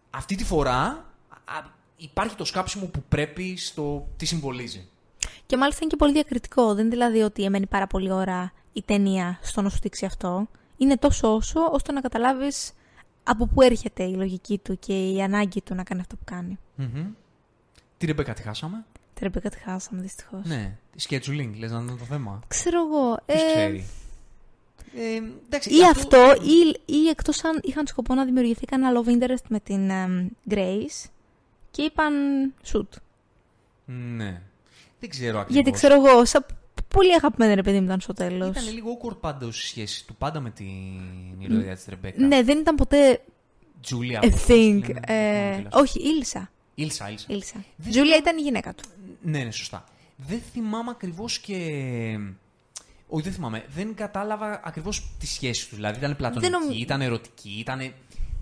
αυτή 0.09 0.35
τη 0.35 0.43
φορά 0.43 1.05
α, 1.45 1.61
υπάρχει 1.97 2.35
το 2.35 2.45
σκάψιμο 2.45 2.85
που 2.85 3.03
πρέπει 3.09 3.57
στο 3.57 4.07
τι 4.17 4.25
συμβολίζει. 4.25 4.87
Και 5.45 5.57
μάλιστα 5.57 5.79
είναι 5.81 5.91
και 5.91 5.97
πολύ 5.97 6.11
διακριτικό. 6.11 6.73
Δεν 6.73 6.85
είναι 6.85 6.95
δηλαδή 6.95 7.21
ότι 7.21 7.43
εμένει 7.43 7.67
πάρα 7.67 7.87
πολύ 7.87 8.11
ώρα 8.11 8.51
η 8.73 8.81
ταινία 8.81 9.39
στο 9.41 9.61
να 9.61 9.69
σου 9.69 9.79
δείξει 9.81 10.05
αυτό. 10.05 10.47
Είναι 10.77 10.97
τόσο 10.97 11.35
όσο 11.35 11.69
ώστε 11.71 11.91
να 11.91 12.01
καταλάβεις 12.01 12.73
από 13.23 13.47
πού 13.47 13.61
έρχεται 13.61 14.03
η 14.03 14.15
λογική 14.15 14.57
του 14.57 14.79
και 14.79 15.09
η 15.09 15.21
ανάγκη 15.21 15.61
του 15.61 15.75
να 15.75 15.83
κάνει 15.83 16.01
αυτό 16.01 16.15
που 16.15 16.23
κάνει. 16.25 16.59
Μμμ. 16.75 17.07
Τι 17.97 18.05
Ρεμπέκα 18.05 18.33
τη 18.33 18.41
χάσαμε. 18.41 18.85
Τη 19.13 19.23
Ρεμπέκα 19.23 19.49
τη 19.49 19.57
χάσαμε 19.57 20.01
δυστυχώς. 20.01 20.45
Ναι, 20.45 20.77
τη 20.95 21.05
scheduling, 21.09 21.51
λες 21.57 21.71
να 21.71 21.79
είναι 21.79 21.91
το 21.91 22.05
θέμα. 22.05 22.39
Ξέρω 22.47 22.79
εγώ. 22.87 23.17
Ποιος 23.25 23.41
ε, 23.41 23.45
ξέρει. 23.45 23.85
Ε, 24.95 25.21
εντάξει, 25.45 25.75
Ή 25.75 25.83
αυτό, 25.83 26.33
ή, 26.41 26.81
ή 26.85 27.07
εκτός 27.09 27.43
αν 27.43 27.59
είχαν 27.63 27.87
σκοπό 27.87 28.13
να 28.13 28.25
δημιουργηθεί 28.25 28.65
κανένα 28.65 29.01
love 29.01 29.07
interest 29.07 29.43
με 29.47 29.59
την 29.59 29.89
εμ, 29.89 30.27
Grace 30.49 31.09
και 31.71 31.81
είπαν 31.81 32.13
shoot. 32.71 32.89
Ναι. 33.85 34.41
Δεν 35.05 35.09
ξέρω 35.09 35.39
ακριβώς. 35.39 35.63
Γιατί 35.63 35.71
ξέρω 35.71 36.05
εγώ, 36.05 36.25
σαν 36.25 36.45
πολύ 36.87 37.13
αγαπημένη 37.13 37.53
ρε 37.53 37.61
παιδί 37.61 37.77
μου 37.79 37.85
ήταν 37.85 37.99
στο 37.99 38.13
τέλος. 38.13 38.49
Ήταν 38.61 38.73
λίγο 38.73 38.89
awkward 39.01 39.17
πάντα 39.19 39.45
η 39.45 39.51
σχέση 39.51 40.05
του 40.07 40.15
πάντα 40.15 40.39
με 40.39 40.49
την 40.49 40.67
ηρωίδα 41.39 41.73
της 41.73 41.85
Ρεμπέκα. 41.89 42.25
Ναι, 42.25 42.43
δεν 42.43 42.57
ήταν 42.57 42.75
ποτέ 42.75 43.21
Τζούλια. 43.81 44.19
a 44.23 44.29
πώς 44.31 44.43
thing. 44.47 44.81
λένε, 44.81 44.99
ε, 45.05 45.13
δεν 45.13 45.19
θυμάμαι 45.19 45.55
κιόλας. 45.55 45.73
όχι, 45.73 45.99
Ήλσα. 45.99 46.51
Ήλσα, 46.75 47.09
Ήλσα. 47.09 47.25
Ήλσα. 47.29 47.63
Δεν 47.75 47.91
Τζούλια 47.91 48.17
ήταν 48.17 48.37
η 48.37 48.41
γυναίκα 48.41 48.73
του. 48.73 48.83
Ναι, 49.21 49.43
ναι, 49.43 49.51
σωστά. 49.51 49.83
Δεν 50.15 50.41
θυμάμαι 50.53 50.89
ακριβώς 50.89 51.39
και. 51.39 51.55
Όχι, 53.07 53.23
δεν 53.23 53.33
θυμάμαι. 53.33 53.65
Δεν 53.75 53.95
κατάλαβα 53.95 54.61
ακριβώς 54.63 55.07
τη 55.19 55.27
σχέση 55.27 55.67
τους. 55.67 55.75
Δηλαδή 55.75 55.97
ήταν 55.97 56.15
πλατωνική, 56.15 56.51
Δεν 56.51 56.59
νομι- 56.61 56.79
ήταν 56.81 57.01
ερωτική, 57.01 57.55
ήταν. 57.59 57.93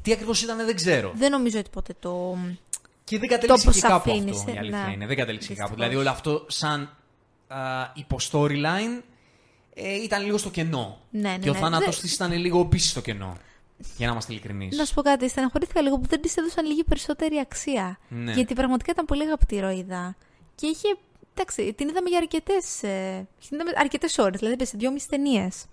Τι 0.01 0.11
ακριβώς 0.11 0.41
ήταν, 0.41 0.57
δεν 0.65 0.75
ξέρω. 0.75 1.11
Δεν 1.15 1.31
νομίζω 1.31 1.59
ότι 1.59 1.69
ποτέ 1.69 1.93
το, 1.99 2.37
Και 3.03 3.19
δεν 3.19 3.29
κατέληξε 3.29 3.71
και 3.71 3.79
κάπου 3.79 3.93
αποσαφήνισε, 3.93 4.39
αυτό, 4.39 4.53
η 4.53 4.57
αλήθεια 4.57 4.85
ναι. 4.85 4.91
είναι. 4.91 5.05
Δεν 5.05 5.17
κατέληξε 5.17 5.47
και 5.47 5.55
κάπου. 5.55 5.75
Δυστυχώς. 5.75 5.89
Δηλαδή 5.89 5.95
όλο 5.95 6.09
αυτό 6.09 6.45
σαν 6.49 6.97
α, 7.47 7.57
υπο-storyline 7.93 9.01
ε, 9.73 10.03
ήταν 10.03 10.25
λίγο 10.25 10.37
στο 10.37 10.49
κενό. 10.49 10.99
Ναι, 11.09 11.29
ναι, 11.29 11.37
και 11.37 11.49
ο 11.49 11.53
ναι. 11.53 11.59
θάνατος 11.59 11.95
Δεν- 11.95 12.01
της 12.01 12.13
ήταν 12.13 12.31
λίγο 12.31 12.59
επίσης 12.59 12.89
στο 12.89 13.01
κενό. 13.01 13.37
Για 13.97 14.05
να 14.05 14.11
είμαστε 14.11 14.31
ειλικρινείς. 14.31 14.77
Να 14.77 14.85
σου 14.85 14.93
πω 14.93 15.01
κάτι, 15.01 15.29
στεναχωρήθηκα 15.29 15.81
λίγο 15.81 15.97
που 15.97 16.07
δεν 16.07 16.21
της 16.21 16.37
έδωσαν 16.37 16.65
λίγη 16.65 16.83
περισσότερη 16.83 17.37
αξία. 17.37 17.99
Ναι. 18.07 18.31
Γιατί 18.31 18.53
πραγματικά 18.53 18.91
ήταν 18.91 19.05
πολύ 19.05 19.23
αγαπητή 19.23 19.53
η 19.53 19.57
ηρωίδα. 19.57 20.15
Και 20.55 20.67
είχε. 20.67 20.97
Εντάξει, 21.35 21.73
την 21.73 21.87
είδαμε 21.87 22.09
για 22.09 22.17
αρκετές. 22.17 22.83
Ε, 22.83 23.27
την 23.47 23.59
είδαμε 23.59 23.71
αρκετές 23.75 24.17
ώρες, 24.17 24.39
δηλαδή 24.39 24.53
είπε 24.55 24.65
σε 24.65 24.77
δυόμιση 24.77 25.07
ταινίες. 25.07 25.65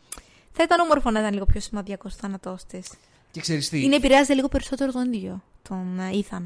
Θα 0.52 0.62
ήταν 0.62 0.80
όμορφο 0.80 1.10
να 1.10 1.20
ήταν 1.20 1.32
λίγο 1.32 1.46
πιο 1.46 1.60
σημαδιακός 1.60 2.14
ο 2.14 2.16
θάνατο 2.20 2.56
της. 2.68 2.88
Και 3.30 3.40
ξέρεις 3.40 3.68
τι, 3.68 3.82
Είναι 3.82 3.96
επηρεάζει 3.96 4.32
λίγο 4.32 4.48
περισσότερο 4.48 4.92
τον 4.92 5.12
ίδιο, 5.12 5.42
τον 5.68 5.98
ε, 5.98 6.10
Ethan. 6.12 6.42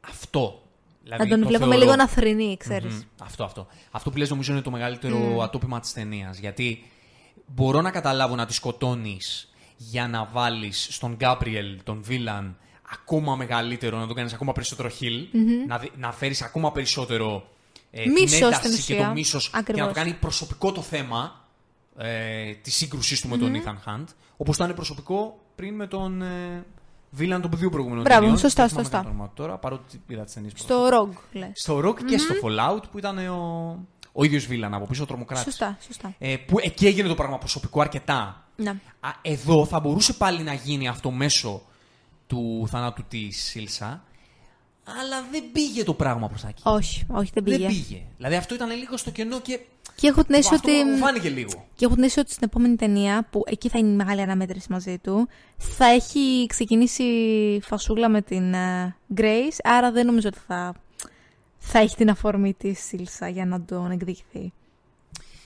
Αυτό. 0.00 0.62
Δηλαδή, 1.02 1.22
να 1.22 1.28
τον 1.28 1.40
το 1.40 1.46
βλέπουμε 1.46 1.70
θεωρώ- 1.70 1.84
λίγο 1.90 1.96
να 1.96 2.08
θρυνεί, 2.08 2.56
ξέρεις. 2.56 2.94
Μμμ. 2.94 3.00
Αυτό, 3.22 3.44
αυτό. 3.44 3.66
Αυτό 3.90 4.10
που 4.10 4.16
λες 4.16 4.30
νομίζω 4.30 4.52
είναι 4.52 4.60
το 4.62 4.70
μεγαλύτερο 4.70 5.40
ατόπιμα 5.42 5.80
της 5.80 5.92
ταινίας. 5.92 6.38
Γιατί 6.38 6.90
μπορώ 7.46 7.80
να 7.80 7.90
καταλάβω 7.90 8.34
να 8.34 8.46
τη 8.46 8.52
σκοτώνεις 8.54 9.52
για 9.76 10.08
να 10.08 10.24
βάλεις 10.32 10.88
στον 10.90 11.14
Γκάπριελ, 11.14 11.78
τον 11.84 12.02
Βίλαν, 12.02 12.56
ακόμα 12.92 13.36
μεγαλύτερο, 13.36 13.98
να 13.98 14.06
τον 14.06 14.16
κάνεις 14.16 14.32
ακόμα 14.32 14.52
περισσότερο 14.52 14.88
χιλ, 14.88 15.26
να, 15.66 15.78
δι- 15.78 15.92
να 15.96 16.12
φέρεις 16.12 16.42
ακόμα 16.42 16.72
περισσότερο 16.72 17.48
ε, 17.90 18.02
την 18.02 18.12
Μίσος, 18.12 18.28
στην 18.36 18.46
ένταση 18.46 18.82
και 18.82 18.92
ουσία. 18.94 19.06
το 19.06 19.12
μίσος 19.12 19.44
και 19.44 19.50
να 19.52 19.58
Ακριβώς. 19.58 19.86
το 19.88 19.92
κάνει 19.94 20.12
προσωπικό 20.14 20.72
το 20.72 20.82
θέμα 20.82 21.44
ε, 21.96 22.52
της 22.54 22.74
σύγκρουσής 22.76 23.20
του 23.20 23.28
με 23.28 23.36
τον 23.38 23.52
Ethan 23.54 23.88
Hunt, 23.90 24.04
όπως 24.36 24.56
το 24.56 24.64
είναι 24.64 24.72
προσωπικό 24.74 25.38
πριν 25.54 25.74
με 25.74 25.86
τον 25.86 26.22
ε, 26.22 26.64
Βίλαν 27.10 27.40
των 27.40 27.50
δύο 27.54 27.70
προηγούμενων 27.70 28.04
Μπράβο, 28.04 28.20
ταινιών. 28.20 28.38
σωστά, 28.38 28.60
Δεν 28.66 28.68
θυμάμαι 28.70 28.88
σωστά. 28.88 29.02
καν 29.02 29.06
το 29.06 29.12
όνομα 29.14 29.28
του 29.28 29.34
τώρα, 29.42 29.58
παρότι 29.58 30.00
είδα 30.06 30.24
τις 30.24 30.34
ταινίες 30.34 30.52
Στο 30.56 30.88
Rogue, 30.88 31.16
λες. 31.32 31.50
στο 31.54 31.78
Rock 31.78 32.04
και 32.04 32.18
στο 32.18 32.34
Fallout 32.42 32.82
που 32.90 32.98
ήταν 32.98 33.18
ο, 33.28 33.78
ο 34.12 34.24
ίδιος 34.24 34.46
Βίλαν 34.46 34.74
από 34.74 34.86
πίσω, 34.86 35.02
ο 35.02 35.06
τρομοκράτης. 35.06 35.44
Σωστά, 35.44 35.78
σωστά. 35.86 36.14
Ε, 36.18 36.36
που 36.36 36.56
εκεί 36.62 36.86
έγινε 36.86 37.08
το 37.08 37.14
πράγμα 37.14 37.38
προσωπικό 37.38 37.80
αρκετά. 37.80 38.44
Ναι. 38.56 38.70
Α, 39.00 39.08
εδώ 39.22 39.66
θα 39.66 39.80
μπορούσε 39.80 40.12
πάλι 40.12 40.42
να 40.42 40.52
γίνει 40.54 40.88
αυτό 40.88 41.10
μέσω 41.10 41.62
του 42.26 42.66
θανάτου 42.70 43.04
της 43.08 43.42
Σίλσα, 43.42 44.02
αλλά 45.00 45.24
δεν 45.30 45.42
πήγε 45.52 45.84
το 45.84 45.94
πράγμα 45.94 46.28
προς 46.28 46.40
τα 46.42 46.48
εκεί. 46.48 46.62
Όχι, 46.64 47.04
όχι, 47.08 47.30
δεν 47.34 47.42
πήγε. 47.42 47.56
Δεν 47.58 47.66
πήγε. 47.68 48.02
Δηλαδή 48.16 48.36
αυτό 48.36 48.54
ήταν 48.54 48.70
λίγο 48.78 48.96
στο 48.96 49.10
κενό 49.10 49.40
και 49.40 49.60
Και 49.94 50.06
έχω 50.06 50.24
την 50.24 50.34
αίσθηση 50.34 50.54
αυτό 50.54 50.70
ότι. 50.78 50.84
μου 50.90 50.96
φάνηκε 50.96 51.28
λίγο. 51.28 51.66
Και 51.74 51.84
έχω 51.84 51.94
την 51.94 52.02
αίσθηση 52.02 52.20
ότι 52.20 52.32
στην 52.32 52.46
επόμενη 52.50 52.76
ταινία, 52.76 53.26
που 53.30 53.42
εκεί 53.46 53.68
θα 53.68 53.78
είναι 53.78 53.88
η 53.88 53.94
μεγάλη 53.94 54.20
αναμέτρηση 54.20 54.66
μαζί 54.70 54.98
του, 54.98 55.28
θα 55.56 55.86
έχει 55.86 56.46
ξεκινήσει 56.48 57.04
φασούλα 57.62 58.08
με 58.08 58.22
την 58.22 58.54
ε, 58.54 58.96
Grace, 59.16 59.56
άρα 59.62 59.92
δεν 59.92 60.06
νομίζω 60.06 60.28
ότι 60.28 60.38
θα, 60.46 60.74
θα 61.58 61.78
έχει 61.78 61.96
την 61.96 62.10
αφορμή 62.10 62.54
της 62.54 62.80
Σίλσα 62.84 63.28
για 63.28 63.46
να 63.46 63.62
τον 63.62 63.90
εκδικηθεί. 63.90 64.52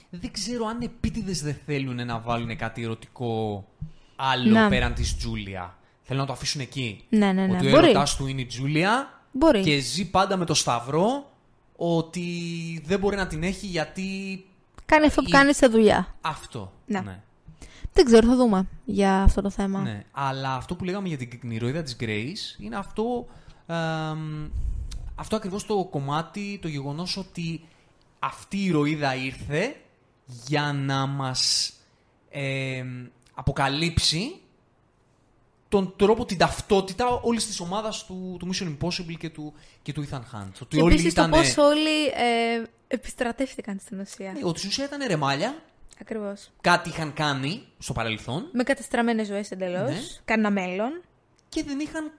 Δεν 0.09 0.31
ξέρω 0.31 0.65
αν 0.65 0.81
επίτηδες 0.81 1.41
δεν 1.41 1.57
θέλουν 1.65 2.05
να 2.05 2.19
βάλουν 2.19 2.57
κάτι 2.57 2.83
ερωτικό 2.83 3.65
άλλο 4.15 4.49
Να. 4.51 4.69
πέραν 4.69 4.93
της 4.93 5.17
Τζούλια. 5.17 5.77
Θέλουν 6.01 6.21
να 6.21 6.27
το 6.27 6.33
αφήσουν 6.33 6.61
εκεί. 6.61 7.03
Ναι, 7.09 7.31
ναι, 7.31 7.45
ναι. 7.47 7.55
Ότι 7.57 7.67
ο 7.67 7.69
Μπορεί. 7.69 7.83
έρωτάς 7.83 8.15
του 8.15 8.27
είναι 8.27 8.41
η 8.41 8.45
Τζούλια 8.45 9.14
Μπορεί. 9.37 9.61
και 9.61 9.79
ζει 9.79 10.09
πάντα 10.09 10.37
με 10.37 10.45
το 10.45 10.53
σταυρό 10.53 11.31
ότι 11.75 12.23
δεν 12.85 12.99
μπορεί 12.99 13.15
να 13.15 13.27
την 13.27 13.43
έχει 13.43 13.65
γιατί 13.65 14.45
Κάνει 14.85 15.05
αυτό 15.05 15.21
που 15.21 15.27
η- 15.27 15.31
κάνει 15.31 15.53
σε 15.53 15.67
δουλειά. 15.67 16.15
αυτό. 16.21 16.71
Ναι. 16.85 16.99
ναι. 16.99 17.19
Δεν 17.93 18.05
ξέρω, 18.05 18.27
θα 18.27 18.35
δούμε 18.35 18.67
για 18.85 19.21
αυτό 19.21 19.41
το 19.41 19.49
θέμα. 19.49 19.79
Ναι. 19.81 20.03
Αλλά 20.11 20.55
αυτό 20.55 20.75
που 20.75 20.83
λέγαμε 20.83 21.07
για 21.07 21.17
την 21.17 21.51
ηρωίδα 21.51 21.83
της 21.83 21.95
Grace 21.99 22.61
είναι 22.63 22.75
αυτό, 22.75 23.27
εμ, 23.67 24.47
αυτό 25.15 25.35
ακριβώς 25.35 25.65
το 25.65 25.87
κομμάτι, 25.91 26.59
το 26.61 26.67
γεγονός 26.67 27.17
ότι 27.17 27.65
αυτή 28.19 28.57
η 28.57 28.65
ηρωίδα 28.65 29.15
ήρθε 29.15 29.75
για 30.47 30.73
να 30.73 31.05
μας 31.05 31.73
εμ, 32.29 33.05
αποκαλύψει 33.33 34.35
τον 35.69 35.93
τρόπο, 35.97 36.25
την 36.25 36.37
ταυτότητα 36.37 37.07
όλης 37.21 37.45
της 37.47 37.59
ομάδας 37.59 38.05
του, 38.05 38.35
του 38.39 38.49
Mission 38.53 38.67
Impossible 38.77 39.15
και 39.19 39.29
του, 39.29 39.53
και 39.81 39.93
του 39.93 40.07
Ethan 40.09 40.15
Hunt. 40.19 40.51
Ότι 40.61 40.75
Και 40.75 40.81
όλοι 40.81 40.93
επίσης 40.93 41.11
ήταν, 41.11 41.31
το 41.31 41.37
πώς 41.37 41.57
όλοι 41.57 42.05
ε, 42.05 42.61
επιστρατεύτηκαν 42.87 43.79
στην 43.79 43.99
ουσία. 43.99 44.31
Ναι, 44.31 44.39
ότι 44.43 44.57
στην 44.57 44.69
ουσία 44.69 44.85
ήταν 44.85 45.07
ρεμάλια, 45.07 45.55
Ακριβώς. 46.01 46.51
κάτι 46.61 46.89
είχαν 46.89 47.13
κάνει 47.13 47.63
στο 47.79 47.93
παρελθόν 47.93 48.49
Με 48.51 48.63
κατεστραμμένες 48.63 49.27
ζωές 49.27 49.51
εντελώς. 49.51 49.89
Ναι. 49.91 49.99
Κανένα 50.25 50.49
μέλλον. 50.51 51.01
και 51.49 51.63
δεν 51.63 51.79
είχαν 51.79 52.11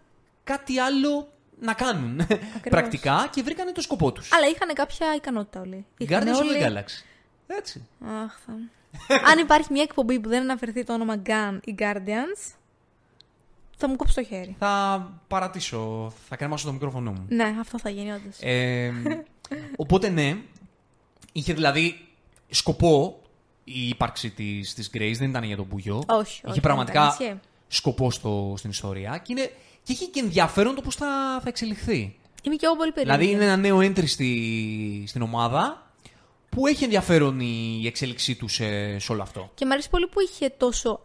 κάτι 0.44 0.78
άλλο 0.78 1.28
να 1.60 1.72
κάνουν 1.74 2.26
πρακτικά 2.70 3.28
και 3.32 3.42
βρήκανε 3.42 3.72
το 3.72 3.80
σκοπό 3.80 4.12
τους. 4.12 4.32
Αλλά 4.32 4.46
είχαν 4.46 4.74
κάποια 4.74 5.14
ικανότητα 5.14 5.60
όλοι. 5.60 5.86
Είχαν 5.98 6.22
Guardians 6.22 6.36
of 6.36 6.38
όλοι- 6.38 6.58
the 6.60 6.66
Galaxy. 6.66 7.04
Έτσι. 7.46 7.86
Αχ, 8.24 8.38
θα... 8.46 8.52
Αν 9.30 9.38
υπάρχει 9.38 9.72
μια 9.72 9.82
εκπομπή 9.82 10.20
που 10.20 10.28
δεν 10.28 10.40
αναφερθεί 10.42 10.84
το 10.84 10.92
όνομα 10.92 11.22
Gun 11.26 11.58
ή 11.64 11.74
Guardians, 11.78 12.54
θα 13.76 13.88
μου 13.88 13.96
κόψει 13.96 14.14
το 14.14 14.24
χέρι. 14.24 14.56
Θα 14.58 15.12
παρατήσω, 15.28 16.12
θα 16.28 16.36
κρεμάσω 16.36 16.66
το 16.66 16.72
μικρόφωνο 16.72 17.10
μου. 17.10 17.24
Ναι, 17.28 17.54
αυτό 17.60 17.78
θα 17.78 17.90
γίνει 17.90 18.12
όντως. 18.12 18.36
Ε, 18.40 18.92
οπότε 19.76 20.08
ναι, 20.08 20.36
είχε 21.32 21.52
δηλαδή 21.52 22.06
σκοπό 22.48 23.20
η 23.64 23.88
ύπαρξη 23.88 24.30
της, 24.30 24.74
της 24.74 24.90
Grace, 24.94 25.14
δεν 25.18 25.28
ήταν 25.28 25.42
για 25.42 25.56
τον 25.56 25.68
Πουγιό. 25.68 25.96
όχι, 25.96 26.18
όχι. 26.18 26.40
Είχε 26.42 26.52
δεν 26.52 26.60
πραγματικά 26.60 27.14
ήταν, 27.16 27.26
ισχύει. 27.26 27.40
σκοπό 27.68 28.10
στο, 28.10 28.54
στην 28.56 28.70
ιστορία 28.70 29.18
και, 29.18 29.32
είναι, 29.32 29.50
και 29.82 29.92
έχει 29.92 30.08
και 30.08 30.20
ενδιαφέρον 30.20 30.74
το 30.74 30.80
πώς 30.82 30.94
θα, 30.94 31.40
θα 31.42 31.48
εξελιχθεί. 31.48 32.16
Είμαι 32.42 32.54
και 32.54 32.66
εγώ 32.66 32.76
πολύ 32.76 32.92
περίεργη. 32.92 33.18
Δηλαδή 33.26 33.34
είναι 33.34 33.52
ένα 33.52 33.56
νέο 33.56 33.78
entry 33.78 34.08
στη, 34.08 35.04
στην 35.06 35.22
ομάδα 35.22 35.90
που 36.48 36.66
έχει 36.66 36.84
ενδιαφέρον 36.84 37.40
η 37.40 37.82
εξέλιξή 37.86 38.34
του 38.34 38.48
σε, 38.48 38.98
σε 38.98 39.12
όλο 39.12 39.22
αυτό. 39.22 39.50
Και 39.54 39.64
μου 39.64 39.72
αρέσει 39.72 39.90
πολύ 39.90 40.06
που 40.06 40.20
είχε 40.20 40.48
τόσο 40.56 41.00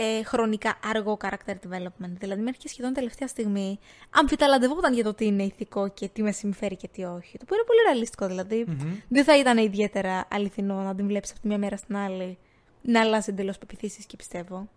ε, 0.00 0.22
χρονικά 0.22 0.78
αργό 0.84 1.16
character 1.20 1.52
development. 1.52 2.12
Δηλαδή, 2.18 2.42
μέχρι 2.42 2.58
και 2.58 2.68
σχεδόν 2.68 2.92
τελευταία 2.92 3.28
στιγμή 3.28 3.78
αμφιταλαντευόταν 4.10 4.94
για 4.94 5.04
το 5.04 5.14
τι 5.14 5.24
είναι 5.26 5.42
ηθικό 5.42 5.88
και 5.88 6.08
τι 6.08 6.22
με 6.22 6.32
συμφέρει 6.32 6.76
και 6.76 6.88
τι 6.88 7.04
όχι. 7.04 7.38
Το 7.38 7.44
οποίο 7.44 7.56
είναι 7.56 7.66
πολύ 7.66 7.80
ρεαλιστικό. 7.86 8.26
Δηλαδή, 8.26 8.64
δεν 9.08 9.24
θα 9.24 9.38
ήταν 9.38 9.58
ιδιαίτερα 9.58 10.28
αληθινό 10.30 10.74
να 10.74 10.94
την 10.94 11.06
βλέπεις 11.06 11.30
από 11.30 11.40
τη 11.40 11.46
μια 11.46 11.58
μέρα 11.58 11.76
στην 11.76 11.96
άλλη 11.96 12.38
να 12.82 13.00
αλλάζει 13.00 13.30
εντελώς 13.30 13.58
πεπιθήσεις 13.58 14.04
και 14.06 14.16
πιστεύω. 14.16 14.68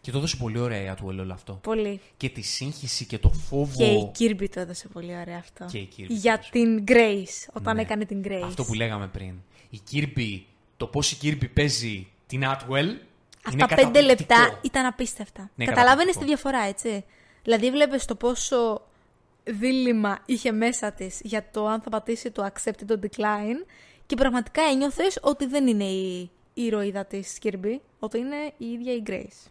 Και 0.00 0.10
το 0.10 0.18
έδωσε 0.18 0.36
πολύ 0.36 0.58
ωραία 0.58 0.94
του 0.94 1.04
όλο 1.06 1.32
αυτό. 1.32 1.52
Πολύ. 1.62 2.00
Και 2.16 2.28
τη 2.28 2.42
σύγχυση 2.42 3.04
και 3.04 3.18
το 3.18 3.28
φόβο. 3.30 3.76
Και 3.76 3.84
η 3.84 4.10
Kirby 4.18 4.48
το 4.48 4.60
έδωσε 4.60 4.88
πολύ 4.88 5.16
ωραία 5.16 5.38
αυτό. 5.38 5.64
Και 5.64 5.78
η 5.78 5.88
Kirby 5.96 6.06
Για 6.08 6.38
το 6.38 6.46
την 6.50 6.84
Grace, 6.88 7.48
όταν 7.52 7.76
Ναι. 7.76 7.82
έκανε 7.82 8.04
την 8.04 8.22
Grace. 8.26 8.42
Αυτό 8.44 8.64
που 8.64 8.74
λέγαμε 8.74 9.06
πριν. 9.06 9.34
Η 9.70 9.80
Kirby, 9.92 10.40
το 10.76 10.86
πώς 10.86 11.12
η 11.12 11.16
Kirby 11.22 11.48
παίζει 11.54 12.06
την 12.26 12.42
Atwell. 12.44 12.96
Είναι 13.52 13.62
Αυτά 13.62 13.74
πέντε 13.76 13.98
καταπληκτικό. 14.00 14.34
λεπτά 14.40 14.58
ήταν 14.62 14.86
απίστευτα. 14.86 15.50
Ναι, 15.54 15.64
Καταλάβαινες 15.64 16.14
καταπληκτικό. 16.14 16.20
τη 16.20 16.50
διαφορά, 16.50 16.68
έτσι. 16.68 17.04
Δηλαδή, 17.42 17.70
βλέπεις 17.70 18.04
το 18.04 18.14
πόσο 18.14 18.82
δίλημα 19.44 20.18
είχε 20.26 20.52
μέσα 20.52 20.92
της 20.92 21.20
για 21.22 21.50
το 21.50 21.66
αν 21.66 21.80
θα 21.80 21.90
πατήσει 21.90 22.30
το 22.30 22.44
accept 22.52 22.80
ή 22.82 22.84
το 22.84 22.98
decline 23.02 23.66
και 24.06 24.16
πραγματικά 24.16 24.62
ένιωθες 24.62 25.18
ότι 25.22 25.46
δεν 25.46 25.66
είναι 25.66 25.84
η, 25.84 26.20
η 26.54 26.62
ηρωίδα 26.62 27.04
της 27.04 27.38
Kirby, 27.42 27.78
ότι 27.98 28.18
είναι 28.18 28.52
η 28.56 28.66
ίδια 28.66 28.92
η 28.94 29.02
Grace. 29.06 29.50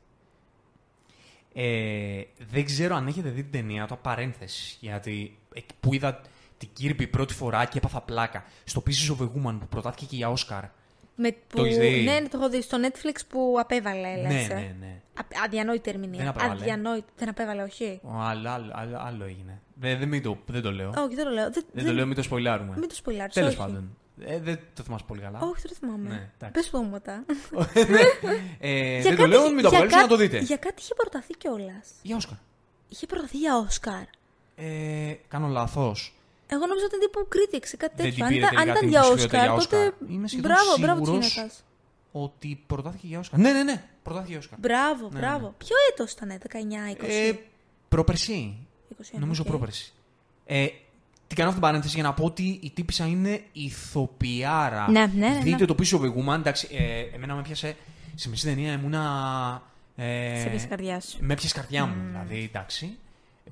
Ε, 1.54 2.22
δεν 2.52 2.66
ξέρω 2.66 2.96
αν 2.96 3.08
έχετε 3.08 3.30
δει 3.30 3.42
την 3.42 3.52
ταινία, 3.52 3.88
το 3.88 3.96
παρένθεση. 3.96 4.78
Γιατί 4.80 5.38
εκεί 5.54 5.74
που 5.80 5.94
είδα 5.94 6.22
την 6.58 6.70
Kirby 6.80 7.10
πρώτη 7.12 7.34
φορά 7.34 7.66
και 7.66 7.78
έπαθα 7.78 8.02
πλάκα. 8.02 8.44
Στο 8.64 8.84
Pieces 8.88 9.16
of 9.16 9.22
a 9.22 9.26
Woman 9.28 9.58
που 9.60 9.68
προτάθηκε 9.70 10.06
και 10.06 10.16
για 10.16 10.30
Όσκαρ. 10.30 10.64
Με 11.16 11.36
που... 11.48 11.64
έχεις 11.64 11.78
δει; 11.78 12.04
Ναι, 12.04 12.20
ναι, 12.20 12.28
το 12.28 12.38
έχω 12.38 12.50
δει 12.50 12.62
στο 12.62 12.78
Netflix 12.82 13.20
που 13.28 13.56
απέβαλε, 13.60 14.16
λες, 14.22 14.32
Ναι, 14.34 14.42
ε. 14.42 14.48
ναι, 14.54 14.76
ναι. 14.80 15.00
Α- 15.20 15.44
Αδιανόητη 15.46 15.90
ερμηνεία. 15.90 16.20
Δεν 16.20 16.28
απέβαλε. 16.28 16.52
Αδιανόητη. 16.62 17.08
Δεν 17.18 17.30
απέβαλε, 17.30 17.64
όχι. 17.64 18.00
Ο, 18.04 18.12
άλλο, 18.14 18.50
άλλο, 18.50 18.72
άλλο, 18.76 18.98
άλλο 19.00 19.24
έγινε. 19.26 19.62
Δεν, 19.76 20.00
δεν, 20.00 20.08
μην 20.08 20.24
το, 20.24 20.38
δεν 20.46 20.62
το 20.62 20.72
λέω. 20.72 20.94
Όχι, 20.98 21.16
δεν 21.16 21.26
το 21.26 21.32
λέω. 21.32 21.52
Δεν, 21.52 21.64
δεν 21.72 21.86
το 21.86 21.94
λέω, 21.94 22.06
μην 22.06 22.16
το 22.16 22.22
σποιλάρουμε. 22.24 22.76
Μην 22.78 22.90
το 22.90 22.96
σπολιάρεις, 22.96 23.34
Τέλος 23.34 23.50
όχι. 23.50 23.58
πάντων. 23.58 23.98
Ε, 24.26 24.40
δεν 24.40 24.60
το 24.74 24.84
θυμάσαι 24.84 25.04
πολύ 25.08 25.22
καλά. 25.22 25.40
Όχι, 25.40 25.62
δεν 25.62 25.70
το 25.72 25.76
θυμάμαι. 25.80 26.10
Ναι, 26.10 26.30
εντάξει. 26.38 26.52
Πες 26.52 26.70
το 26.70 26.78
μου 26.82 26.90
μετά. 26.90 27.26
ε, 28.60 29.00
Για 29.00 29.02
δεν 29.02 29.16
το 29.16 29.22
κάτι- 29.22 29.30
λέω, 29.30 29.50
μην 29.52 29.62
το 29.64 29.70
για 29.70 29.78
απολύσετε 29.78 29.86
να 29.96 29.98
κάτι- 29.98 30.08
το 30.10 30.16
δείτε. 30.16 30.38
Για 30.40 30.58
κάτι 30.58 30.82
είχε 30.82 30.94
προταθεί 30.96 31.34
κιόλας. 31.38 31.90
Για 32.02 32.16
Όσκαρ. 32.16 32.38
Είχε 32.90 33.06
προταθεί 33.06 33.38
για 33.38 33.58
Όσκαρ. 33.58 34.04
Ε, 34.56 35.14
κάνω 35.28 35.48
λάθος. 35.48 36.14
Εγώ 36.56 36.66
νόμιζα 36.70 36.86
ότι 36.90 36.96
ήταν 36.96 37.02
τύπου 37.06 37.22
critics 37.34 37.70
ή 37.76 37.78
κάτι 37.84 37.94
Δεν 37.96 38.06
τέτοιο. 38.06 38.14
την 38.14 38.24
Αν 38.26 38.30
πήρε 38.32 38.40
ήταν, 38.46 38.50
αν 38.60 38.64
τελικά 38.64 38.72
ήταν 38.72 38.82
την 38.86 38.90
για 38.94 39.02
υποψηφιότητα 39.06 39.54
Όσκαρ, 39.54 39.56
για 39.56 39.60
τότε. 39.64 39.78
Όσκαρ. 39.88 40.12
Είμαι 40.16 40.28
σχεδόν 40.32 40.48
Μπράβο, 40.52 40.72
μπράβο 40.84 41.00
του 41.00 41.06
σίγουρος. 41.06 41.34
γυναίκα. 41.34 41.52
Ότι 42.26 42.50
προτάθηκε 42.72 43.08
για 43.12 43.20
Όσκαρ. 43.24 43.40
Ναι, 43.40 43.52
ναι, 43.58 43.64
ναι. 43.70 43.78
Προτάθηκε 44.06 44.32
για 44.36 44.42
Όσκαρ. 44.44 44.58
Μπράβο, 44.66 45.04
Ναι, 45.12 45.20
μπράβο. 45.20 45.46
ναι. 45.48 45.54
Ποιο 45.64 45.76
έτος 45.92 46.12
ήταν, 46.16 46.30
19, 46.30 46.90
20. 46.92 47.08
Ε, 47.08 47.32
πρόπερση. 47.94 48.38
21, 49.02 49.20
Νομίζω 49.24 49.42
οκ. 49.42 49.48
πρόπερση. 49.48 49.94
Ε, 50.46 50.68
την 51.28 51.36
κάνω 51.38 51.50
αυτή 51.50 51.60
την 51.62 51.70
παρένθεση 51.70 51.94
για 51.96 52.04
να 52.04 52.14
πω 52.14 52.26
ότι 52.26 52.60
η 52.64 52.70
τύπησα 52.76 53.06
είναι 53.06 53.42
ηθοποιάρα. 53.52 54.92
Ναι, 54.92 55.06
ναι, 55.16 55.28
ναι, 55.30 55.40
Δείτε 55.44 55.58
ναι. 55.60 55.66
το 55.66 55.76
Pieces 55.76 56.00
of 56.02 56.06
a 56.06 56.08
Woman. 56.34 56.38
Εντάξει, 56.40 56.68
ε, 56.72 57.16
εμένα 57.16 57.36
με 57.36 57.42
έπιασε. 57.42 57.76
Σε 58.16 58.30
μισή 58.30 58.46
ταινία 58.46 58.74
ήμουνα. 58.74 59.02
Ε, 59.96 60.40
Σε 60.40 60.48
έπιασε 60.50 60.66
η 60.66 60.70
καρδιά 60.70 61.06
σου. 61.10 61.18
Με 61.22 61.34
έπιασε 61.36 61.54
καρδιά 61.56 61.86
μου, 61.86 61.96
δηλαδή, 62.08 62.44
εντάξει. 62.54 62.98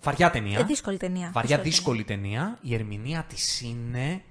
Βαριά 0.01 0.29
ταινία. 0.29 0.59
Ε, 0.59 0.63
δύσκολη 0.63 0.97
ταινία. 0.97 1.31
Βαριά 1.33 1.57
δύσκολη 1.57 2.03
ταινία. 2.03 2.57
Η 2.61 2.73
ερμηνεία 2.73 3.25
της 3.29 3.61
είναι 3.61 4.21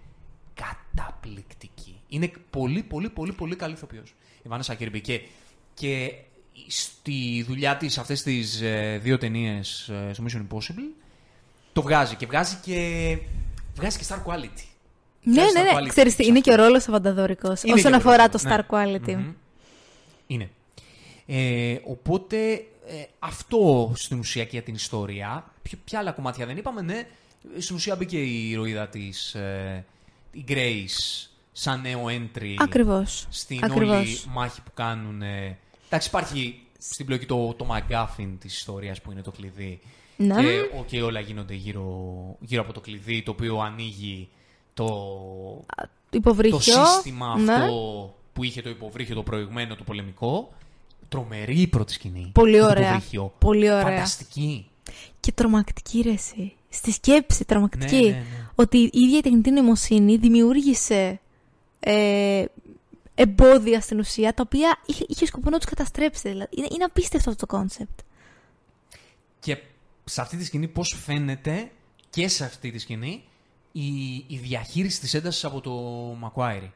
καταπληκτική. 0.54 2.00
Είναι 2.08 2.32
πολύ, 2.50 2.82
πολύ, 2.82 3.10
πολύ, 3.10 3.32
πολύ 3.32 3.56
καλή 3.56 3.72
ηθοποιός. 3.72 4.14
Η 4.42 4.48
Βάνεσα 4.48 4.74
Κίρμπι. 4.74 5.00
Και, 5.00 5.20
και 5.74 6.14
στη 6.66 7.44
δουλειά 7.46 7.76
της 7.76 7.98
αυτές 7.98 8.22
τις 8.22 8.60
ε, 8.60 8.98
δύο 9.02 9.18
ταινίες 9.18 9.88
ε, 9.88 10.12
στο 10.12 10.24
Mission 10.26 10.38
Impossible 10.38 11.02
το 11.72 11.82
βγάζει. 11.82 12.16
Και 12.16 12.26
βγάζει 12.26 12.56
και, 12.62 13.18
βγάζει 13.74 13.98
και 13.98 14.04
star 14.08 14.32
quality. 14.32 14.64
Ναι, 15.22 15.32
Βγάζει 15.34 15.52
ναι, 15.52 15.60
star 15.60 15.74
ναι. 15.74 15.80
quality 15.80 15.88
Ξέρεις, 15.88 16.16
τι, 16.16 16.26
είναι 16.26 16.40
και 16.40 16.50
ο 16.50 16.52
αυτό. 16.52 16.64
ρόλος 16.64 16.88
αβανταδόρικος 16.88 17.62
Είναι 17.62 17.74
όσον 17.74 17.90
και 17.90 17.96
αφορά 17.96 18.14
ωραίο, 18.14 18.28
το 18.28 18.38
ναι. 18.42 18.56
star 18.56 18.74
quality. 18.74 19.14
Μμμ. 19.14 19.32
Είναι. 20.26 20.50
Ε, 21.26 21.76
οπότε 21.84 22.64
ε, 22.94 23.04
αυτό 23.18 23.92
στην 23.94 24.18
ουσία 24.18 24.42
και 24.44 24.50
για 24.52 24.62
την 24.62 24.74
ιστορία. 24.74 25.50
Ποια, 25.62 25.78
ποια 25.84 25.98
άλλα 25.98 26.12
κομμάτια 26.12 26.46
δεν 26.46 26.56
είπαμε, 26.56 26.82
ναι. 26.82 27.06
Στην 27.58 27.76
ουσία 27.76 27.96
μπήκε 27.96 28.18
η 28.22 28.50
ηρωίδα 28.50 28.88
της, 28.88 29.34
ε, 29.34 29.84
η 30.32 30.44
Grace, 30.48 31.28
σαν 31.52 31.80
νέο 31.80 32.04
entry 32.06 32.54
Ακριβώς. 32.58 33.26
στην 33.30 33.64
Ακριβώς. 33.64 33.96
όλη 33.96 34.20
μάχη 34.28 34.62
που 34.62 34.70
κάνουν. 34.74 35.22
ε, 35.22 35.58
εντάξει, 35.86 36.08
υπάρχει 36.08 36.60
στην 36.78 37.06
πλοκή 37.06 37.26
το, 37.26 37.54
το 37.54 37.66
McGuffin 37.70 38.28
της 38.38 38.56
ιστορίας 38.56 39.00
που 39.00 39.12
είναι 39.12 39.22
το 39.22 39.30
κλειδί. 39.30 39.80
Ναι. 40.16 40.34
Και, 40.42 40.58
ο- 40.78 40.84
και 40.86 41.02
όλα 41.02 41.20
γίνονται 41.20 41.54
γύρω, 41.54 41.86
γύρω 42.40 42.62
από 42.62 42.72
το 42.72 42.80
κλειδί, 42.80 43.22
το 43.22 43.30
οποίο 43.30 43.58
ανοίγει 43.58 44.28
το, 44.74 44.86
Υποβρύχιο. 46.10 46.56
το 46.58 46.62
σύστημα 46.62 47.38
ναι. 47.38 47.52
αυτό 47.54 48.14
που 48.32 48.44
είχε 48.44 48.62
το 48.62 48.68
υποβρύχιο 48.68 49.14
το 49.14 49.22
προηγμένο, 49.22 49.74
το 49.76 49.84
πολεμικό. 49.84 50.52
Τρομερή 51.12 51.60
η 51.60 51.66
πρώτη 51.66 51.92
σκηνή. 51.92 52.30
Πολύ 52.34 52.58
Το 52.58 52.64
ωραία. 52.64 52.88
υποβρύχιο. 52.88 53.34
Πολύ 53.38 53.70
ωραία. 53.70 53.82
Φανταστική. 53.82 54.66
Και 55.20 55.32
τρομακτική 55.32 56.00
ρε 56.00 56.12
εσύ. 56.12 56.52
Στη 56.68 56.92
σκέψη 56.92 57.44
τρομακτική. 57.44 57.94
Ναι, 57.96 58.00
ναι, 58.00 58.08
ναι. 58.08 58.48
Ότι 58.54 58.78
η 58.78 58.90
ίδια 59.00 59.18
η 59.18 59.20
τεχνητή 59.20 59.50
νοημοσύνη 59.50 60.16
δημιούργησε 60.16 61.20
ε, 61.80 62.44
εμπόδια 63.14 63.80
στην 63.80 63.98
ουσία 63.98 64.34
τα 64.34 64.42
οποία 64.46 64.78
είχε, 64.86 65.04
είχε 65.08 65.26
σκοπό 65.26 65.50
να 65.50 65.56
τους 65.56 65.66
καταστρέψει. 65.66 66.28
Δηλαδή. 66.28 66.50
Είναι, 66.56 66.66
είναι 66.74 66.84
απίστευτο 66.84 67.30
αυτό 67.30 67.46
το 67.46 67.56
concept. 67.56 67.98
Και 69.40 69.58
σε 70.04 70.20
αυτή 70.20 70.36
τη 70.36 70.44
σκηνή 70.44 70.68
πώς 70.68 70.96
φαίνεται 71.04 71.70
και 72.10 72.28
σε 72.28 72.44
αυτή 72.44 72.70
τη 72.70 72.78
σκηνή 72.78 73.22
η, 73.72 74.14
η 74.26 74.36
διαχείριση 74.42 75.00
της 75.00 75.14
έντασης 75.14 75.44
από 75.44 75.60
το 75.60 75.70
McQuarrie. 76.18 76.72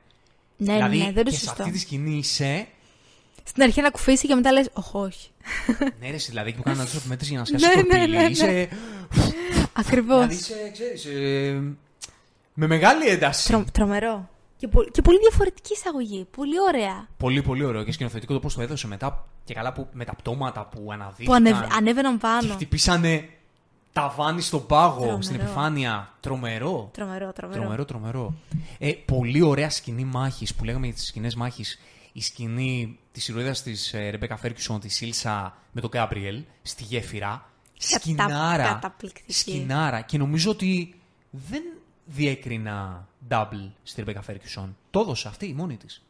Ναι, 0.57 0.72
δηλαδή 0.72 0.99
ναι, 0.99 1.05
δεν 1.05 1.12
είναι 1.12 1.22
και 1.22 1.30
σε 1.30 1.45
σωστό. 1.45 1.62
αυτή 1.62 1.74
τη 1.74 1.78
σκηνή 1.78 2.16
είσαι... 2.16 2.68
Στην 3.49 3.62
αρχή 3.62 3.80
ανακούφιση 3.81 4.27
και 4.26 4.34
μετά 4.34 4.53
λες, 4.53 4.68
όχι, 4.72 4.90
όχι. 4.97 5.28
ναι, 6.01 6.09
ρε, 6.09 6.14
εσύ, 6.14 6.28
δηλαδή 6.30 6.53
που 6.53 6.62
κάνει 6.62 6.80
αντίστροφη 6.81 7.05
μέτρηση 7.09 7.30
για 7.30 7.38
να 7.40 7.44
σκάσει 7.44 7.66
Ναι, 7.66 7.82
το 7.82 7.86
ναι, 7.97 7.99
πύλη. 8.05 8.16
ναι, 8.16 8.22
ναι. 8.22 8.28
Είσαι... 8.30 8.68
Ακριβώς. 9.72 10.16
Δηλαδή 10.26 10.34
είσαι, 10.34 10.70
ξέρεις, 10.72 11.05
ε, 11.05 11.62
με 12.55 12.66
μεγάλη 12.66 13.07
ένταση. 13.09 13.49
Τρο, 13.49 13.64
τρομερό. 13.72 14.28
Και, 14.57 14.68
πο- 14.68 14.84
και 14.84 15.03
πολύ 15.03 15.18
διαφορετική 15.18 15.72
εισαγωγή. 15.72 16.26
Πολύ 16.36 16.55
ωραία. 16.68 17.09
Πολύ, 17.16 17.42
πολύ 17.42 17.64
ωραίο 17.64 17.84
και 17.84 17.92
σκηνοθετικό 17.92 18.32
το 18.32 18.40
πώς 18.40 18.55
το 18.55 18.62
έδωσε 18.62 18.86
μετά 18.86 19.26
και 19.44 19.55
καλά 19.55 19.72
που, 19.72 19.86
με 19.92 20.05
τα 20.05 20.14
πτώματα 20.14 20.64
που 20.66 20.92
αναδείχθηκαν. 20.92 21.42
Που 21.42 21.49
ανεβ, 21.49 21.72
ανέβαιναν 21.76 22.12
και 22.12 22.18
πάνω. 22.20 22.53
χτυπήσανε 22.53 23.28
ταβάνι 23.92 24.40
στον 24.40 24.66
πάγο, 24.66 24.97
Τρομερό. 24.97 25.22
στην 25.22 25.40
επιφάνεια. 25.40 26.12
Τρομερό. 26.20 26.90
Τρομερό, 26.92 27.32
τρομερό. 27.32 27.61
Τρομερό, 27.61 27.84
τρομερό. 27.84 28.34
Ε, 28.78 28.92
πολύ 28.92 29.42
ωραία 29.42 29.70
σκηνή 29.70 30.05
μάχης 30.05 30.55
που 30.55 30.64
λέγαμε 30.64 30.86
για 30.86 30.94
τις 30.94 31.07
σκηνές 31.07 31.34
μάχης. 31.34 31.78
Η 32.17 32.21
σκηνή 32.21 32.99
της 33.12 33.29
ηρωίδας 33.29 33.62
της 33.62 33.91
Ρεμπέκα 34.11 34.37
Φέρκισον, 34.37 34.81
της 34.81 34.95
Σίλσα 34.95 35.57
με 35.73 35.81
τον 35.81 35.91
Γκάμπριελ 35.91 36.43
στη 36.62 36.85
γέφυρα. 36.85 37.51
Σκηνάρα. 37.79 38.64
καταπληκτική. 38.64 39.33
Σκηνάρα. 39.33 40.01
Και 40.01 40.19
νομίζω 40.19 40.51
ότι 40.51 41.01
δεν 41.31 41.62
διέκρινα 42.05 43.09
double 43.29 43.71
στη 43.83 44.01
Ρεμπέκα 44.01 44.23
Φέρκισον. 44.23 44.77
Το 44.91 45.01
έδωσε 45.01 45.29
αυτή 45.29 45.47
η 45.47 45.53
μόνη 45.53 45.77
της. 45.77 46.03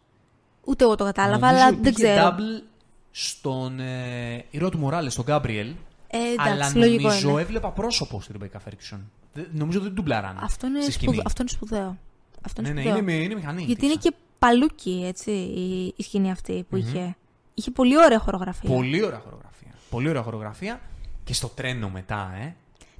Ούτε 0.64 0.84
εγώ 0.84 0.94
το 0.94 1.04
κατάλαβα, 1.04 1.46
Νομίζω 1.46 1.62
αλλά 1.62 1.70
δεν 1.70 1.78
υπήρχε 1.92 2.02
ξέρω. 2.12 2.28
double 2.28 2.62
στον 3.10 3.80
ε, 3.80 4.44
ήρωα 4.50 4.70
του 4.70 4.78
Μοράλες, 4.78 5.14
τον 5.14 5.24
Γκάμπριελ. 5.24 5.68
Ε, 6.08 6.18
εντάξει, 6.18 6.50
αλλά 6.52 6.72
λογικό 6.74 7.02
νομίζω 7.08 7.30
είναι. 7.30 7.40
έβλεπα 7.40 7.70
πρόσωπο 7.70 8.20
στη 8.20 8.32
Ρεμπέκα 8.32 8.58
Φέρκισον. 8.58 9.10
Δεν- 9.32 9.48
Νομίζω 9.52 9.80
δεν 9.80 9.92
ντουμπλαράνε. 9.92 10.38
Αυτό 10.42 10.66
είναι, 10.66 10.80
στη 10.80 10.90
σπουδαίο. 10.92 11.10
σκηνή. 11.12 11.22
αυτό 11.26 11.42
είναι 11.42 11.50
σπουδαίο. 11.50 11.98
Αυτό 12.42 12.60
είναι 12.60 12.70
Ναι, 12.70 12.74
ναι, 12.74 12.80
σπουδαίο. 12.82 13.02
είναι, 13.04 13.12
με- 13.18 13.22
είναι 13.24 13.34
μηχανή. 13.34 13.62
Γιατί 13.62 13.84
είναι 13.84 13.94
δείξα. 13.94 14.10
και 14.10 14.16
παλούκι, 14.38 15.04
έτσι, 15.06 15.30
η, 15.30 15.94
η 15.96 16.02
σκηνή 16.02 16.30
αυτή 16.30 16.66
που 16.68 16.76
είχε. 16.76 17.16
Είχε 17.54 17.70
πολύ 17.70 17.98
ωραία 17.98 18.18
χορογραφία. 18.18 18.70
Πολύ 18.70 19.04
ωραία 19.04 19.18
χορογραφία. 19.18 19.70
Πολύ 19.90 20.08
ωραία 20.08 20.22
χορογραφία. 20.22 20.80
Και 21.24 21.34
στο 21.34 21.48
τρένο 21.48 21.88
μετά, 21.90 22.32
ε. 22.40 22.54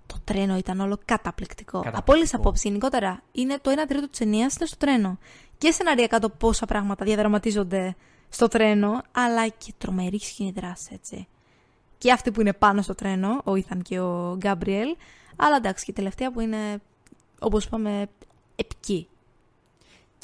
Το 0.07 0.17
τρένο 0.25 0.57
ήταν 0.57 0.81
όλο 0.81 0.99
καταπληκτικό. 1.05 1.71
Καταπληκτικό. 1.71 1.99
Από 1.99 2.13
όλες 2.13 2.31
τις 2.31 2.35
απόψεις, 2.35 2.65
γενικότερα, 2.65 3.23
είναι 3.33 3.59
το 3.63 3.71
1 3.71 3.87
τρίτο 3.89 4.09
της 4.09 4.19
ταινίας 4.19 4.57
είναι 4.57 4.67
στο 4.67 4.77
τρένο. 4.77 5.19
Και 5.59 5.71
σεναριακά 5.71 6.19
το 6.19 6.29
πόσα 6.29 6.67
πράγματα 6.67 7.05
διαδραματίζονται 7.05 7.97
στο 8.29 8.49
τρένο, 8.49 9.03
αλλά 9.13 9.49
και 9.49 9.73
τρομερή 9.79 10.19
σκηνή 10.19 10.53
δράση, 10.57 10.91
έτσι. 10.93 11.29
Και 11.99 12.13
αυτή 12.13 12.31
που 12.31 12.41
είναι 12.41 12.53
πάνω 12.53 12.83
στο 12.83 12.95
τρένο, 12.95 13.41
ο 13.45 13.57
Ήθαν 13.57 13.83
και 13.83 14.01
ο 14.01 14.37
Γκάμπριελ, 14.37 14.97
αλλά 15.37 15.57
εντάξει, 15.57 15.85
και 15.85 15.91
η 15.91 15.95
τελευταία 15.95 16.33
που 16.33 16.41
είναι, 16.41 16.81
όπως 17.39 17.65
είπαμε, 17.65 18.07
επική. 18.57 19.09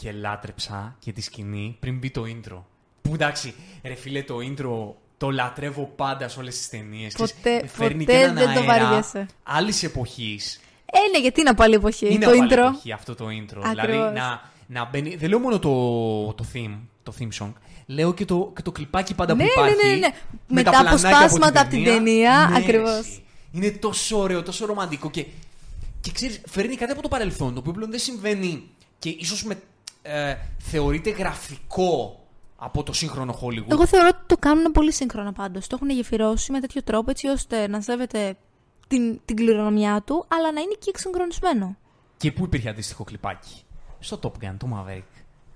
Και 0.03 0.13
λάτρεψα 0.13 0.97
και 0.99 1.13
τη 1.13 1.21
σκηνή 1.21 1.77
πριν 1.81 1.99
μπει 1.99 2.11
το 2.11 2.23
intro. 2.27 2.63
Που 3.03 3.15
εντάξει, 3.15 3.55
ρε 3.85 3.95
φίλε, 3.95 4.23
το 4.23 4.37
intro 4.37 4.95
το 5.17 5.31
λατρεύω 5.31 5.93
πάντα 5.97 6.29
σε 6.29 6.39
όλες 6.39 6.57
τις 6.57 6.69
ταινίες. 6.69 7.13
Ποτέ- 7.15 7.69
φέρνει 7.69 8.05
ποτέ 8.05 8.19
και 8.19 8.25
έναν 8.25 8.35
δεν 8.35 8.55
το 8.55 8.61
αέρα 8.71 8.85
βαριέσαι. 8.89 9.27
Άλλης 9.43 9.83
εποχής. 9.83 10.61
Ε, 10.87 10.99
ναι, 11.13 11.19
γιατί 11.19 11.41
είναι 11.41 11.49
από 11.51 11.63
άλλη 11.63 11.75
εποχή 11.75 12.07
Είναι 12.07 12.25
το 12.25 12.31
από 12.31 12.41
άλλη 12.41 12.51
intro. 12.53 12.57
εποχή 12.59 12.93
αυτό 12.93 13.15
το 13.15 13.25
intro. 13.27 13.61
Ακριβώς. 13.65 13.75
Δηλαδή 13.75 14.19
να, 14.19 14.51
να 14.67 14.85
μπαίνει. 14.85 15.17
Δεν 15.17 15.29
λέω 15.29 15.39
μόνο 15.39 15.59
το, 15.59 15.71
το 16.33 16.45
theme, 16.55 16.79
το 17.03 17.15
theme 17.19 17.43
song. 17.45 17.53
Λέω 17.87 18.15
και 18.15 18.25
το, 18.25 18.53
και 18.57 18.63
το 18.63 18.73
κλιπάκι 18.73 19.15
πάντα 19.15 19.35
Ναι, 19.35 19.45
που 19.45 19.61
ναι, 19.61 19.67
υπάρχει. 19.71 19.87
ναι, 19.89 19.93
ναι. 19.97 20.09
με 20.09 20.35
Μετά 20.49 20.71
τα 20.71 20.79
από 20.79 20.89
πλανάκια 20.89 21.19
σπάσματα 21.29 21.61
από 21.61 21.71
την 21.71 21.85
ταινία, 21.85 22.47
Ναι, 22.51 22.57
ακριβώς. 22.57 22.99
εσύ. 22.99 23.23
Είναι 23.53 23.71
τόσο 23.71 24.19
ωραίο, 24.19 24.43
τόσο 24.43 24.67
ρομαντικό 24.67 25.11
και, 25.11 25.27
και 26.01 26.11
ξέρεις, 26.13 26.41
φέρνει 26.49 26.77
κάτι 26.77 26.93
από 26.93 27.03
το 27.03 27.09
παρελθόν, 27.09 27.53
το 27.55 27.59
οποίο 27.61 27.73
πλέον 27.73 27.91
δεν 27.91 28.01
συμβαίνει 28.01 28.63
και 28.99 29.09
ίσως 29.19 29.45
με, 29.45 29.59
ε, 30.03 30.35
θεωρείται 30.59 31.11
γραφικό 31.11 32.21
από 32.57 32.83
το 32.83 32.93
σύγχρονο 32.93 33.39
Hollywood; 33.43 33.71
Εγώ 33.71 33.87
θεωρώ 33.87 34.09
ότι 34.09 34.23
το 34.27 34.37
κάνουν 34.39 34.73
πολύ 34.73 34.93
σύγχρονα 34.93 35.33
πάντως. 35.33 35.67
Το 35.67 35.75
έχουν 35.77 35.91
γεφυρώσει 35.91 36.53
με 36.53 36.61
τέτοιο 36.61 36.83
τρόπο 36.83 37.11
έτσι 37.11 37.27
ώστε 37.29 37.69
να 37.69 37.81
σέβεται 37.81 38.37
την, 38.89 39.21
την 39.25 39.37
κληρονομιά 39.37 40.03
του, 40.07 40.25
αλλά 40.29 40.53
να 40.53 40.61
είναι 40.61 40.75
και 40.79 40.89
εξυγχρονισμένο. 40.91 41.77
Και 42.17 42.33
πού 42.33 42.45
υπήρχε 42.45 42.69
αντίστοιχο 42.69 43.05
κλιπάκι; 43.05 43.63
Στο 43.99 44.19
Top 44.23 44.45
Gun, 44.45 44.55
το 44.59 44.69
Maverick. 44.75 45.03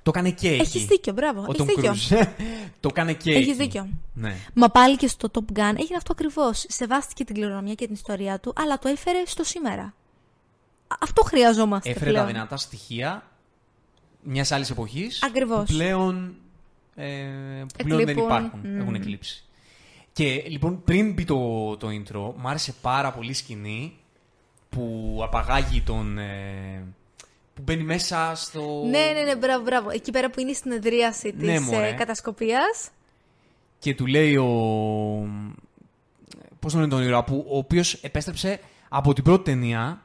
Το 0.02 0.12
έκανε 0.14 0.30
και 0.30 0.48
εκεί. 0.48 0.60
Έχει 0.60 0.78
δίκιο, 0.84 1.12
μπράβο. 1.12 1.40
Ο 1.40 1.44
Έχεις 1.48 1.62
Tom 1.62 1.66
δίκιο. 1.66 1.92
Cruise. 1.92 2.26
το 2.80 2.88
έκανε 2.92 3.12
και 3.12 3.30
Έχεις 3.32 3.46
εκεί. 3.48 3.56
δίκιο. 3.56 3.88
Ναι. 4.14 4.36
Μα 4.54 4.68
πάλι 4.68 4.96
και 4.96 5.08
στο 5.08 5.28
Top 5.32 5.58
Gun 5.58 5.74
έγινε 5.76 5.96
αυτό 5.96 6.12
ακριβώς. 6.12 6.64
Σεβάστηκε 6.68 7.24
την 7.24 7.34
κληρονομιά 7.34 7.74
και 7.74 7.84
την 7.84 7.94
ιστορία 7.94 8.40
του, 8.40 8.52
αλλά 8.56 8.78
το 8.78 8.88
έφερε 8.88 9.22
στο 9.26 9.44
σήμερα. 9.44 9.82
Α- 9.82 10.96
Αυτό 11.00 11.22
χρειαζόμαστε. 11.22 11.90
Έφερε 11.90 12.10
πλέον. 12.10 12.26
τα 12.26 12.32
δυνατά 12.32 12.56
στοιχεία 12.56 13.22
μιας 14.26 14.52
άλλης 14.52 14.70
εποχής. 14.70 15.22
Ακριβώς. 15.22 15.58
Που 15.58 15.72
πλέον, 15.72 16.34
ε, 16.94 17.04
που 17.76 17.84
πλέον 17.84 17.98
δεν 18.00 18.08
Εκλείπουν. 18.08 18.24
υπάρχουν. 18.24 18.60
Μμμ. 18.64 18.80
Έχουν 18.80 18.94
εκλείψει. 18.94 19.44
Και 20.12 20.44
λοιπόν, 20.48 20.82
πριν 20.84 21.12
μπει 21.12 21.24
το, 21.24 21.76
το 21.76 21.88
intro, 21.88 22.32
μου 22.36 22.48
άρεσε 22.48 22.74
πάρα 22.80 23.12
πολύ 23.12 23.30
η 23.30 23.34
σκηνή 23.34 23.92
που 24.68 25.18
απαγάγει 25.22 25.80
τον. 25.80 26.18
Ε, 26.18 26.84
που 27.54 27.62
μπαίνει 27.64 27.82
μέσα 27.82 28.32
στο. 28.34 28.82
Ναι, 28.90 29.10
ναι, 29.14 29.22
ναι, 29.22 29.36
μπράβο, 29.36 29.62
μπράβο. 29.64 29.90
Εκεί 29.90 30.10
πέρα 30.10 30.30
που 30.30 30.40
είναι 30.40 30.50
η 30.50 30.54
συνεδρίαση 30.54 31.32
της 31.32 31.48
Ναι, 31.48 31.60
μωρέ. 31.60 31.88
ε, 31.88 31.92
κατασκοπίας. 31.92 32.88
Και 33.78 33.94
του 33.94 34.06
λέει 34.06 34.36
ο. 34.36 34.46
Πώς 36.60 36.72
τον 36.72 36.80
λένε 36.80 36.92
τον 36.92 37.02
ήρωα, 37.02 37.24
που, 37.24 37.44
ο 37.48 37.56
οποίος 37.58 37.94
επέστρεψε 37.94 38.60
από 38.88 39.12
την 39.12 39.24
πρώτη 39.24 39.44
ταινία. 39.44 40.00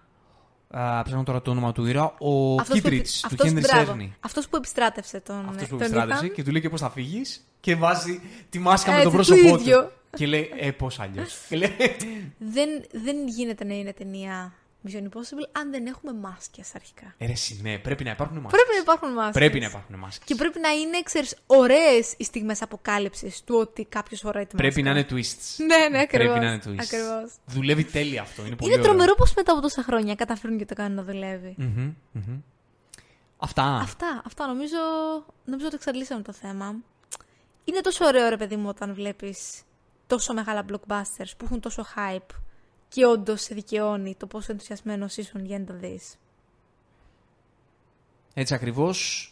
Α, 0.71 1.03
ψάχνω 1.03 1.23
τώρα 1.23 1.41
το 1.41 1.51
όνομα 1.51 1.71
του 1.71 1.85
ήρωα. 1.85 2.13
Ο 2.19 2.61
Κίτριτς, 2.61 3.25
του 3.29 3.35
Χένρι 3.43 3.63
Σέρνη. 3.65 4.15
Αυτός 4.19 4.47
που 4.49 4.55
επιστράτευσε 4.55 5.19
τον. 5.19 5.45
Αυτός 5.49 5.67
που 5.67 5.77
τον 5.77 5.81
επιστράτευσε 5.81 6.25
Ethan. 6.25 6.33
και 6.33 6.43
του 6.43 6.51
λέει 6.51 6.61
και 6.61 6.69
πώς 6.69 6.81
θα 6.81 6.89
φύγεις. 6.89 7.45
Και 7.59 7.75
βάζει 7.75 8.21
τη 8.49 8.59
μάσκα 8.59 8.91
με 8.91 8.97
Έτσι, 8.97 9.09
το 9.11 9.17
το 9.17 9.23
πρόσωπό 9.23 9.57
ίδιο. 9.59 9.81
του. 9.83 9.91
Και 10.17 10.25
λέει, 10.27 10.51
Ε, 10.59 10.71
πώς 10.71 10.99
αλλιώς. 10.99 11.37
και 11.49 11.55
λέει, 11.55 11.69
Δεν, 12.37 12.69
δεν 12.91 13.27
γίνεται 13.27 13.63
να 13.63 13.73
είναι 13.73 13.93
ταινία 13.93 14.53
Mission 14.87 15.03
Impossible 15.03 15.47
αν 15.51 15.71
δεν 15.71 15.85
έχουμε 15.85 16.13
μάσκες 16.13 16.75
αρχικά. 16.75 17.15
Ε, 17.17 17.25
ρε, 17.25 17.31
εσύ, 17.31 17.59
ναι, 17.61 17.77
πρέπει 17.77 18.03
να 18.03 18.11
υπάρχουν 18.11 18.37
μάσκες. 18.37 18.51
Πρέπει 18.61 18.75
να 18.75 18.81
υπάρχουν 18.81 19.11
μάσκες. 19.13 19.33
Πρέπει 19.33 19.59
να 19.59 19.65
υπάρχουν 19.65 19.95
μάσκες. 19.95 20.25
Και 20.27 20.35
πρέπει 20.35 20.59
να 20.59 20.69
είναι, 20.69 21.01
ξέρεις, 21.03 21.35
ωραίες 21.45 22.13
οι 22.17 22.23
στιγμές 22.23 22.61
αποκάλυψης 22.61 23.43
του 23.43 23.55
ότι 23.59 23.85
κάποιος 23.85 24.19
φοράει 24.19 24.45
τη 24.45 24.55
Πρέπει 24.55 24.83
μάσκα. 24.83 24.93
να 24.93 24.99
είναι 24.99 25.21
twists. 25.21 25.55
Ναι, 25.71 25.87
ναι, 25.89 25.99
ακριβώς. 25.99 26.27
Πρέπει 26.37 26.45
να 26.45 26.51
είναι 26.51 26.61
twists. 26.65 26.83
Ακριβώς. 26.85 27.31
Δουλεύει 27.45 27.83
τέλεια 27.83 28.21
αυτό. 28.21 28.45
Είναι 28.45 28.55
πολύ 28.55 28.71
Είναι 28.71 28.81
ωραίο. 28.81 28.91
τρομερό 28.93 29.15
πως 29.15 29.33
μετά 29.35 29.51
από 29.51 29.61
τόσα 29.61 29.83
χρόνια 29.83 30.15
καταφέρουν 30.15 30.57
και 30.57 30.65
το 30.65 30.73
κάνουν 30.75 30.95
να 30.95 31.03
δουλεύει. 31.03 31.55
Μμμ, 31.57 31.93
μμμ. 32.11 32.39
Αυτά. 33.37 33.63
Αυτά, 33.63 34.21
αυτά 34.25 34.47
νομίζω, 34.47 34.77
νομίζω 35.45 35.65
ότι 35.67 35.75
εξαντλήσαμε 35.75 36.21
το 36.21 36.33
θέμα. 36.33 36.75
Είναι 37.63 37.81
τόσο 37.81 38.05
ωραίο 38.05 38.29
ρε 38.29 38.37
παιδί 38.37 38.55
μου 38.55 38.67
όταν 38.69 38.93
βλέπεις 38.93 39.61
τόσο 40.07 40.33
μεγάλα 40.33 40.65
blockbusters 40.71 41.31
που 41.37 41.45
έχουν 41.45 41.59
τόσο 41.59 41.85
hype 41.95 42.35
και 42.93 43.05
όντως 43.05 43.41
σε 43.41 43.53
δικαιώνει 43.53 44.15
το 44.15 44.27
πόσο 44.27 44.51
ενθουσιασμένος 44.51 45.17
ήσουν 45.17 45.45
για 45.45 45.59
να 45.59 45.65
το 45.65 45.73
δεις. 45.73 46.15
Έτσι 48.33 48.53
ακριβώς. 48.53 49.25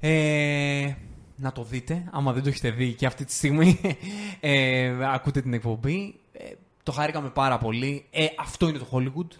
Ε, 0.00 0.94
να 1.36 1.52
το 1.52 1.64
δείτε, 1.64 2.08
άμα 2.10 2.32
δεν 2.32 2.42
το 2.42 2.48
έχετε 2.48 2.70
δει 2.70 2.94
και 2.94 3.06
αυτή 3.06 3.24
τη 3.24 3.32
στιγμή 3.32 3.80
ε, 4.40 5.12
ακούτε 5.12 5.42
την 5.42 5.52
εκπομπή. 5.52 6.20
Ε, 6.32 6.52
το 6.82 6.92
χάρηκαμε 6.92 7.30
πάρα 7.30 7.58
πολύ. 7.58 8.06
Ε, 8.10 8.26
αυτό 8.38 8.68
είναι 8.68 8.78
το 8.78 8.88
Hollywood. 8.92 9.36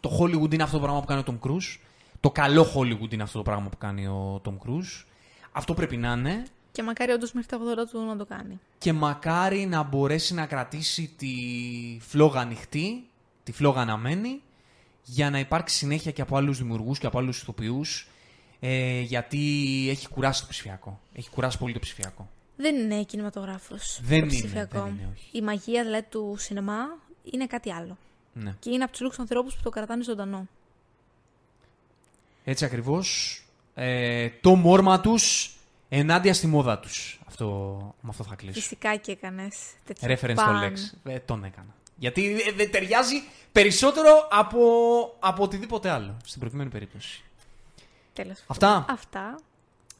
Το 0.00 0.18
Hollywood 0.20 0.52
είναι 0.52 0.62
αυτό 0.62 0.76
το 0.76 0.82
πράγμα 0.82 1.00
που 1.00 1.06
κάνει 1.06 1.20
ο 1.20 1.26
Tom 1.26 1.48
Cruise. 1.48 1.78
Το 2.20 2.30
καλό 2.30 2.66
Hollywood 2.74 3.12
είναι 3.12 3.22
αυτό 3.22 3.38
το 3.38 3.44
πράγμα 3.44 3.68
που 3.68 3.78
κάνει 3.78 4.06
ο 4.06 4.40
Tom 4.44 4.54
Cruise. 4.66 5.04
Αυτό 5.52 5.74
πρέπει 5.74 5.96
να 5.96 6.12
είναι. 6.12 6.46
Και 6.80 6.86
μακάρι 6.86 7.12
όντως 7.12 7.32
μέχρι 7.32 7.48
τα 7.48 7.84
80 7.84 7.88
του 7.90 8.00
να 8.00 8.16
το 8.16 8.24
κάνει. 8.24 8.60
Και 8.78 8.92
μακάρι 8.92 9.66
να 9.66 9.82
μπορέσει 9.82 10.34
να 10.34 10.46
κρατήσει 10.46 11.14
τη 11.16 11.32
φλόγα 12.00 12.40
ανοιχτή, 12.40 13.04
τη 13.42 13.52
φλόγα 13.52 13.80
αναμένη, 13.80 14.42
για 15.04 15.30
να 15.30 15.38
υπάρξει 15.38 15.76
συνέχεια 15.76 16.10
και 16.12 16.22
από 16.22 16.36
άλλους 16.36 16.58
δημιουργούς 16.58 16.98
και 16.98 17.06
από 17.06 17.18
άλλους 17.18 17.40
ηθοποιούς. 17.40 18.08
Ε, 18.60 19.00
γιατί 19.00 19.38
έχει 19.90 20.08
κουράσει 20.08 20.40
το 20.40 20.46
ψηφιακό. 20.50 21.00
Έχει 21.12 21.30
κουράσει 21.30 21.58
πολύ 21.58 21.72
το 21.72 21.78
ψηφιακό. 21.78 22.28
Δεν 22.56 22.76
είναι 22.76 23.02
κινηματογράφος. 23.02 24.00
Δεν, 24.02 24.18
είναι, 24.18 24.48
δεν 24.48 24.86
είναι. 24.86 25.08
Όχι. 25.12 25.28
Η 25.32 25.42
μαγεία 25.42 25.84
δηλαδή, 25.84 26.06
του 26.08 26.34
σινεμά 26.38 26.98
είναι 27.32 27.46
κάτι 27.46 27.72
άλλο. 27.72 27.96
Ναι. 28.32 28.54
Και 28.58 28.70
είναι 28.70 28.82
από 28.82 28.92
τους 28.92 29.00
λίγου 29.00 29.14
ανθρώπους 29.18 29.54
που 29.54 29.62
το 29.62 29.70
κρατάνε 29.70 30.02
ζωντανό. 30.02 30.48
Έτσι 32.44 32.64
ακριβώς. 32.64 33.40
Ε, 33.74 34.28
το 34.40 34.54
μόρμα 34.54 35.00
τους 35.00 35.54
ενάντια 35.92 36.34
στη 36.34 36.46
μόδα 36.46 36.78
τους. 36.78 37.20
Αυτό, 37.26 37.46
με 38.00 38.08
αυτό 38.08 38.24
θα 38.24 38.34
κλείσω. 38.34 38.60
Φυσικά 38.60 38.96
και 38.96 39.12
έκανες 39.12 39.56
τέτοιο. 39.84 40.08
Reference 40.08 40.38
στο 40.38 40.60
Lex. 40.62 41.10
Ε, 41.12 41.18
τον 41.18 41.44
έκανα. 41.44 41.74
Γιατί 41.96 42.36
δεν 42.56 42.70
ταιριάζει 42.70 43.22
περισσότερο 43.52 44.28
από, 44.30 44.60
από 45.18 45.42
οτιδήποτε 45.42 45.90
άλλο 45.90 46.16
στην 46.24 46.40
προκειμένη 46.40 46.70
περίπτωση. 46.70 47.22
Τέλος. 48.12 48.44
Αυτά. 48.46 48.84
Αυτά. 48.88 49.38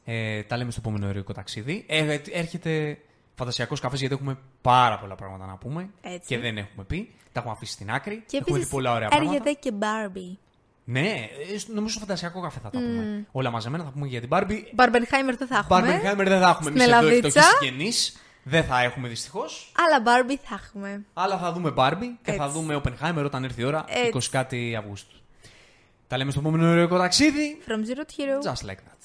Ε, 0.04 0.42
τα 0.42 0.56
λέμε 0.56 0.70
στο 0.70 0.80
επόμενο 0.84 1.06
ερωτικό 1.06 1.32
ταξίδι. 1.32 1.84
Ε, 1.88 2.18
έρχεται 2.32 2.98
φαντασιακός 3.34 3.80
καφές 3.80 4.00
γιατί 4.00 4.14
έχουμε 4.14 4.38
πάρα 4.60 4.98
πολλά 4.98 5.14
πράγματα 5.14 5.46
να 5.46 5.56
πούμε 5.56 5.90
Έτσι. 6.02 6.26
και 6.26 6.38
δεν 6.38 6.58
έχουμε 6.58 6.84
πει. 6.84 7.14
Τα 7.32 7.40
έχουμε 7.40 7.52
αφήσει 7.52 7.72
στην 7.72 7.90
άκρη. 7.90 8.24
Και 8.26 8.36
έχουμε 8.36 8.44
δει 8.44 8.52
επίσης 8.52 8.68
πολλά 8.68 8.94
ωραία 8.94 9.08
έρχεται 9.12 9.52
πράγματα. 9.52 9.52
και 9.52 9.72
Barbie. 9.80 10.36
Ναι, 10.90 11.08
ε, 11.08 11.72
νομίζω 11.72 11.90
στο 11.92 12.00
φαντασιακό 12.00 12.40
καφέ 12.40 12.60
θα 12.62 12.70
τα 12.70 12.78
πούμε. 12.78 13.26
Όλα 13.32 13.50
μαζεμένα 13.50 13.84
θα 13.84 13.90
πούμε 13.90 14.06
για 14.06 14.20
την 14.20 14.28
Barbie. 14.32 14.60
Barbenheimer 14.76 15.34
δεν 15.38 15.46
θα 15.48 15.56
έχουμε. 15.56 16.00
Barbenheimer 16.00 16.24
δεν 16.26 16.40
θα 16.40 16.48
έχουμε 16.48 16.70
Στην 16.70 16.80
εμείς 16.80 16.86
εδώ 16.86 16.96
Ελλαδίτσα. 16.98 17.26
εκτοχή 17.40 17.56
συγγενείς. 17.58 18.16
Δεν 18.42 18.64
θα 18.64 18.80
έχουμε 18.82 19.08
δυστυχώς. 19.08 19.72
Αλλά 19.76 20.02
Barbie 20.06 20.38
θα 20.42 20.60
έχουμε. 20.64 21.04
Αλλά 21.14 21.38
θα 21.38 21.52
δούμε 21.52 21.72
Barbie 21.76 22.10
και 22.22 22.32
θα 22.32 22.44
Έτσι. 22.44 22.56
δούμε 22.58 22.80
Oppenheimer 22.84 23.22
όταν 23.24 23.44
έρθει 23.44 23.60
η 23.60 23.64
ώρα 23.64 23.84
Έτσι. 23.88 24.10
20 24.14 24.30
κάτι 24.30 24.76
Αυγούστου. 24.76 25.16
Τα 26.06 26.16
λέμε 26.16 26.30
στο 26.30 26.40
επόμενο 26.40 26.66
ερωτικό 26.66 26.98
ταξίδι. 26.98 27.58
From 27.66 27.70
Zero 27.70 28.00
to 28.00 28.20
Hero. 28.20 28.52
Just 28.52 28.66
like 28.70 28.74
that. 28.74 29.00